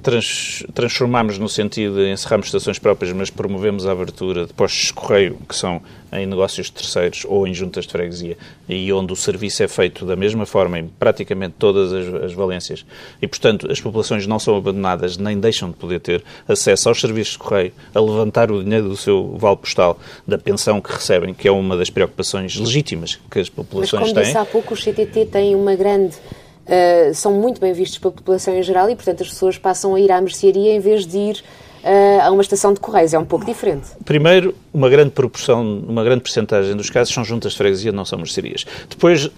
trans, 0.03 0.65
transformámos 0.73 1.39
no 1.39 1.49
sentido 1.49 1.97
de 1.97 2.11
encerrarmos 2.12 2.47
estações 2.47 2.79
próprias, 2.79 3.12
mas 3.12 3.31
promovemos 3.31 3.87
a 3.87 3.93
abertura 3.93 4.47
de 4.47 4.53
postos 4.53 4.87
de 4.87 4.93
correio, 4.93 5.39
que 5.49 5.55
são 5.55 5.83
em 6.12 6.25
negócios 6.25 6.67
de 6.67 6.73
terceiros 6.73 7.25
ou 7.27 7.47
em 7.47 7.53
juntas 7.53 7.85
de 7.85 7.93
freguesia, 7.93 8.37
e 8.69 8.93
onde 8.93 9.12
o 9.12 9.17
serviço 9.17 9.62
é 9.62 9.69
feito 9.69 10.07
da 10.07 10.15
mesma 10.15 10.47
forma 10.47 10.79
em 10.79 10.87
praticamente 10.87 11.57
todas 11.59 11.93
as, 11.93 12.25
as 12.25 12.33
valências. 12.33 12.87
E, 13.21 13.27
portanto, 13.27 13.71
as 13.71 13.81
populações 13.81 14.27
não 14.27 14.39
são 14.39 14.57
abandonadas, 14.57 15.17
nem 15.17 15.39
deixam 15.39 15.71
de 15.71 15.77
poder 15.77 16.01
ter 16.01 16.23
acesso 16.47 16.89
aos 16.89 17.01
serviços 17.01 17.33
de 17.33 17.39
correio, 17.39 17.73
a 17.93 18.01
levantar 18.01 18.51
o 18.53 18.62
dinheiro 18.62 18.89
do 18.89 18.97
seu 18.97 19.37
vale 19.37 19.57
postal, 19.57 19.99
da 20.27 20.39
pensão 20.39 20.81
que 20.81 20.93
recebem, 20.93 21.35
que 21.35 21.49
é 21.49 21.51
uma 21.51 21.77
das 21.77 21.91
preocupações 21.91 22.57
legítimas 22.57 23.19
que 23.31 23.41
as 23.41 23.49
populações 23.49 24.01
mas, 24.01 24.11
como 24.11 24.15
têm. 24.15 24.25
Disse 24.25 24.39
há 24.39 24.45
pouco, 24.45 24.75
o 24.75 24.77
CTT 24.77 25.27
tem 25.27 25.55
uma 25.57 25.75
grande 25.75 26.17
uh, 26.67 27.15
são 27.15 27.33
muito 27.33 27.61
bem 27.61 27.73
vistos 27.73 27.99
pela 27.99 28.13
população 28.13 28.55
em 28.55 28.63
geral 28.63 28.91
e, 28.91 28.97
portanto, 28.97 29.23
as 29.23 29.29
pessoas 29.29 29.59
passam 29.59 29.95
a 29.95 30.01
ir 30.01 30.11
à 30.11 30.21
mercearia 30.21 30.75
em 30.75 30.81
vez 30.81 31.07
de 31.07 31.17
ir 31.17 31.45
uh, 31.83 32.23
a 32.23 32.31
uma 32.31 32.43
estação 32.43 32.73
de 32.73 32.81
correios. 32.81 33.15
É 33.15 33.19
um 33.19 33.25
pouco 33.25 33.45
diferente. 33.45 33.89
Primeiro, 34.05 34.55
uma 34.77 34.91
grande 34.91 35.11
proporção, 35.11 35.83
uma 35.89 36.05
grande 36.05 36.21
percentagem 36.21 36.77
dos 36.77 36.91
casos 36.91 37.15
são 37.15 37.25
juntas 37.25 37.53
de 37.53 37.59
freguesia, 37.59 37.91
não 37.93 38.05
são 38.05 38.19
mercearias. 38.19 38.67
Depois, 38.91 39.31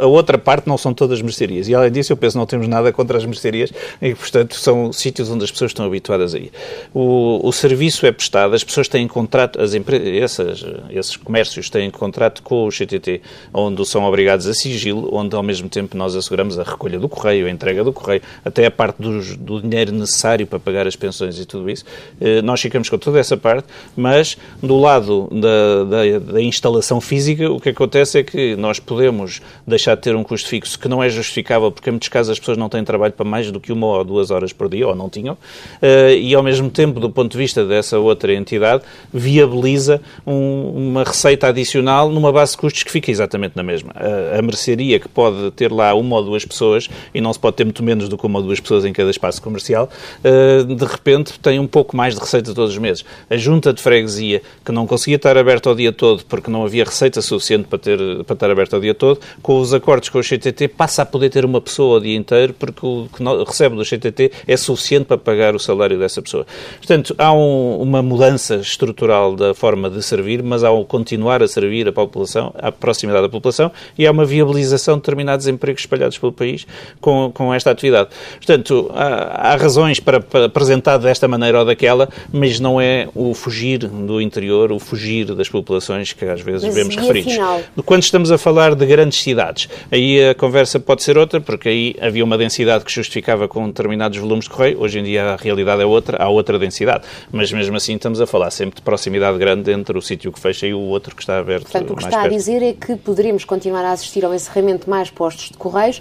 a 0.00 0.06
outra 0.06 0.38
parte 0.38 0.68
não 0.68 0.78
são 0.78 0.94
todas 0.94 1.20
mercearias. 1.20 1.66
E 1.66 1.74
além 1.74 1.90
disso, 1.90 2.12
eu 2.12 2.16
penso 2.16 2.34
que 2.34 2.38
não 2.38 2.46
temos 2.46 2.68
nada 2.68 2.92
contra 2.92 3.18
as 3.18 3.24
mercearias 3.26 3.72
e, 4.00 4.14
portanto, 4.14 4.54
são 4.54 4.92
sítios 4.92 5.28
onde 5.28 5.42
as 5.42 5.50
pessoas 5.50 5.72
estão 5.72 5.84
habituadas 5.84 6.32
a 6.32 6.38
ir. 6.38 6.52
O, 6.94 7.40
o 7.42 7.52
serviço 7.52 8.06
é 8.06 8.12
prestado, 8.12 8.54
as 8.54 8.62
pessoas 8.62 8.86
têm 8.86 9.08
contrato, 9.08 9.60
as 9.60 9.74
essas, 9.74 10.64
esses 10.90 11.16
comércios 11.16 11.68
têm 11.68 11.90
contrato 11.90 12.40
com 12.44 12.64
o 12.64 12.70
CTT, 12.70 13.20
onde 13.52 13.84
são 13.84 14.04
obrigados 14.04 14.46
a 14.46 14.54
sigilo, 14.54 15.08
onde 15.12 15.34
ao 15.34 15.42
mesmo 15.42 15.68
tempo 15.68 15.96
nós 15.96 16.14
asseguramos 16.14 16.56
a 16.56 16.62
recolha 16.62 17.00
do 17.00 17.08
correio, 17.08 17.48
a 17.48 17.50
entrega 17.50 17.82
do 17.82 17.92
correio, 17.92 18.22
até 18.44 18.64
a 18.66 18.70
parte 18.70 19.02
do, 19.02 19.20
do 19.36 19.60
dinheiro 19.60 19.90
necessário 19.90 20.46
para 20.46 20.60
pagar 20.60 20.86
as 20.86 20.94
pensões 20.94 21.36
e 21.40 21.44
tudo 21.44 21.68
isso. 21.68 21.84
Eh, 22.20 22.40
nós 22.42 22.60
ficamos 22.60 22.88
com 22.88 22.96
toda 22.96 23.18
essa 23.18 23.36
parte, 23.36 23.66
mas 23.96 24.38
do 24.62 24.83
lado 24.84 25.28
da, 25.30 25.84
da, 25.84 26.32
da, 26.32 26.40
instalação 26.40 27.00
física, 27.00 27.50
o 27.50 27.58
que 27.58 27.70
acontece 27.70 28.18
é 28.18 28.22
que 28.22 28.54
nós 28.56 28.78
podemos 28.78 29.40
deixar 29.66 29.94
de 29.94 30.02
ter 30.02 30.14
um 30.14 30.22
custo 30.22 30.48
fixo 30.48 30.78
que 30.78 30.88
não 30.88 31.02
é 31.02 31.08
justificável, 31.08 31.72
porque 31.72 31.90
em 31.90 31.92
muitos 31.92 32.08
casos 32.08 32.30
as 32.30 32.38
pessoas 32.38 32.58
não 32.58 32.68
têm 32.68 32.84
trabalho 32.84 33.12
para 33.12 33.24
mais 33.24 33.50
do 33.50 33.58
que 33.58 33.72
uma 33.72 33.86
ou 33.86 34.04
duas 34.04 34.30
horas 34.30 34.52
por 34.52 34.68
dia, 34.68 34.86
ou 34.86 34.94
não 34.94 35.08
tinham, 35.08 35.36
eh, 35.80 36.16
e 36.16 36.34
ao 36.34 36.42
mesmo 36.42 36.70
tempo, 36.70 37.00
do 37.00 37.10
ponto 37.10 37.32
de 37.32 37.38
vista 37.38 37.64
dessa 37.64 37.98
outra 37.98 38.34
entidade, 38.34 38.82
viabiliza 39.12 40.00
um, 40.26 40.90
uma 40.90 41.04
receita 41.04 41.48
adicional 41.48 42.10
numa 42.10 42.30
base 42.30 42.52
de 42.52 42.58
custos 42.58 42.82
que 42.82 42.90
fica 42.90 43.10
exatamente 43.10 43.56
na 43.56 43.62
mesma. 43.62 43.92
A, 43.94 44.38
a 44.38 44.42
mercearia, 44.42 45.00
que 45.00 45.08
pode 45.08 45.50
ter 45.52 45.72
lá 45.72 45.94
uma 45.94 46.16
ou 46.16 46.22
duas 46.22 46.44
pessoas, 46.44 46.88
e 47.14 47.20
não 47.20 47.32
se 47.32 47.38
pode 47.38 47.56
ter 47.56 47.64
muito 47.64 47.82
menos 47.82 48.08
do 48.08 48.18
que 48.18 48.26
uma 48.26 48.38
ou 48.38 48.44
duas 48.44 48.60
pessoas 48.60 48.84
em 48.84 48.92
cada 48.92 49.10
espaço 49.10 49.40
comercial, 49.40 49.88
eh, 50.22 50.62
de 50.62 50.84
repente 50.84 51.38
tem 51.40 51.58
um 51.58 51.66
pouco 51.66 51.96
mais 51.96 52.14
de 52.14 52.20
receita 52.20 52.54
todos 52.54 52.72
os 52.72 52.78
meses. 52.78 53.04
A 53.30 53.36
junta 53.36 53.72
de 53.72 53.80
freguesia, 53.80 54.42
que 54.64 54.72
não 54.74 54.86
conseguia 54.86 55.16
estar 55.16 55.36
aberto 55.38 55.68
ao 55.68 55.74
dia 55.74 55.92
todo 55.92 56.24
porque 56.24 56.50
não 56.50 56.64
havia 56.64 56.84
receita 56.84 57.22
suficiente 57.22 57.66
para, 57.68 57.78
ter, 57.78 57.98
para 58.24 58.34
estar 58.34 58.50
aberto 58.50 58.74
ao 58.74 58.80
dia 58.80 58.94
todo, 58.94 59.20
com 59.42 59.58
os 59.60 59.72
acordos 59.72 60.08
com 60.08 60.18
o 60.18 60.22
CTT 60.22 60.68
passa 60.68 61.02
a 61.02 61.06
poder 61.06 61.30
ter 61.30 61.44
uma 61.44 61.60
pessoa 61.60 61.98
o 61.98 62.00
dia 62.00 62.16
inteiro 62.16 62.54
porque 62.54 62.84
o 62.84 63.08
que 63.14 63.22
recebe 63.46 63.76
do 63.76 63.84
CTT 63.84 64.32
é 64.46 64.56
suficiente 64.56 65.06
para 65.06 65.16
pagar 65.16 65.54
o 65.54 65.58
salário 65.58 65.98
dessa 65.98 66.20
pessoa. 66.20 66.46
Portanto, 66.78 67.14
há 67.18 67.32
um, 67.32 67.80
uma 67.80 68.02
mudança 68.02 68.56
estrutural 68.56 69.34
da 69.34 69.54
forma 69.54 69.88
de 69.88 70.02
servir, 70.02 70.42
mas 70.42 70.64
há 70.64 70.72
um 70.72 70.84
continuar 70.84 71.42
a 71.42 71.48
servir 71.48 71.88
a 71.88 71.92
população, 71.92 72.52
a 72.58 72.72
proximidade 72.72 73.22
da 73.22 73.28
população 73.28 73.70
e 73.96 74.06
há 74.06 74.10
uma 74.10 74.24
viabilização 74.24 74.96
de 74.96 75.00
determinados 75.02 75.46
empregos 75.46 75.82
espalhados 75.82 76.18
pelo 76.18 76.32
país 76.32 76.66
com, 77.00 77.30
com 77.32 77.52
esta 77.54 77.70
atividade. 77.70 78.10
Portanto, 78.36 78.90
há, 78.94 79.52
há 79.52 79.56
razões 79.56 80.00
para, 80.00 80.20
para 80.20 80.46
apresentar 80.46 80.98
desta 80.98 81.28
maneira 81.28 81.60
ou 81.60 81.64
daquela, 81.64 82.08
mas 82.32 82.58
não 82.58 82.80
é 82.80 83.08
o 83.14 83.34
fugir 83.34 83.78
do 83.78 84.20
interior, 84.20 84.63
o 84.72 84.78
fugir 84.78 85.34
das 85.34 85.48
populações 85.48 86.12
que 86.12 86.24
às 86.24 86.40
vezes 86.40 86.64
Mas 86.64 86.74
vemos 86.74 86.96
referidos. 86.96 87.32
Afinal... 87.32 87.60
Quando 87.84 88.02
estamos 88.02 88.30
a 88.30 88.38
falar 88.38 88.74
de 88.74 88.86
grandes 88.86 89.20
cidades, 89.20 89.68
aí 89.90 90.28
a 90.28 90.34
conversa 90.34 90.78
pode 90.80 91.02
ser 91.02 91.16
outra, 91.18 91.40
porque 91.40 91.68
aí 91.68 91.96
havia 92.00 92.24
uma 92.24 92.38
densidade 92.38 92.84
que 92.84 92.92
justificava 92.92 93.48
com 93.48 93.66
determinados 93.66 94.18
volumes 94.18 94.44
de 94.44 94.50
correio, 94.50 94.80
hoje 94.80 94.98
em 94.98 95.04
dia 95.04 95.32
a 95.32 95.36
realidade 95.36 95.82
é 95.82 95.86
outra, 95.86 96.22
há 96.22 96.28
outra 96.28 96.58
densidade. 96.58 97.04
Mas 97.30 97.52
mesmo 97.52 97.76
assim 97.76 97.94
estamos 97.94 98.20
a 98.20 98.26
falar 98.26 98.50
sempre 98.50 98.76
de 98.76 98.82
proximidade 98.82 99.38
grande 99.38 99.70
entre 99.70 99.96
o 99.96 100.02
sítio 100.02 100.32
que 100.32 100.40
fecha 100.40 100.66
e 100.66 100.74
o 100.74 100.80
outro 100.80 101.14
que 101.14 101.22
está 101.22 101.38
aberto. 101.38 101.64
Portanto, 101.64 101.92
o 101.92 101.96
que 101.96 102.04
está 102.04 102.20
perto. 102.20 102.32
a 102.32 102.36
dizer 102.36 102.62
é 102.62 102.72
que 102.72 102.96
poderíamos 102.96 103.44
continuar 103.44 103.84
a 103.84 103.92
assistir 103.92 104.24
ao 104.24 104.34
encerramento 104.34 104.84
de 104.84 104.90
mais 104.90 105.10
postos 105.10 105.50
de 105.50 105.56
correios, 105.56 106.00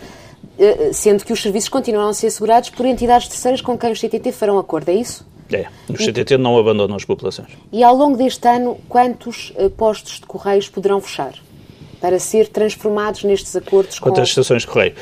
sendo 0.94 1.26
que 1.26 1.34
os 1.34 1.42
serviços 1.42 1.70
continuam 1.70 2.10
a 2.10 2.14
ser 2.14 2.28
assegurados 2.28 2.70
por 2.70 2.86
entidades 2.86 3.28
terceiras 3.28 3.62
com 3.62 3.78
quem 3.78 3.92
os 3.92 4.00
CTT 4.00 4.32
farão 4.32 4.60
acordo, 4.60 4.90
é 4.90 4.94
isso? 4.96 5.26
É, 5.52 5.68
o 5.90 5.98
CTT 5.98 6.38
não 6.38 6.58
abandona 6.58 6.96
as 6.96 7.06
populações. 7.06 7.50
E 7.72 7.84
ao 7.84 7.96
longo 7.96 8.18
deste 8.18 8.48
ano, 8.48 8.78
quantos 8.90 9.54
uh, 9.58 9.70
postos 9.70 10.20
de 10.20 10.26
correios 10.26 10.68
poderão 10.68 11.00
fechar? 11.02 11.34
Para 12.02 12.20
ser 12.20 12.50
transformados 12.50 13.24
nestes 13.24 13.56
acordos 13.56 13.98
com... 13.98 14.10
Quantas 14.10 14.28
estações 14.28 14.64
de 14.64 14.68
correio, 14.68 14.94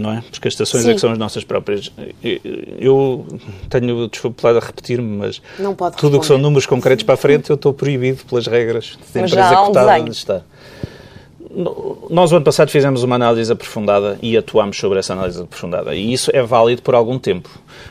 não 0.00 0.14
é? 0.14 0.24
Porque 0.32 0.48
as 0.48 0.54
estações 0.54 0.84
é 0.84 0.92
que 0.92 0.98
são 0.98 1.12
as 1.12 1.18
nossas 1.18 1.44
próprias. 1.44 1.92
Eu 2.80 3.24
tenho 3.70 4.08
dificuldade 4.08 4.58
a 4.58 4.60
repetir-me, 4.60 5.16
mas 5.16 5.40
tudo 5.96 6.16
o 6.16 6.20
que 6.20 6.26
são 6.26 6.36
números 6.36 6.66
concretos 6.66 7.04
para 7.04 7.14
a 7.14 7.16
frente 7.16 7.50
eu 7.50 7.54
estou 7.54 7.72
proibido 7.72 8.24
pelas 8.24 8.48
regras 8.48 8.98
da 9.14 9.20
empresa 9.20 9.56
cotada 9.58 10.02
de 10.02 10.10
estar. 10.10 10.44
Nós, 12.10 12.32
o 12.32 12.36
ano 12.36 12.44
passado, 12.44 12.70
fizemos 12.70 13.02
uma 13.02 13.14
análise 13.14 13.52
aprofundada 13.52 14.18
e 14.20 14.36
atuámos 14.36 14.76
sobre 14.76 14.98
essa 14.98 15.12
análise 15.12 15.40
aprofundada. 15.40 15.94
E 15.94 16.12
isso 16.12 16.30
é 16.34 16.42
válido 16.42 16.82
por 16.82 16.94
algum 16.94 17.18
tempo. 17.18 17.48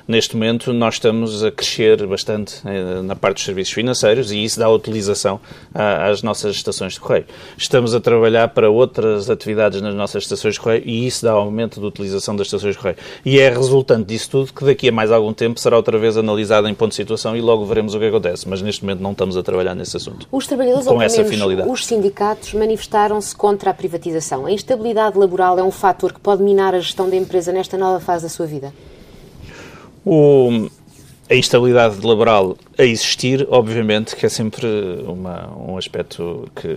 Neste 0.08 0.36
momento, 0.36 0.74
nós 0.74 0.96
estamos 0.96 1.44
a 1.44 1.52
crescer 1.52 2.06
bastante 2.06 2.56
eh, 2.66 3.02
na 3.02 3.16
parte 3.16 3.36
dos 3.36 3.46
serviços 3.46 3.74
financeiros 3.74 4.32
e 4.32 4.44
isso 4.44 4.60
dá 4.60 4.70
utilização 4.70 5.40
às 5.74 6.22
nossas 6.22 6.56
estações 6.56 6.94
de 6.94 7.00
correio. 7.00 7.26
Estamos 7.58 7.94
a 7.96 8.00
trabalhar 8.00 8.50
para 8.50 8.70
outras 8.70 9.30
atividades 9.30 9.82
nas 9.82 9.96
nossas 9.96 10.24
estações 10.24 10.56
de 10.56 10.60
correio 10.60 10.84
e 10.86 11.08
isso 11.08 11.26
dá 11.26 11.32
aumento 11.32 11.80
de 11.80 11.86
utilização 11.86 12.36
das 12.36 12.48
estações 12.48 12.76
de 12.76 12.82
correio. 12.82 12.98
E 13.26 13.40
é 13.40 13.50
resultante 13.50 14.06
disso 14.06 14.30
tudo 14.30 14.54
que 14.54 14.66
daqui 14.66 14.90
a 14.90 14.92
mais 14.92 15.12
algum 15.12 15.34
tempo 15.34 15.60
será 15.60 15.78
outra 15.78 15.98
vez 15.98 16.18
analisada 16.18 16.70
em 16.70 16.74
ponto 16.74 16.90
de 16.90 16.96
situação 16.96 17.36
e 17.36 17.42
logo 17.42 17.66
veremos 17.66 17.96
o 17.96 18.00
que 18.00 18.06
acontece. 18.06 18.48
Mas 18.48 18.62
neste 18.62 18.84
momento 18.84 19.02
não 19.02 19.12
estamos 19.12 19.38
a 19.38 19.44
trabalhar 19.44 19.76
nesse 19.76 19.96
assunto. 19.96 20.28
Os 20.32 20.48
trabalhadores, 20.48 20.88
com 20.88 20.96
ou 20.96 21.02
essa 21.02 21.24
finalidade. 21.24 21.70
os 21.70 21.86
sindicatos, 21.86 22.54
manifestaram-se 22.54 23.36
contra 23.36 23.53
a 23.70 23.74
privatização. 23.74 24.46
A 24.46 24.52
instabilidade 24.52 25.18
laboral 25.18 25.58
é 25.60 25.64
um 25.64 25.72
fator 25.72 26.14
que 26.14 26.20
pode 26.20 26.42
minar 26.44 26.74
a 26.74 26.80
gestão 26.80 27.10
da 27.10 27.16
empresa 27.16 27.52
nesta 27.52 27.78
nova 27.78 28.00
fase 28.00 28.24
da 28.24 28.30
sua 28.30 28.46
vida? 28.46 28.74
O, 30.06 30.70
a 31.30 31.36
instabilidade 31.36 32.06
laboral 32.06 32.58
a 32.78 32.84
existir, 32.84 33.48
obviamente, 33.50 34.16
que 34.16 34.26
é 34.26 34.30
sempre 34.30 34.68
uma, 35.06 35.50
um 35.58 35.78
aspecto 35.78 36.48
que, 36.56 36.76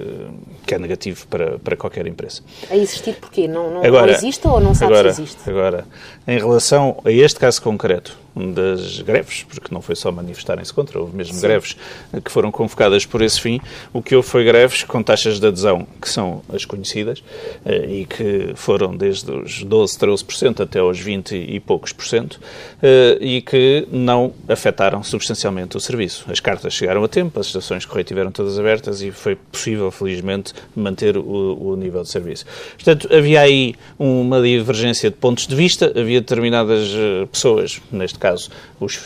que 0.67 0.75
é 0.75 0.79
negativo 0.79 1.27
para, 1.27 1.59
para 1.59 1.77
qualquer 1.77 2.07
empresa. 2.07 2.43
A 2.71 2.77
existir 2.77 3.15
porquê? 3.15 3.49
Não, 3.49 3.71
não, 3.71 3.85
agora, 3.85 4.07
não 4.07 4.15
existe 4.15 4.47
ou 4.47 4.61
não 4.61 4.75
sabe 4.75 4.93
agora, 4.93 5.13
se 5.13 5.23
existe? 5.23 5.49
Agora, 5.49 5.87
em 6.27 6.39
relação 6.39 7.01
a 7.05 7.11
este 7.11 7.39
caso 7.39 7.63
concreto, 7.63 8.17
das 8.37 9.01
greves, 9.01 9.45
porque 9.45 9.73
não 9.73 9.81
foi 9.81 9.97
só 9.97 10.13
manifestarem-se 10.13 10.73
contra, 10.73 11.01
houve 11.01 11.17
mesmo 11.17 11.35
Sim. 11.35 11.41
greves 11.41 11.77
que 12.23 12.31
foram 12.31 12.51
convocadas 12.51 13.07
por 13.07 13.23
esse 13.23 13.41
fim. 13.41 13.61
O 13.93 14.03
que 14.03 14.15
houve 14.15 14.29
foi 14.29 14.45
greves 14.45 14.83
com 14.85 15.03
taxas 15.03 15.41
de 15.41 15.47
adesão 15.47 15.87
que 16.01 16.09
são 16.09 16.43
as 16.53 16.65
conhecidas 16.65 17.23
eh, 17.65 17.87
e 17.89 18.05
que 18.05 18.53
foram 18.55 18.95
desde 18.95 19.31
os 19.31 19.63
12, 19.63 19.99
13% 19.99 20.61
até 20.61 20.81
aos 20.81 21.01
20 21.01 21.35
e 21.35 21.59
poucos 21.61 21.93
por 21.95 22.05
cento 22.05 22.39
eh, 22.83 23.17
e 23.21 23.41
que 23.41 23.89
não 23.91 24.35
afetaram 24.49 25.03
substancialmente 25.03 25.77
o 25.79 25.81
serviço. 25.87 26.25
As 26.29 26.41
cartas 26.41 26.73
chegaram 26.75 27.03
a 27.03 27.09
tempo, 27.09 27.41
as 27.41 27.47
estações 27.47 27.83
de 27.83 27.89
correio 27.89 28.05
tiveram 28.05 28.31
todas 28.31 28.59
abertas 28.59 29.03
e 29.03 29.11
foi 29.11 29.35
possível, 29.35 29.91
felizmente, 29.91 30.53
manter 30.75 31.17
o, 31.17 31.59
o 31.61 31.77
nível 31.77 32.03
de 32.03 32.11
serviço. 32.11 32.45
Portanto, 32.75 33.09
havia 33.13 33.41
aí 33.41 33.75
uma 33.99 34.41
divergência 34.41 35.11
de 35.11 35.17
pontos 35.17 35.47
de 35.47 35.55
vista, 35.55 35.93
havia 35.99 36.21
determinadas 36.21 36.89
eh, 36.95 37.27
pessoas, 37.27 37.81
neste 37.91 38.19
caso, 38.19 38.27
caso, 38.27 38.51
os, 38.81 39.01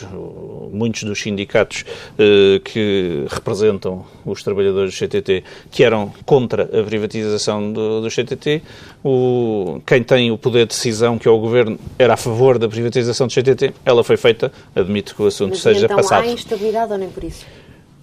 muitos 0.71 1.03
dos 1.03 1.21
sindicatos 1.21 1.85
eh, 2.17 2.59
que 2.63 3.25
representam 3.29 4.05
os 4.25 4.43
trabalhadores 4.43 4.93
do 4.93 4.97
CTT, 4.97 5.43
que 5.69 5.83
eram 5.83 6.11
contra 6.25 6.63
a 6.63 6.83
privatização 6.83 7.71
do, 7.71 8.01
do 8.01 8.09
CTT, 8.09 8.61
o, 9.03 9.81
quem 9.85 10.03
tem 10.03 10.31
o 10.31 10.37
poder 10.37 10.65
de 10.65 10.73
decisão, 10.73 11.17
que 11.17 11.27
é 11.27 11.31
o 11.31 11.39
Governo, 11.39 11.79
era 11.97 12.13
a 12.13 12.17
favor 12.17 12.57
da 12.57 12.67
privatização 12.67 13.27
do 13.27 13.33
CTT, 13.33 13.73
ela 13.85 14.03
foi 14.03 14.17
feita, 14.17 14.51
admito 14.75 15.15
que 15.15 15.21
o 15.21 15.27
assunto 15.27 15.51
Mas, 15.51 15.61
seja 15.61 15.85
então, 15.85 15.97
passado. 15.97 16.23
há 16.23 16.31
instabilidade 16.71 16.91
ou 16.93 16.97
nem 16.97 17.09
por 17.09 17.23
isso? 17.23 17.45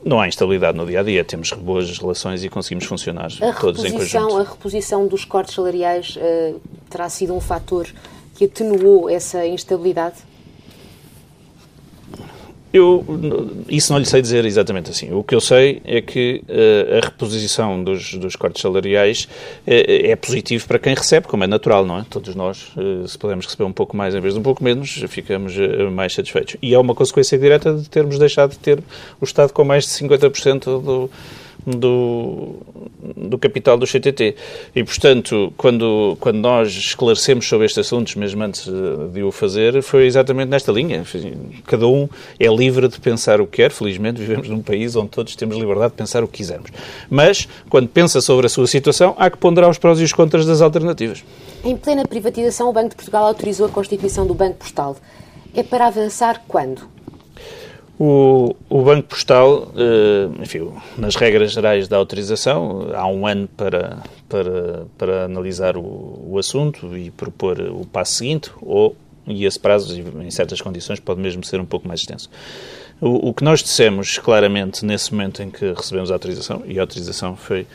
Não 0.05 0.21
há 0.21 0.29
instabilidade 0.29 0.79
no 0.79 0.87
dia 0.87 1.01
a 1.01 1.03
dia, 1.03 1.25
temos 1.25 1.51
boas 1.53 1.99
relações 1.99 2.45
e 2.45 2.49
conseguimos 2.49 2.85
funcionar 2.85 3.31
a 3.41 3.53
todos 3.53 3.85
em 3.85 3.93
conjunto. 3.93 4.37
A 4.37 4.43
reposição 4.45 5.07
dos 5.07 5.25
cortes 5.25 5.55
salariais 5.55 6.17
uh, 6.17 6.61
terá 6.89 7.09
sido 7.09 7.35
um 7.35 7.41
fator 7.41 7.89
que 8.37 8.45
atenuou 8.45 9.11
essa 9.11 9.45
instabilidade? 9.45 10.17
Eu, 12.71 13.05
isso 13.69 13.93
não 13.93 13.99
lhe 13.99 14.05
sei 14.05 14.21
dizer 14.21 14.45
exatamente 14.45 14.91
assim. 14.91 15.11
O 15.13 15.23
que 15.23 15.35
eu 15.35 15.41
sei 15.41 15.81
é 15.85 16.03
que 16.03 16.43
uh, 16.47 16.99
a 16.99 17.07
reposição 17.07 17.83
dos, 17.83 18.15
dos 18.15 18.37
cortes 18.37 18.61
salariais 18.61 19.25
uh, 19.67 19.71
é 19.71 20.15
positivo 20.15 20.67
para 20.67 20.79
quem 20.79 20.95
recebe, 20.95 21.27
como 21.27 21.45
é 21.45 21.47
natural, 21.47 21.87
não 21.87 21.99
é? 21.99 22.07
Todos 22.11 22.35
nós, 22.35 22.71
uh, 22.77 23.09
se 23.09 23.19
pudermos 23.19 23.47
receber 23.47 23.65
um 23.65 23.73
pouco 23.73 23.97
mais 23.97 24.15
em 24.15 24.21
vez 24.21 24.35
de 24.35 24.41
um 24.41 24.43
pouco 24.43 24.63
menos, 24.63 25.03
ficamos 25.09 25.55
mais 25.93 26.13
satisfeitos. 26.13 26.57
E 26.61 26.75
é 26.75 26.79
uma 26.79 26.95
consequência 26.95 27.39
direta 27.39 27.73
de 27.75 27.89
termos 27.89 28.19
deixado 28.19 28.51
de 28.51 28.59
ter 28.59 28.83
o 29.19 29.25
Estado 29.25 29.53
com 29.53 29.65
mais 29.65 29.85
de 29.85 29.91
50% 29.91 30.65
do 30.65 31.11
do, 31.77 32.57
do 33.17 33.39
capital 33.39 33.77
do 33.77 33.87
CTT. 33.87 34.35
E, 34.75 34.85
portanto, 34.85 35.53
quando, 35.57 36.17
quando 36.21 36.37
nós 36.37 36.69
esclarecemos 36.69 37.47
sobre 37.47 37.67
estes 37.67 37.87
assuntos, 37.87 38.15
mesmo 38.15 38.43
antes 38.43 38.67
de 39.13 39.23
o 39.23 39.31
fazer, 39.31 39.83
foi 39.83 40.07
exatamente 40.07 40.49
nesta 40.49 40.73
linha. 40.73 41.05
Cada 41.67 41.87
um 41.87 42.09
é 42.39 42.47
livre 42.47 42.89
de 42.89 42.99
pensar 43.01 43.41
o 43.41 43.47
que 43.47 43.59
quer. 43.59 43.71
Felizmente, 43.71 44.21
vivemos 44.21 44.49
num 44.49 44.63
país 44.63 44.97
onde 44.97 45.09
todos 45.09 45.35
temos 45.37 45.57
liberdade 45.57 45.91
de 45.91 45.97
pensar 45.97 46.23
o 46.23 46.29
que 46.29 46.39
quisermos. 46.39 46.71
Mas, 47.11 47.49
quando 47.69 47.89
pensa 47.89 48.21
sobre 48.21 48.47
a 48.47 48.49
sua 48.49 48.67
situação, 48.67 49.15
há 49.19 49.31
que 49.31 49.37
ponderar 49.37 49.71
os 49.71 49.79
prós 49.79 50.01
e 50.01 50.05
os 50.05 50.13
contras 50.13 50.47
das 50.47 50.61
alternativas. 50.61 51.25
Em 51.65 51.77
plena 51.77 52.07
privatização, 52.07 52.69
o 52.69 52.73
Banco 52.73 52.91
de 52.91 52.97
Portugal 52.97 53.27
autorizou 53.27 53.67
a 53.67 53.69
constituição 53.69 54.27
do 54.27 54.35
Banco 54.35 54.59
Postal. 54.59 54.97
É 55.55 55.63
para 55.63 55.87
avançar 55.87 56.43
quando? 56.47 56.98
O, 57.99 58.55
o, 58.69 58.83
Banco 58.85 59.09
Postal, 59.09 59.73
eh, 59.77 60.29
enfim, 60.41 60.71
nas 60.97 61.17
regras 61.17 61.51
gerais 61.51 61.89
da 61.89 61.97
autorização, 61.97 62.91
há 62.95 63.05
um 63.09 63.27
ano 63.27 63.49
para, 63.57 64.05
para, 64.29 64.87
para 64.97 65.25
analisar 65.25 65.77
o, 65.77 66.25
o 66.25 66.39
assunto 66.39 66.97
e 66.97 67.11
propor 67.11 67.61
o 67.61 67.85
passo 67.85 68.15
seguinte, 68.15 68.53
ou, 68.63 68.95
e 69.27 69.45
esse 69.45 69.59
prazo, 69.59 70.01
em 70.01 70.31
certas 70.31 70.61
condições, 70.61 71.01
pode 71.01 71.21
mesmo 71.21 71.43
ser 71.43 71.59
um 71.59 71.65
pouco 71.65 71.89
mais 71.89 72.01
extenso. 72.01 72.31
O, 73.01 73.31
o 73.31 73.35
que 73.35 73.43
nós 73.43 73.65
dissemos 73.65 74.17
claramente 74.17 74.85
nesse 74.85 75.13
momento 75.13 75.43
em 75.43 75.51
que 75.51 75.73
recebemos 75.73 76.13
a 76.13 76.15
autorização, 76.15 76.63
e 76.67 76.79
a 76.79 76.83
autorização 76.83 77.37
foi 77.37 77.67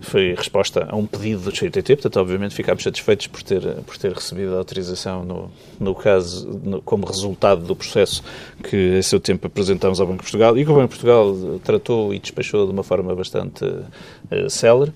foi 0.00 0.34
resposta 0.34 0.86
a 0.88 0.96
um 0.96 1.06
pedido 1.06 1.42
do 1.42 1.52
CTT, 1.52 1.96
portanto, 1.96 2.16
obviamente, 2.18 2.54
ficámos 2.54 2.82
satisfeitos 2.82 3.26
por 3.26 3.42
ter, 3.42 3.60
por 3.86 3.96
ter 3.96 4.12
recebido 4.12 4.54
a 4.54 4.58
autorização 4.58 5.24
no, 5.24 5.50
no 5.78 5.94
caso, 5.94 6.48
no, 6.62 6.80
como 6.82 7.06
resultado 7.06 7.62
do 7.62 7.74
processo 7.74 8.22
que, 8.62 8.98
a 8.98 9.02
seu 9.02 9.20
tempo, 9.20 9.46
apresentámos 9.46 10.00
ao 10.00 10.06
Banco 10.06 10.18
de 10.18 10.24
Portugal 10.24 10.56
e 10.56 10.64
que 10.64 10.70
o 10.70 10.74
Banco 10.74 10.94
de 10.94 11.00
Portugal 11.00 11.60
tratou 11.62 12.14
e 12.14 12.18
despachou 12.18 12.66
de 12.66 12.72
uma 12.72 12.82
forma 12.82 13.14
bastante 13.14 13.64
uh, 13.64 14.48
célere. 14.48 14.92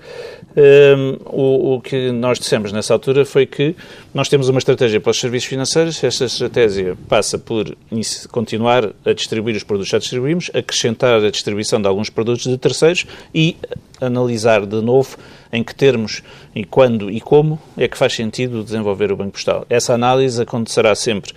Um, 0.56 1.18
o, 1.26 1.74
o, 1.74 1.80
que 1.80 2.12
nós 2.12 2.38
dissemos 2.38 2.72
nessa 2.72 2.92
altura 2.92 3.24
foi 3.24 3.46
que 3.46 3.74
nós 4.14 4.28
temos 4.28 4.48
uma 4.48 4.58
estratégia 4.58 5.00
para 5.00 5.10
os 5.10 5.18
serviços 5.18 5.48
financeiros, 5.48 6.02
esta 6.04 6.24
estratégia 6.24 6.96
passa 7.08 7.36
por 7.36 7.76
continuar 8.30 8.92
a 9.04 9.12
distribuir 9.12 9.56
os 9.56 9.64
produtos 9.64 9.88
que 9.88 9.92
já 9.92 9.98
distribuímos, 9.98 10.52
acrescentar 10.54 11.20
a 11.20 11.30
distribuição 11.30 11.82
de 11.82 11.88
alguns 11.88 12.08
produtos 12.08 12.44
de 12.44 12.56
terceiros 12.56 13.06
e 13.34 13.56
analisar 14.00 14.64
de 14.64 14.80
novo 14.80 15.16
em 15.52 15.64
que 15.64 15.74
termos 15.74 16.22
e 16.54 16.64
quando 16.64 17.10
e 17.10 17.20
como 17.20 17.60
é 17.76 17.88
que 17.88 17.98
faz 17.98 18.12
sentido 18.14 18.62
desenvolver 18.62 19.10
o 19.10 19.16
Banco 19.16 19.32
Postal. 19.32 19.66
Essa 19.68 19.94
análise 19.94 20.40
acontecerá 20.40 20.94
sempre 20.94 21.32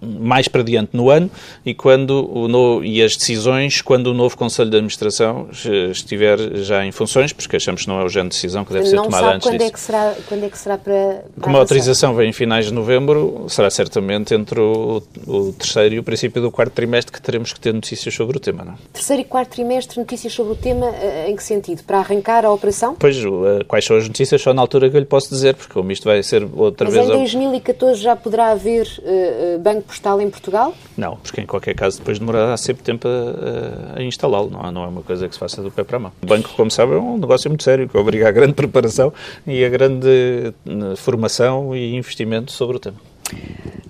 mais 0.00 0.48
para 0.48 0.62
diante 0.62 0.96
no 0.96 1.10
ano 1.10 1.30
e, 1.64 1.74
quando 1.74 2.28
o 2.32 2.48
no, 2.48 2.84
e 2.84 3.02
as 3.02 3.16
decisões 3.16 3.82
quando 3.82 4.08
o 4.08 4.14
novo 4.14 4.36
Conselho 4.36 4.70
de 4.70 4.76
Administração 4.76 5.48
estiver 5.90 6.38
já 6.56 6.84
em 6.84 6.92
funções, 6.92 7.32
porque 7.32 7.56
achamos 7.56 7.82
que 7.82 7.88
não 7.88 8.00
é 8.00 8.04
urgente 8.04 8.28
decisão 8.28 8.64
que 8.64 8.72
deve 8.72 8.84
não 8.84 8.90
ser 8.90 9.10
tomada 9.10 9.34
antes 9.34 9.48
quando 9.48 9.58
disso. 9.58 9.68
É 9.68 9.72
que 9.72 9.80
será, 9.80 10.14
quando 10.28 10.44
é 10.44 10.48
que 10.48 10.58
será 10.58 10.78
para, 10.78 11.24
para 11.34 11.42
Como 11.42 11.56
a 11.56 11.60
autorização 11.60 12.14
vem 12.14 12.30
em 12.30 12.32
finais 12.32 12.66
de 12.66 12.72
novembro, 12.72 13.46
será 13.48 13.70
certamente 13.70 14.34
entre 14.34 14.60
o, 14.60 15.02
o, 15.26 15.52
terceiro 15.52 15.94
e 15.96 15.98
o 15.98 16.02
princípio 16.02 16.40
do 16.40 16.50
quarto 16.50 16.72
trimestre 16.72 17.12
que 17.12 17.20
teremos 17.20 17.52
que 17.52 17.60
ter 17.60 17.74
notícias 17.74 18.14
sobre 18.14 18.36
o 18.36 18.40
tema. 18.40 18.64
Não? 18.64 18.72
É? 18.72 18.76
Terceiro 18.92 19.22
e 19.22 19.24
quarto 19.24 19.50
trimestre, 19.50 19.98
notícias 19.98 20.32
sobre 20.32 20.52
o 20.52 20.56
tema, 20.56 20.86
eh, 20.86 21.30
em 21.30 21.36
que 21.36 21.42
sentido? 21.42 21.82
Para 21.84 21.98
arrancar 21.98 22.44
a 22.44 22.50
operação? 22.50 22.94
Pois, 22.98 23.16
eh, 23.16 23.64
quais 23.66 23.84
são 23.84 23.96
as 23.96 24.06
notícias 24.06 24.40
só 24.40 24.54
na 24.54 24.62
altura 24.62 24.88
que 24.88 24.96
eu 24.96 25.00
lhe 25.00 25.06
posso 25.06 25.28
dizer, 25.28 25.54
porque 25.54 25.72
como 25.72 25.90
isto 25.92 26.04
vai 26.04 26.22
ser 26.22 26.46
outra 26.54 26.86
Mas 26.86 26.94
vez... 26.94 27.06
Mas 27.08 27.16
em 27.16 27.18
2014 27.18 28.00
já 28.00 28.16
poderá 28.16 28.50
haver 28.50 28.86
uh, 28.98 29.58
Banco 29.58 29.89
Postal 29.90 30.20
em 30.20 30.30
Portugal? 30.30 30.72
Não, 30.96 31.16
porque 31.16 31.40
em 31.40 31.46
qualquer 31.46 31.74
caso 31.74 31.98
depois 31.98 32.16
demorará 32.16 32.56
sempre 32.56 32.84
tempo 32.84 33.08
a, 33.08 33.98
a 33.98 34.02
instalá-lo, 34.04 34.48
não, 34.48 34.64
é, 34.64 34.70
não 34.70 34.84
é 34.84 34.86
uma 34.86 35.02
coisa 35.02 35.28
que 35.28 35.34
se 35.34 35.40
faça 35.40 35.60
do 35.60 35.70
pé 35.70 35.82
para 35.82 35.96
a 35.96 36.00
mão. 36.00 36.12
O 36.22 36.26
banco, 36.26 36.48
como 36.56 36.70
sabe, 36.70 36.92
é 36.92 36.96
um 36.96 37.18
negócio 37.18 37.50
muito 37.50 37.64
sério, 37.64 37.88
que 37.88 37.98
obriga 37.98 38.28
a 38.28 38.30
grande 38.30 38.54
preparação 38.60 39.12
e 39.44 39.64
a 39.64 39.68
grande 39.68 40.06
eh, 40.08 40.96
formação 40.96 41.74
e 41.74 41.96
investimento 41.96 42.52
sobre 42.52 42.76
o 42.76 42.80
tema. 42.80 42.98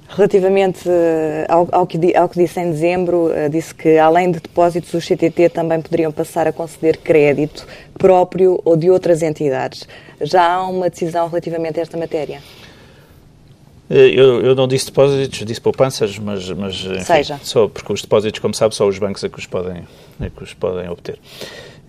Relativamente 0.08 0.88
eh, 0.88 1.44
ao, 1.50 1.68
ao, 1.70 1.86
que, 1.86 2.16
ao, 2.16 2.30
que, 2.30 2.38
disse 2.38 2.58
em 2.58 2.70
dezembro, 2.70 3.30
eh, 3.32 3.50
disse 3.50 3.74
que 3.74 3.98
além 3.98 4.32
de 4.32 4.40
depósitos, 4.40 4.94
os 4.94 5.06
CTT 5.06 5.50
também 5.50 5.82
poderiam 5.82 6.10
passar 6.10 6.48
a 6.48 6.52
conceder 6.52 6.96
crédito 6.96 7.66
próprio 7.98 8.58
ou 8.64 8.74
de 8.74 8.90
outras 8.90 9.20
entidades. 9.20 9.86
Já 10.22 10.54
há 10.54 10.66
uma 10.66 10.88
decisão 10.88 11.28
relativamente 11.28 11.78
a 11.78 11.82
esta 11.82 11.98
matéria? 11.98 12.40
Eh, 13.90 14.10
eu, 14.14 14.40
eu, 14.40 14.54
não 14.54 14.68
disse 14.68 14.86
depósitos, 14.86 15.44
disse 15.44 15.60
poupanças, 15.60 16.16
mas, 16.16 16.48
mas 16.50 16.76
enfim, 16.84 17.04
Seja. 17.04 17.40
Só, 17.42 17.66
porque 17.66 17.92
os 17.92 18.00
depósitos, 18.00 18.38
como 18.38 18.54
sabe, 18.54 18.74
só 18.74 18.86
os 18.86 18.96
bancos 18.98 19.24
é 19.24 19.28
que 19.28 19.38
os 19.38 19.46
podem, 19.46 19.82
é 20.20 20.30
que 20.30 20.42
os 20.44 20.54
podem 20.54 20.88
obter. 20.88 21.18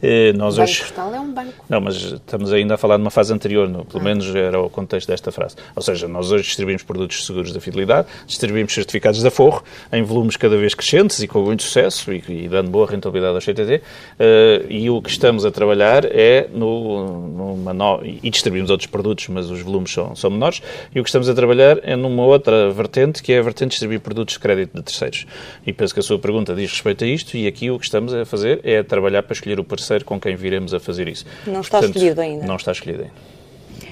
Eh, 0.01 0.33
nós 0.33 0.57
o 0.57 0.63
hoje... 0.63 0.81
Postal 0.81 1.13
é 1.13 1.19
um 1.19 1.31
banco. 1.31 1.65
Não, 1.69 1.79
mas 1.79 1.95
estamos 1.95 2.51
ainda 2.51 2.73
a 2.73 2.77
falar 2.77 2.97
de 2.97 3.03
uma 3.03 3.11
fase 3.11 3.33
anterior, 3.33 3.69
no, 3.69 3.85
pelo 3.85 3.99
ah. 3.99 4.03
menos 4.03 4.35
era 4.35 4.59
o 4.59 4.69
contexto 4.69 5.07
desta 5.07 5.31
frase. 5.31 5.55
Ou 5.75 5.81
seja, 5.81 6.07
nós 6.07 6.31
hoje 6.31 6.43
distribuímos 6.43 6.83
produtos 6.83 7.25
seguros 7.25 7.53
da 7.53 7.59
fidelidade, 7.59 8.07
distribuímos 8.25 8.73
certificados 8.73 9.21
da 9.21 9.29
Forro, 9.29 9.63
em 9.91 10.01
volumes 10.03 10.35
cada 10.37 10.57
vez 10.57 10.73
crescentes 10.73 11.19
e 11.21 11.27
com 11.27 11.43
muito 11.43 11.63
sucesso 11.63 12.11
e, 12.11 12.23
e 12.27 12.47
dando 12.47 12.69
boa 12.69 12.87
rentabilidade 12.87 13.35
ao 13.35 13.41
CTT. 13.41 13.75
Uh, 13.75 13.81
eh, 14.19 14.65
e 14.69 14.89
o 14.89 15.01
que 15.01 15.09
estamos 15.09 15.45
a 15.45 15.51
trabalhar 15.51 16.05
é 16.05 16.47
no, 16.51 17.27
numa 17.27 17.73
no... 17.73 18.01
e 18.03 18.29
distribuímos 18.29 18.69
outros 18.69 18.87
produtos, 18.87 19.27
mas 19.27 19.49
os 19.49 19.61
volumes 19.61 19.91
são, 19.91 20.15
são 20.15 20.29
menores. 20.29 20.61
E 20.93 20.99
o 20.99 21.03
que 21.03 21.09
estamos 21.09 21.29
a 21.29 21.33
trabalhar 21.33 21.79
é 21.83 21.95
numa 21.95 22.23
outra 22.23 22.71
vertente, 22.71 23.21
que 23.21 23.33
é 23.33 23.39
a 23.39 23.41
vertente 23.41 23.69
de 23.69 23.71
distribuir 23.71 23.99
produtos 23.99 24.33
de 24.33 24.39
crédito 24.39 24.75
de 24.75 24.83
terceiros. 24.83 25.25
E 25.65 25.71
penso 25.71 25.93
que 25.93 25.99
a 25.99 26.03
sua 26.03 26.17
pergunta 26.17 26.55
diz 26.55 26.71
respeito 26.71 27.03
a 27.03 27.07
isto, 27.07 27.37
e 27.37 27.47
aqui 27.47 27.69
o 27.69 27.77
que 27.77 27.85
estamos 27.85 28.13
a 28.13 28.25
fazer 28.25 28.59
é 28.63 28.81
trabalhar 28.81 29.23
para 29.23 29.33
escolher 29.33 29.59
o 29.59 29.63
parceiro 29.63 29.90
parceiro 29.91 30.05
com 30.05 30.19
quem 30.19 30.35
viremos 30.35 30.73
a 30.73 30.79
fazer 30.79 31.07
isso. 31.07 31.25
Não 31.45 31.61
está 31.61 31.79
Portanto, 31.79 31.97
escolhido 31.97 32.21
ainda. 32.21 32.45
Não 32.45 32.55
está 32.55 32.71
escolhido 32.71 33.03
ainda. 33.03 33.13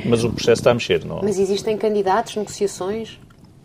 Mas 0.05 0.23
o 0.23 0.31
processo 0.31 0.61
está 0.61 0.71
a 0.71 0.73
mexer. 0.73 1.03
Não... 1.03 1.21
Mas 1.21 1.37
existem 1.37 1.77
candidatos, 1.77 2.35
negociações? 2.35 3.19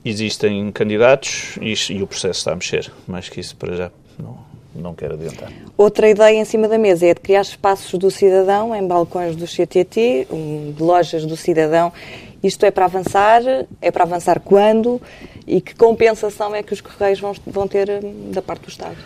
Existem 0.05 0.71
candidatos 0.73 1.57
e, 1.61 1.75
e 1.93 2.03
o 2.03 2.07
processo 2.07 2.41
está 2.41 2.53
a 2.53 2.57
mexer. 2.57 2.91
Mais 3.07 3.29
que 3.29 3.41
isso 3.41 3.57
para 3.57 3.77
já 3.77 3.91
não, 4.19 4.39
não 4.75 4.95
quero 4.95 5.15
adiantar. 5.15 5.53
Outra 5.77 6.09
ideia 6.09 6.37
em 6.37 6.45
cima 6.45 6.67
da 6.67 6.77
mesa 6.77 7.07
é 7.07 7.15
de 7.15 7.21
criar 7.21 7.43
espaços 7.43 7.99
do 7.99 8.11
cidadão 8.11 8.75
em 8.75 8.87
balcões 8.87 9.37
do 9.37 9.47
CTT, 9.47 10.27
de 10.77 10.83
lojas 10.83 11.25
do 11.25 11.37
cidadão. 11.37 11.93
Isto 12.43 12.67
é 12.67 12.71
para 12.71 12.85
avançar? 12.85 13.43
É 13.81 13.91
para 13.91 14.05
avançar 14.05 14.41
quando? 14.41 15.01
E 15.47 15.61
que 15.61 15.75
compensação 15.75 16.55
é 16.55 16.63
que 16.63 16.73
os 16.73 16.81
Correios 16.81 17.21
vão, 17.21 17.33
vão 17.47 17.69
ter 17.69 17.89
hum, 18.05 18.31
da 18.33 18.43
parte 18.43 18.63
do 18.63 18.69
Estado? 18.69 18.97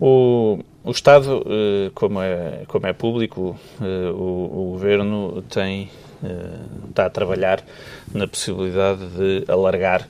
O, 0.00 0.58
o 0.84 0.90
Estado, 0.90 1.44
eh, 1.46 1.90
como 1.94 2.20
é, 2.20 2.64
como 2.66 2.86
é 2.86 2.92
público, 2.92 3.56
eh, 3.80 4.10
o, 4.10 4.50
o 4.52 4.70
Governo 4.72 5.42
tem, 5.42 5.88
eh, 6.24 6.58
está 6.88 7.06
a 7.06 7.10
trabalhar 7.10 7.62
na 8.12 8.26
possibilidade 8.26 9.06
de 9.06 9.44
alargar 9.50 10.08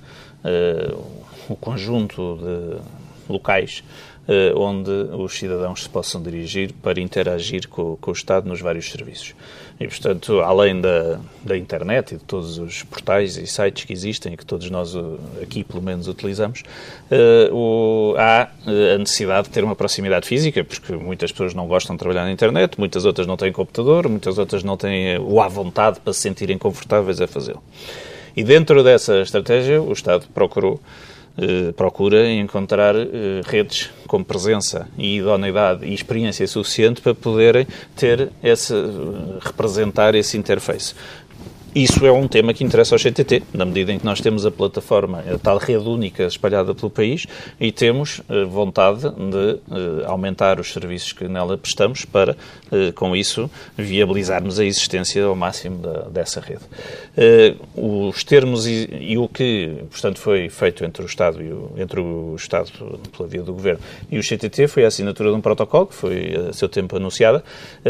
o 1.48 1.54
conjunto 1.54 2.36
de 2.36 3.32
locais 3.32 3.84
onde 4.56 4.90
os 4.90 5.32
cidadãos 5.32 5.82
se 5.82 5.88
possam 5.88 6.22
dirigir 6.22 6.72
para 6.82 7.00
interagir 7.00 7.68
com, 7.68 7.96
com 7.96 8.10
o 8.10 8.14
Estado 8.14 8.48
nos 8.48 8.60
vários 8.60 8.90
serviços. 8.90 9.34
E, 9.82 9.88
portanto, 9.88 10.40
além 10.40 10.80
da, 10.80 11.18
da 11.44 11.56
internet 11.56 12.14
e 12.14 12.18
de 12.18 12.24
todos 12.24 12.56
os 12.58 12.84
portais 12.84 13.36
e 13.36 13.46
sites 13.48 13.84
que 13.84 13.92
existem 13.92 14.34
e 14.34 14.36
que 14.36 14.46
todos 14.46 14.70
nós 14.70 14.94
uh, 14.94 15.18
aqui, 15.42 15.64
pelo 15.64 15.82
menos, 15.82 16.06
utilizamos, 16.06 16.62
uh, 17.10 17.52
o, 17.52 18.14
há 18.16 18.48
a 18.94 18.98
necessidade 18.98 19.48
de 19.48 19.54
ter 19.54 19.64
uma 19.64 19.74
proximidade 19.74 20.28
física, 20.28 20.62
porque 20.62 20.92
muitas 20.92 21.32
pessoas 21.32 21.52
não 21.52 21.66
gostam 21.66 21.96
de 21.96 21.98
trabalhar 21.98 22.24
na 22.24 22.30
internet, 22.30 22.78
muitas 22.78 23.04
outras 23.04 23.26
não 23.26 23.36
têm 23.36 23.50
computador, 23.50 24.08
muitas 24.08 24.38
outras 24.38 24.62
não 24.62 24.76
têm 24.76 25.18
o 25.18 25.40
à 25.40 25.48
vontade 25.48 25.98
para 25.98 26.12
se 26.12 26.20
sentirem 26.20 26.56
confortáveis 26.56 27.20
a 27.20 27.26
fazê-lo. 27.26 27.62
E 28.36 28.44
dentro 28.44 28.84
dessa 28.84 29.20
estratégia, 29.20 29.82
o 29.82 29.92
Estado 29.92 30.26
procurou 30.32 30.80
eh, 31.38 31.72
procura 31.72 32.30
encontrar 32.30 32.94
eh, 32.94 33.40
redes 33.44 33.90
com 34.06 34.22
presença 34.22 34.86
e 34.98 35.16
idoneidade 35.18 35.86
e 35.86 35.94
experiência 35.94 36.46
suficiente 36.46 37.00
para 37.00 37.14
poderem 37.14 37.66
ter 37.96 38.30
esse, 38.42 38.74
representar 39.40 40.14
esse 40.14 40.36
interface. 40.36 40.94
Isso 41.74 42.04
é 42.04 42.12
um 42.12 42.28
tema 42.28 42.52
que 42.52 42.62
interessa 42.62 42.94
ao 42.94 42.98
CTT, 42.98 43.44
na 43.54 43.64
medida 43.64 43.92
em 43.92 43.98
que 43.98 44.04
nós 44.04 44.20
temos 44.20 44.44
a 44.44 44.50
plataforma, 44.50 45.20
a 45.20 45.38
tal 45.38 45.56
rede 45.56 45.88
única 45.88 46.24
espalhada 46.24 46.74
pelo 46.74 46.90
país 46.90 47.26
e 47.58 47.72
temos 47.72 48.18
uh, 48.28 48.46
vontade 48.46 49.00
de 49.00 49.06
uh, 49.06 50.04
aumentar 50.06 50.60
os 50.60 50.70
serviços 50.70 51.14
que 51.14 51.26
nela 51.26 51.56
prestamos 51.56 52.04
para, 52.04 52.32
uh, 52.32 52.92
com 52.94 53.16
isso, 53.16 53.50
viabilizarmos 53.74 54.60
a 54.60 54.66
existência 54.66 55.24
ao 55.24 55.34
máximo 55.34 55.78
da, 55.78 56.02
dessa 56.10 56.40
rede. 56.40 56.60
os 57.74 58.22
termos 58.22 58.66
e, 58.66 58.88
e, 59.00 59.16
o 59.16 59.26
que, 59.26 59.72
portanto, 59.90 60.18
foi 60.18 60.50
feito 60.50 60.84
entre 60.84 61.02
o 61.02 61.06
Estado 61.06 61.42
e 61.42 61.50
o, 61.50 61.72
entre 61.78 62.00
o 62.00 62.34
Estado 62.36 62.70
pela 63.16 63.26
via 63.26 63.42
do 63.42 63.54
Governo 63.54 63.80
e 64.10 64.18
o 64.18 64.22
CTT 64.22 64.68
foi 64.68 64.84
a 64.84 64.88
assinatura 64.88 65.30
de 65.30 65.36
um 65.36 65.40
protocolo 65.40 65.86
que 65.86 65.94
foi 65.94 66.34
a 66.50 66.52
seu 66.52 66.68
tempo 66.68 66.96
anunciada, 66.96 67.42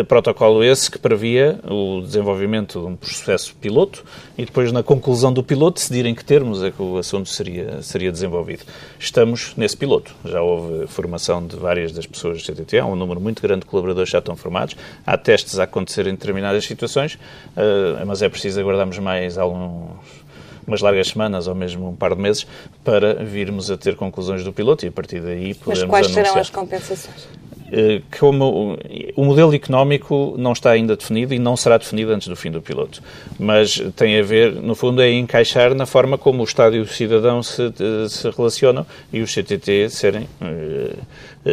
protocolo 0.06 0.62
esse 0.62 0.88
que 0.88 0.98
previa 0.98 1.58
o 1.64 2.00
desenvolvimento 2.00 2.80
de 2.80 2.86
um 2.86 2.94
processo 2.94 3.54
piloto 3.56 3.71
piloto 3.72 4.04
e 4.36 4.44
depois, 4.44 4.70
na 4.70 4.82
conclusão 4.82 5.32
do 5.32 5.42
piloto, 5.42 5.80
decidir 5.80 6.04
em 6.04 6.14
que 6.14 6.24
termos 6.24 6.62
é 6.62 6.70
que 6.70 6.82
o 6.82 6.98
assunto 6.98 7.28
seria, 7.28 7.80
seria 7.82 8.12
desenvolvido. 8.12 8.64
Estamos 8.98 9.54
nesse 9.56 9.76
piloto. 9.76 10.14
Já 10.24 10.42
houve 10.42 10.86
formação 10.86 11.44
de 11.44 11.56
várias 11.56 11.90
das 11.92 12.06
pessoas 12.06 12.42
do 12.42 12.44
CTT, 12.44 12.78
há 12.78 12.86
um 12.86 12.94
número 12.94 13.20
muito 13.20 13.40
grande 13.40 13.60
de 13.60 13.66
colaboradores 13.66 14.10
já 14.10 14.18
estão 14.18 14.36
formados, 14.36 14.76
há 15.06 15.16
testes 15.16 15.58
a 15.58 15.64
acontecer 15.64 16.06
em 16.06 16.12
determinadas 16.12 16.64
situações, 16.64 17.14
uh, 17.14 18.04
mas 18.06 18.20
é 18.20 18.28
preciso 18.28 18.60
aguardarmos 18.60 18.98
mais 18.98 19.38
alguns 19.38 20.22
umas 20.64 20.80
largas 20.80 21.08
semanas 21.08 21.48
ou 21.48 21.56
mesmo 21.56 21.88
um 21.88 21.96
par 21.96 22.14
de 22.14 22.20
meses 22.20 22.46
para 22.84 23.14
virmos 23.14 23.68
a 23.68 23.76
ter 23.76 23.96
conclusões 23.96 24.44
do 24.44 24.52
piloto 24.52 24.84
e 24.84 24.88
a 24.88 24.92
partir 24.92 25.20
daí 25.20 25.54
podermos 25.54 25.80
Mas 25.80 25.90
quais 25.90 26.06
anunciar. 26.06 26.26
serão 26.26 26.40
as 26.40 26.50
compensações? 26.50 27.28
Eh, 27.74 28.02
como 28.20 28.76
o 29.16 29.24
modelo 29.24 29.54
económico 29.54 30.34
não 30.36 30.52
está 30.52 30.72
ainda 30.72 30.94
definido 30.94 31.32
e 31.32 31.38
não 31.38 31.56
será 31.56 31.78
definido 31.78 32.12
antes 32.12 32.28
do 32.28 32.36
fim 32.36 32.50
do 32.50 32.60
piloto. 32.60 33.02
Mas 33.38 33.82
tem 33.96 34.20
a 34.20 34.22
ver, 34.22 34.52
no 34.52 34.74
fundo, 34.74 35.00
é 35.00 35.10
encaixar 35.10 35.74
na 35.74 35.86
forma 35.86 36.18
como 36.18 36.42
o 36.42 36.44
Estado 36.44 36.76
e 36.76 36.80
o 36.80 36.86
cidadão 36.86 37.42
se, 37.42 37.62
eh, 37.62 38.08
se 38.10 38.28
relacionam 38.28 38.84
e 39.10 39.22
os 39.22 39.32
CTT 39.32 39.88
serem 39.88 40.24
uh, 40.42 40.98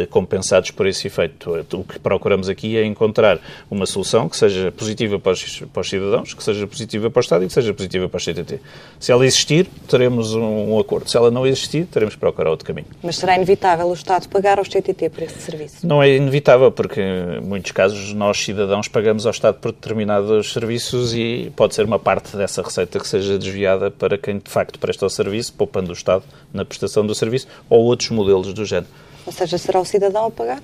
compensados 0.10 0.72
por 0.72 0.88
esse 0.88 1.08
efeito. 1.08 1.66
O 1.74 1.84
que 1.84 2.00
procuramos 2.00 2.50
aqui 2.50 2.78
é 2.78 2.86
encontrar 2.86 3.40
uma 3.70 3.86
solução 3.86 4.30
que 4.30 4.38
seja 4.38 4.72
positiva 4.72 5.20
para 5.20 5.32
os, 5.32 5.62
para 5.74 5.82
os 5.82 5.90
cidadãos, 5.90 6.34
que 6.34 6.44
seja 6.44 6.68
positiva 6.68 7.10
para 7.10 7.20
o 7.20 7.22
Estado 7.22 7.44
e 7.44 7.48
que 7.48 7.54
seja 7.54 7.74
positiva 7.74 8.08
para 8.08 8.18
os 8.18 8.26
CTT. 8.26 8.60
Se 9.00 9.12
ela 9.12 9.26
existir, 9.26 9.68
teremos 9.88 10.34
um, 10.34 10.74
um 10.74 10.80
acordo. 10.80 11.10
Se 11.10 11.18
ela 11.18 11.32
não 11.32 11.46
existir, 11.46 11.86
teremos 11.86 12.16
que 12.16 12.20
procurar 12.20 12.50
outro 12.50 12.66
caminho. 12.66 12.88
Mas 13.04 13.18
será 13.18 13.36
inevitável 13.36 13.88
o 13.88 13.94
Estado 13.94 14.28
pagar 14.30 14.60
aos 14.60 14.68
CTT 14.68 15.10
por 15.10 15.24
esse 15.24 15.40
serviço? 15.40 15.86
Não 15.86 16.02
é 16.02 16.16
inevitável, 16.16 16.72
porque 16.72 17.02
em 17.02 17.42
muitos 17.42 17.72
casos 17.72 18.14
nós, 18.14 18.38
cidadãos, 18.38 18.88
pagamos 18.88 19.26
ao 19.26 19.32
Estado 19.32 19.60
por 19.60 19.72
determinados 19.72 20.54
serviços 20.54 21.14
e 21.14 21.52
pode 21.56 21.76
ser 21.76 21.86
uma 21.86 22.00
parte 22.00 22.36
dessa 22.38 22.62
receita 22.62 23.00
que 23.00 23.08
seja 23.08 23.38
desviada 23.38 23.90
para 23.90 24.18
quem 24.18 24.38
de 24.38 24.50
facto 24.50 24.80
presta 24.80 25.06
o 25.06 25.10
serviço, 25.10 25.54
poupando 25.54 25.90
o 25.90 25.94
Estado 25.94 26.24
na 26.54 26.64
prestação 26.64 27.06
do 27.06 27.16
serviço 27.16 27.48
ou 27.70 27.84
outros 27.86 28.10
modelos 28.10 28.54
do 28.54 28.66
género. 28.66 28.88
Ou 29.30 29.34
seja, 29.34 29.60
será 29.60 29.80
o 29.80 29.86
cidadão 29.86 30.26
a 30.26 30.32
pagar? 30.32 30.60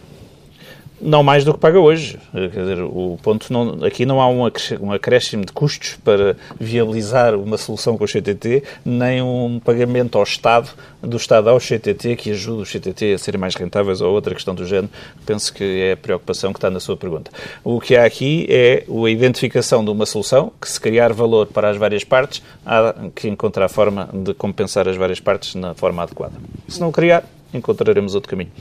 não 1.00 1.24
mais 1.24 1.44
do 1.44 1.54
que 1.54 1.60
paga 1.60 1.80
hoje. 1.80 2.18
Quer 2.32 2.50
dizer, 2.50 2.82
o 2.82 3.18
ponto 3.22 3.52
não, 3.52 3.86
aqui 3.86 4.06
não 4.06 4.22
há 4.22 4.28
um 4.28 4.92
acréscimo 4.92 5.46
de 5.46 5.52
custos 5.52 5.98
para 6.04 6.36
viabilizar 6.60 7.36
uma 7.36 7.58
solução 7.58 7.98
com 7.98 8.04
o 8.04 8.08
CTT, 8.08 8.64
nem 8.84 9.22
um 9.22 9.60
pagamento 9.64 10.18
ao 10.18 10.24
Estado, 10.24 10.70
do 11.02 11.18
Estado 11.18 11.50
ao 11.50 11.60
CTT, 11.60 12.16
que 12.16 12.32
ajude 12.32 12.64
o 12.64 12.66
CTT 12.66 13.14
a 13.14 13.18
serem 13.18 13.40
mais 13.40 13.56
rentáveis, 13.56 14.02
ou 14.02 14.14
outra 14.14 14.34
questão 14.34 14.56
do 14.56 14.66
género. 14.66 14.90
Penso 15.26 15.54
que 15.54 15.64
é 15.64 15.92
a 15.94 15.98
preocupação 15.98 16.52
que 16.52 16.58
está 16.58 16.70
na 16.70 16.80
sua 16.80 16.98
pergunta. 16.98 17.30
O 17.64 17.80
que 17.80 17.96
há 17.96 18.06
aqui 18.06 18.48
é 18.50 18.86
a 18.88 19.10
identificação 19.10 19.84
de 19.84 19.92
uma 19.92 20.06
solução, 20.06 20.52
que 20.60 20.70
se 20.70 20.80
criar 20.80 21.14
valor 21.14 21.48
para 21.48 21.70
as 21.70 21.78
várias 21.78 22.04
partes, 22.04 22.42
há 22.66 22.96
que 23.14 23.28
encontrar 23.28 23.66
a 23.66 23.70
forma 23.70 24.10
de 24.12 24.34
compensar 24.34 24.88
as 24.88 24.96
várias 24.96 25.20
partes 25.20 25.56
na 25.56 25.74
forma 25.74 26.04
adequada. 26.04 26.34
Se 26.68 26.80
não 26.80 26.92
criar, 26.92 27.24
encontraremos 27.56 28.16
outro 28.16 28.30
caminho. 28.30 28.52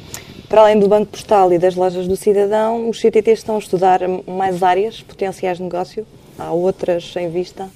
Para 0.48 0.62
além 0.62 0.78
do 0.78 0.88
Banco 0.88 1.06
Postal 1.06 1.52
e 1.52 1.58
das 1.58 1.74
lojas 1.74 2.06
do 2.06 2.16
cidadão, 2.16 2.88
os 2.88 3.00
CTT 3.00 3.32
estão 3.32 3.56
a 3.56 3.58
estudar 3.58 4.00
mais 4.26 4.62
áreas 4.62 5.02
potenciais 5.02 5.58
de 5.58 5.64
negócio? 5.64 6.06
Há 6.38 6.52
outras 6.52 7.14
em 7.16 7.30
vista? 7.30 7.68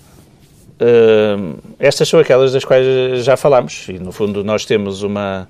Uh, 0.81 1.59
estas 1.79 2.09
são 2.09 2.21
aquelas 2.21 2.53
das 2.53 2.65
quais 2.65 3.25
já 3.25 3.37
falámos 3.37 3.89
e, 3.89 3.95
no 3.95 4.13
fundo, 4.13 4.45
nós 4.45 4.65
temos 4.65 5.03
uma, 5.03 5.49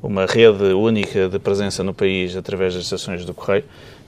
uma 0.00 0.24
rede 0.24 0.72
única 0.72 1.28
de 1.28 1.38
presença 1.38 1.82
no 1.82 1.92
país 1.92 2.36
através 2.36 2.74
das 2.74 2.84
estações 2.84 3.24
do 3.24 3.34
Correio, 3.34 3.64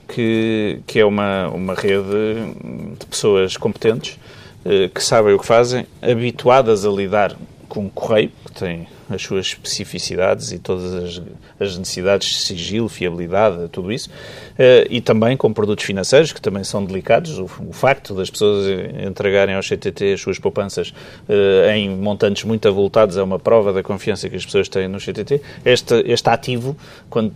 que, 0.07 0.81
que 0.87 0.99
é 0.99 1.05
uma, 1.05 1.49
uma 1.49 1.73
rede 1.73 2.53
de 2.97 3.05
pessoas 3.05 3.57
competentes 3.57 4.17
uh, 4.65 4.87
que 4.89 5.03
sabem 5.03 5.33
o 5.33 5.39
que 5.39 5.45
fazem, 5.45 5.85
habituadas 6.01 6.85
a 6.85 6.89
lidar 6.89 7.35
com 7.67 7.87
o 7.87 7.89
Correio, 7.89 8.31
que 8.45 8.53
tem 8.53 8.87
as 9.13 9.21
suas 9.21 9.47
especificidades 9.47 10.51
e 10.51 10.59
todas 10.59 10.93
as, 10.93 11.21
as 11.59 11.77
necessidades 11.77 12.29
de 12.29 12.35
sigilo, 12.35 12.89
fiabilidade, 12.89 13.67
tudo 13.69 13.91
isso, 13.91 14.09
uh, 14.09 14.87
e 14.89 15.01
também 15.01 15.35
com 15.37 15.51
produtos 15.53 15.85
financeiros, 15.85 16.31
que 16.31 16.41
também 16.41 16.63
são 16.63 16.83
delicados. 16.83 17.37
O, 17.37 17.45
o 17.67 17.73
facto 17.73 18.13
das 18.13 18.29
pessoas 18.29 18.65
entregarem 19.05 19.55
ao 19.55 19.61
CTT 19.61 20.13
as 20.13 20.21
suas 20.21 20.39
poupanças 20.39 20.89
uh, 20.89 21.69
em 21.71 21.89
montantes 21.89 22.43
muito 22.43 22.67
avultados 22.67 23.17
é 23.17 23.23
uma 23.23 23.39
prova 23.39 23.73
da 23.73 23.83
confiança 23.83 24.29
que 24.29 24.35
as 24.35 24.45
pessoas 24.45 24.67
têm 24.67 24.87
no 24.87 24.99
CTT. 24.99 25.41
Este, 25.65 26.03
este 26.07 26.29
ativo, 26.29 26.75
quando, 27.09 27.33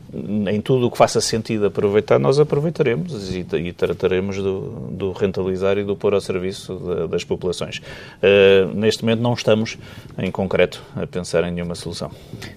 em 0.49 0.61
tudo 0.61 0.87
o 0.87 0.91
que 0.91 0.97
faça 0.97 1.21
sentido 1.21 1.65
aproveitar, 1.65 2.19
nós 2.19 2.39
aproveitaremos 2.39 3.33
e, 3.33 3.45
e 3.57 3.73
trataremos 3.73 4.37
do, 4.37 4.89
do, 4.91 5.11
rentabilizar 5.11 5.77
e 5.77 5.83
do 5.83 5.95
pôr 5.95 6.13
ao 6.13 6.21
serviço 6.21 6.75
das 7.09 7.23
populações. 7.23 7.77
Uh, 7.77 8.73
neste 8.73 9.03
momento 9.03 9.21
não 9.21 9.33
estamos, 9.33 9.77
em 10.17 10.31
concreto, 10.31 10.81
a 10.95 11.05
pensar 11.07 11.43
em 11.43 11.51
nenhum 11.51 11.64
uma 11.65 11.75
solução. 11.75 12.11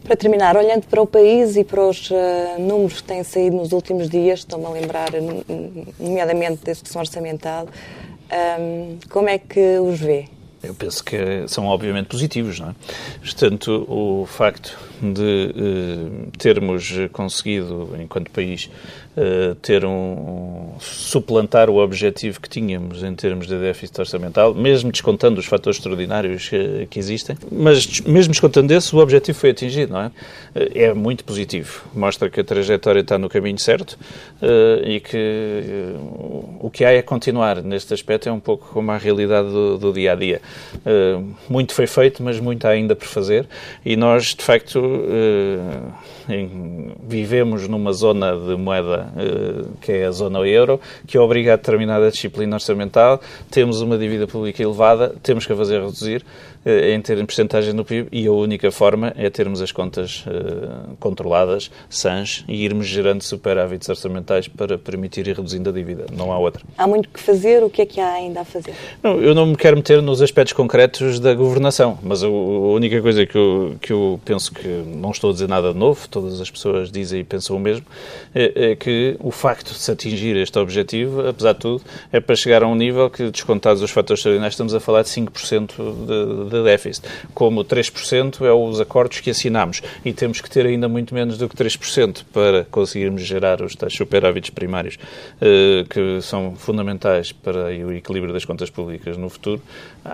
Para 0.05 0.17
terminar, 0.17 0.57
olhando 0.57 0.87
para 0.87 1.01
o 1.03 1.07
país 1.07 1.57
e 1.57 1.65
para 1.65 1.87
os 1.87 2.11
uh, 2.11 2.15
números 2.59 3.01
que 3.01 3.09
têm 3.09 3.23
saído 3.25 3.57
nos 3.57 3.73
últimos 3.73 4.09
dias, 4.09 4.41
estou-me 4.41 4.67
a 4.67 4.71
lembrar, 4.71 5.09
nomeadamente 5.99 6.65
deste 6.65 6.85
questão 6.85 7.01
orçamental, 7.01 7.67
um, 7.67 8.35
ehm, 8.35 8.99
como 9.09 9.29
é 9.29 9.39
que 9.39 9.79
os 9.79 9.99
vê? 9.99 10.27
Eu 10.63 10.75
penso 10.75 11.05
que 11.05 11.47
são 11.47 11.67
obviamente 11.67 12.07
positivos, 12.07 12.59
não 12.59 12.71
é? 12.71 12.75
Portanto, 13.21 13.87
o 13.89 14.27
facto 14.27 14.77
de 15.01 15.55
uh, 15.55 16.31
termos 16.37 16.93
conseguido, 17.13 17.97
enquanto 18.01 18.31
país, 18.33 18.69
uh, 19.19 19.55
ter 19.57 19.85
um, 19.85 19.91
um, 19.91 20.81
suplantar 20.81 21.69
o 21.69 21.77
objetivo 21.77 22.41
que 22.41 22.49
tínhamos 22.49 23.03
em 23.03 23.15
termos 23.15 23.47
de 23.47 23.59
déficit 23.59 24.01
orçamental, 24.01 24.55
mesmo 24.55 24.91
descontando 24.93 25.41
os 25.41 25.47
fatores 25.47 25.79
extraordinários 25.79 26.49
que, 26.49 26.87
que 26.89 26.99
existem, 26.99 27.37
mas 27.51 28.01
mesmo 28.01 28.33
descontando 28.33 28.73
esse, 28.73 28.95
o 28.95 28.99
objetivo 28.99 29.39
foi 29.39 29.51
atingido, 29.51 29.93
não 29.93 30.03
é? 30.03 30.07
Uh, 30.07 30.13
é 30.75 30.95
muito 30.95 31.25
positivo. 31.25 31.83
Mostra 31.95 32.31
que 32.31 32.41
a 32.41 32.45
trajetória 32.45 33.01
está 33.01 33.19
no 33.19 33.29
caminho 33.29 33.59
certo 33.59 33.99
e 34.85 35.01
que 35.01 35.95
o 36.61 36.71
que 36.71 36.85
há 36.85 36.93
é 36.93 37.03
continuar 37.03 37.63
neste 37.63 37.93
aspecto, 37.93 38.29
é 38.29 38.33
um 38.33 38.41
pouco 38.41 38.69
como 38.73 38.91
a 38.91 38.99
realidade 38.99 39.49
do, 39.49 39.79
do 39.79 39.93
dia 39.93 40.13
a 40.13 40.15
dia. 40.15 40.41
muito 41.49 41.73
foi 41.73 41.87
feito, 41.87 42.23
mas 42.23 42.39
muito 42.39 42.67
há 42.67 42.71
ainda 42.71 42.95
por 42.95 43.07
fazer 43.07 43.47
e 43.85 43.97
nós, 43.97 44.35
de 44.35 44.43
facto, 44.43 44.79
uh, 44.79 45.93
em, 46.29 46.93
vivemos 47.07 47.69
numa 47.69 47.93
zona 47.93 48.33
de 48.33 48.57
moeda 48.57 49.13
uh, 49.17 49.69
que 49.81 49.93
é 49.93 50.07
a 50.07 50.11
zona 50.11 50.39
euro, 50.41 50.81
que 51.07 51.19
obriga 51.19 51.55
a 51.55 51.57
determinada 51.57 52.11
disciplina 52.11 52.57
orçamental, 52.57 53.21
temos 53.51 53.81
uma 53.81 53.97
dívida 53.97 54.27
pública 54.27 54.63
elevada, 54.63 55.15
temos 55.23 55.47
que 55.47 55.53
a 55.53 55.57
fazer 55.57 55.81
reduzir 55.81 56.25
em 56.65 57.01
termos 57.01 57.23
de 57.23 57.27
porcentagem 57.27 57.75
do 57.75 57.85
PIB 57.85 58.09
e 58.13 58.27
a 58.27 58.33
única 58.33 58.71
forma 58.71 59.13
é 59.17 59.31
termos 59.31 59.61
as 59.61 59.73
contas 59.73 60.25
controladas, 60.99 61.71
sãs, 61.89 62.45
e 62.49 62.65
irmos 62.65 62.87
gerando 62.87 63.23
superávites 63.23 63.89
orçamentais 63.89 64.49
para 64.49 64.79
permitir 64.79 65.27
ir 65.27 65.37
reduzindo 65.37 65.71
a 65.71 65.73
dívida. 65.73 66.07
Não 66.13 66.33
há 66.33 66.39
outra. 66.39 66.63
Há 66.77 66.87
muito 66.87 67.09
que 67.09 67.21
fazer, 67.21 67.63
o 67.63 67.71
que 67.71 67.83
é 67.83 67.87
que 67.87 68.01
há 68.01 68.13
ainda 68.13 68.41
a 68.41 68.45
fazer? 68.45 68.75
Não, 69.03 69.21
eu 69.21 69.35
não 69.35 69.47
me 69.47 69.57
quero 69.57 69.77
meter 69.77 70.03
nos 70.03 70.21
aspectos 70.23 70.53
concretos 70.53 71.21
da 71.21 71.35
governação, 71.35 71.99
mas 72.03 72.23
a, 72.23 72.27
a 72.27 72.31
única 72.31 73.01
coisa 73.01 73.27
que 73.27 73.37
eu, 73.37 73.77
que 73.81 73.93
eu 73.93 74.21
penso 74.25 74.53
que 74.53 74.67
não 74.69 75.11
estou 75.11 75.31
a 75.31 75.33
dizer 75.33 75.49
nada 75.49 75.73
de 75.73 75.79
novo, 75.79 76.09
todas 76.09 76.41
as 76.41 76.51
pessoas 76.51 76.91
dizem 76.91 77.21
e 77.21 77.25
pensam 77.25 77.57
o 77.57 77.61
mesmo, 77.61 77.87
é, 78.35 78.73
é, 78.73 78.77
que 78.77 79.17
o 79.21 79.31
facto 79.31 79.73
de 79.73 79.79
se 79.79 79.91
atingir 79.91 80.37
este 80.37 80.59
objetivo, 80.59 81.27
apesar 81.27 81.53
de 81.53 81.61
tudo, 81.61 81.83
é 82.13 82.21
para 82.21 82.37
chegar 82.37 82.63
a 82.63 82.67
um 82.67 82.75
nível 82.75 83.09
que, 83.11 83.31
descontados 83.31 83.83
os 83.83 83.91
fatores 83.91 84.21
extraordinários, 84.21 84.55
estamos 84.55 84.75
a 84.75 84.81
falar 84.81 85.03
de 85.03 85.09
5% 85.09 85.73
de, 85.77 86.48
de 86.49 86.63
déficit, 86.63 87.07
como 87.35 87.65
3% 87.65 88.45
é 88.45 88.53
os 88.53 88.81
acordos 88.81 89.21
que 89.21 89.31
assinamos. 89.31 89.83
E 90.05 90.13
temos 90.13 90.41
que 90.41 90.51
ter 90.51 90.67
ainda 90.67 90.89
muito 90.89 91.15
menos 91.15 91.39
do 91.39 91.49
que 91.49 91.57
3% 91.57 92.25
para 92.33 92.65
conseguirmos 92.71 93.23
gerar 93.23 93.63
os 93.63 93.77
superávites 93.91 94.51
primários 94.51 94.99
eh, 95.41 95.85
que 95.89 96.21
são 96.23 96.55
fundamentais 96.57 97.33
para 97.33 97.67
o 97.67 97.93
equilíbrio 97.93 98.33
das 98.33 98.45
contas 98.45 98.71
públicas 98.71 99.17
no 99.17 99.29
futuro, 99.29 99.63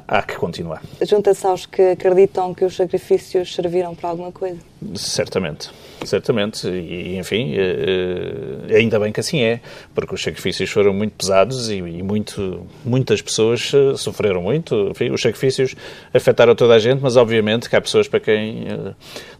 há 0.06 0.22
que 0.22 0.36
continuar. 0.36 0.82
Junta-se 1.02 1.46
aos 1.46 1.66
que 1.66 1.82
acreditam 1.82 2.54
que 2.54 2.64
os 2.64 2.76
sacrifícios 2.76 3.54
serviram 3.54 3.94
para 3.94 4.10
alguma 4.10 4.32
coisa? 4.32 4.58
Certamente. 4.94 5.70
Certamente, 6.04 6.68
e 6.68 7.16
enfim, 7.16 7.54
eh, 7.56 8.66
eh, 8.68 8.76
ainda 8.76 8.98
bem 8.98 9.10
que 9.10 9.20
assim 9.20 9.40
é, 9.40 9.60
porque 9.94 10.14
os 10.14 10.22
sacrifícios 10.22 10.70
foram 10.70 10.92
muito 10.92 11.12
pesados 11.12 11.70
e, 11.70 11.80
muito, 11.80 12.66
muitas 12.84 13.22
pessoas 13.22 13.72
eh, 13.72 13.96
sofreram 13.96 14.42
muito. 14.42 14.88
Enfim, 14.90 15.10
os 15.10 15.22
sacrifícios 15.22 15.74
afetaram 16.12 16.54
toda 16.54 16.74
a 16.74 16.78
gente, 16.78 17.00
mas 17.00 17.16
obviamente 17.16 17.70
que 17.70 17.76
há 17.76 17.80
pessoas 17.80 18.06
para 18.06 18.20
quem 18.20 18.66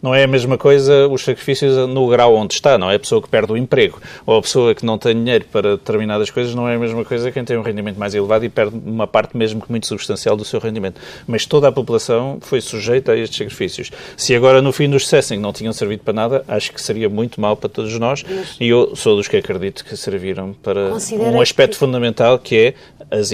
não 0.01 0.15
é 0.15 0.23
a 0.23 0.27
mesma 0.27 0.57
coisa 0.57 1.07
os 1.07 1.23
sacrifícios 1.23 1.75
no 1.87 2.07
grau 2.07 2.35
onde 2.35 2.55
está, 2.55 2.77
não 2.77 2.89
é 2.89 2.95
a 2.95 2.99
pessoa 2.99 3.21
que 3.21 3.29
perde 3.29 3.51
o 3.51 3.57
emprego 3.57 4.01
ou 4.25 4.37
a 4.37 4.41
pessoa 4.41 4.73
que 4.73 4.85
não 4.85 4.97
tem 4.97 5.13
dinheiro 5.13 5.45
para 5.51 5.77
determinadas 5.77 6.31
coisas, 6.31 6.55
não 6.55 6.67
é 6.67 6.75
a 6.75 6.79
mesma 6.79 7.05
coisa 7.05 7.31
quem 7.31 7.45
tem 7.45 7.57
um 7.57 7.61
rendimento 7.61 7.97
mais 7.97 8.15
elevado 8.15 8.43
e 8.43 8.49
perde 8.49 8.75
uma 8.75 9.05
parte 9.05 9.37
mesmo 9.37 9.61
que 9.61 9.69
muito 9.69 9.85
substancial 9.85 10.35
do 10.35 10.44
seu 10.45 10.59
rendimento. 10.59 10.99
Mas 11.27 11.45
toda 11.45 11.67
a 11.67 11.71
população 11.71 12.37
foi 12.41 12.61
sujeita 12.61 13.11
a 13.11 13.17
estes 13.17 13.37
sacrifícios. 13.37 13.91
Se 14.17 14.35
agora 14.35 14.61
no 14.61 14.71
fim 14.71 14.89
dos 14.89 15.07
cessem 15.07 15.39
não 15.39 15.53
tinham 15.53 15.73
servido 15.73 16.03
para 16.03 16.13
nada, 16.13 16.45
acho 16.47 16.71
que 16.71 16.81
seria 16.81 17.09
muito 17.09 17.39
mal 17.39 17.55
para 17.55 17.69
todos 17.69 17.97
nós 17.99 18.23
Mas... 18.23 18.55
e 18.59 18.67
eu 18.67 18.95
sou 18.95 19.15
dos 19.15 19.27
que 19.27 19.37
acredito 19.37 19.83
que 19.83 19.95
serviram 19.95 20.53
para 20.53 20.89
Considera 20.89 21.29
um 21.29 21.41
aspecto 21.41 21.73
que... 21.73 21.79
fundamental 21.79 22.39
que 22.39 22.55
é 22.57 22.73
as, 23.11 23.31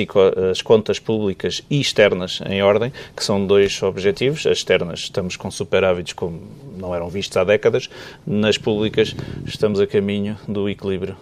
as, 0.52 0.62
contas 0.62 1.00
públicas 1.00 1.64
e 1.70 1.80
externas 1.80 2.42
em 2.48 2.62
ordem, 2.62 2.92
que 3.16 3.24
são 3.24 3.46
dois 3.46 3.82
objetivos. 3.84 4.46
As 4.46 4.58
externas 4.58 5.02
estamos 5.02 5.36
com 5.36 5.50
superávites 5.50 6.14
como 6.14 6.42
não 6.78 6.94
eram 6.94 7.10
vistos 7.10 7.38
há 7.38 7.44
décadas, 7.44 7.90
nas 8.26 8.58
públicas 8.58 9.16
estamos 9.46 9.80
a 9.80 9.88
caminho 9.88 10.38
do 10.48 10.70
equilíbrio. 10.70 11.16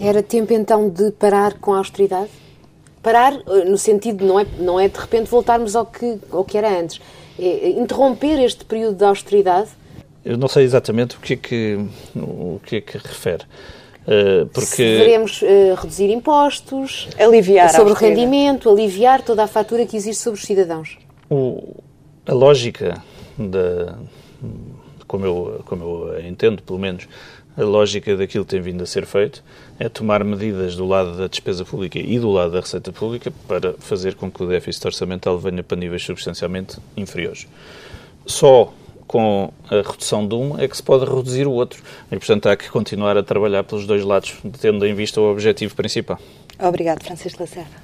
Era 0.00 0.22
tempo 0.22 0.52
então 0.52 0.88
de 0.88 1.10
parar 1.12 1.54
com 1.54 1.74
a 1.74 1.78
austeridade? 1.78 2.30
Parar 3.04 3.34
eh, 3.34 3.64
no 3.64 3.78
sentido, 3.78 4.24
não 4.24 4.40
é, 4.40 4.46
não 4.58 4.80
é 4.80 4.88
de 4.88 4.98
repente 4.98 5.30
voltarmos 5.30 5.76
ao 5.76 5.86
que, 5.86 6.18
ao 6.32 6.44
que 6.44 6.58
era 6.58 6.80
antes, 6.80 7.00
é 7.38 7.68
interromper 7.70 8.42
este 8.42 8.64
período 8.64 8.96
de 8.96 9.04
austeridade 9.04 9.70
eu 10.24 10.38
não 10.38 10.48
sei 10.48 10.64
exatamente 10.64 11.16
o 11.16 11.20
que 11.20 11.34
é 11.34 11.36
que, 11.36 11.86
o 12.16 12.58
que, 12.64 12.76
é 12.76 12.80
que 12.80 12.96
refere. 12.96 13.44
Uh, 14.06 14.46
porque... 14.46 14.82
Deveremos 14.82 15.42
uh, 15.42 15.74
reduzir 15.76 16.10
impostos, 16.10 17.08
aliviar 17.18 17.70
sobre 17.70 17.92
o 17.92 17.94
rendimento, 17.94 18.70
aliviar 18.70 19.20
toda 19.20 19.44
a 19.44 19.46
fatura 19.46 19.84
que 19.84 19.96
existe 19.96 20.22
sobre 20.22 20.40
os 20.40 20.46
cidadãos. 20.46 20.96
O, 21.28 21.82
a 22.26 22.32
lógica 22.32 23.02
da, 23.38 23.98
como 25.06 25.26
eu, 25.26 25.62
como 25.66 25.84
eu 25.84 26.26
entendo, 26.26 26.62
pelo 26.62 26.78
menos, 26.78 27.06
a 27.56 27.62
lógica 27.62 28.16
daquilo 28.16 28.44
que 28.44 28.50
tem 28.50 28.60
vindo 28.60 28.82
a 28.82 28.86
ser 28.86 29.06
feito 29.06 29.42
é 29.78 29.88
tomar 29.88 30.24
medidas 30.24 30.76
do 30.76 30.86
lado 30.86 31.16
da 31.16 31.26
despesa 31.26 31.64
pública 31.64 31.98
e 31.98 32.18
do 32.18 32.30
lado 32.30 32.52
da 32.52 32.60
receita 32.60 32.92
pública 32.92 33.32
para 33.46 33.74
fazer 33.74 34.14
com 34.14 34.30
que 34.30 34.42
o 34.42 34.46
déficit 34.46 34.86
orçamental 34.86 35.38
venha 35.38 35.62
para 35.62 35.76
níveis 35.76 36.02
substancialmente 36.02 36.78
inferiores. 36.96 37.46
Só 38.26 38.72
com 39.06 39.52
a 39.70 39.76
redução 39.76 40.26
de 40.26 40.34
um 40.34 40.58
é 40.58 40.66
que 40.66 40.76
se 40.76 40.82
pode 40.82 41.04
reduzir 41.04 41.46
o 41.46 41.52
outro. 41.52 41.82
E, 42.10 42.16
portanto, 42.16 42.48
há 42.48 42.56
que 42.56 42.68
continuar 42.70 43.16
a 43.16 43.22
trabalhar 43.22 43.62
pelos 43.62 43.86
dois 43.86 44.02
lados, 44.02 44.34
tendo 44.60 44.84
em 44.86 44.94
vista 44.94 45.20
o 45.20 45.30
objetivo 45.30 45.74
principal. 45.76 46.18
Obrigado, 46.58 47.04
Francisco 47.04 47.42
Lacerda. 47.42 47.83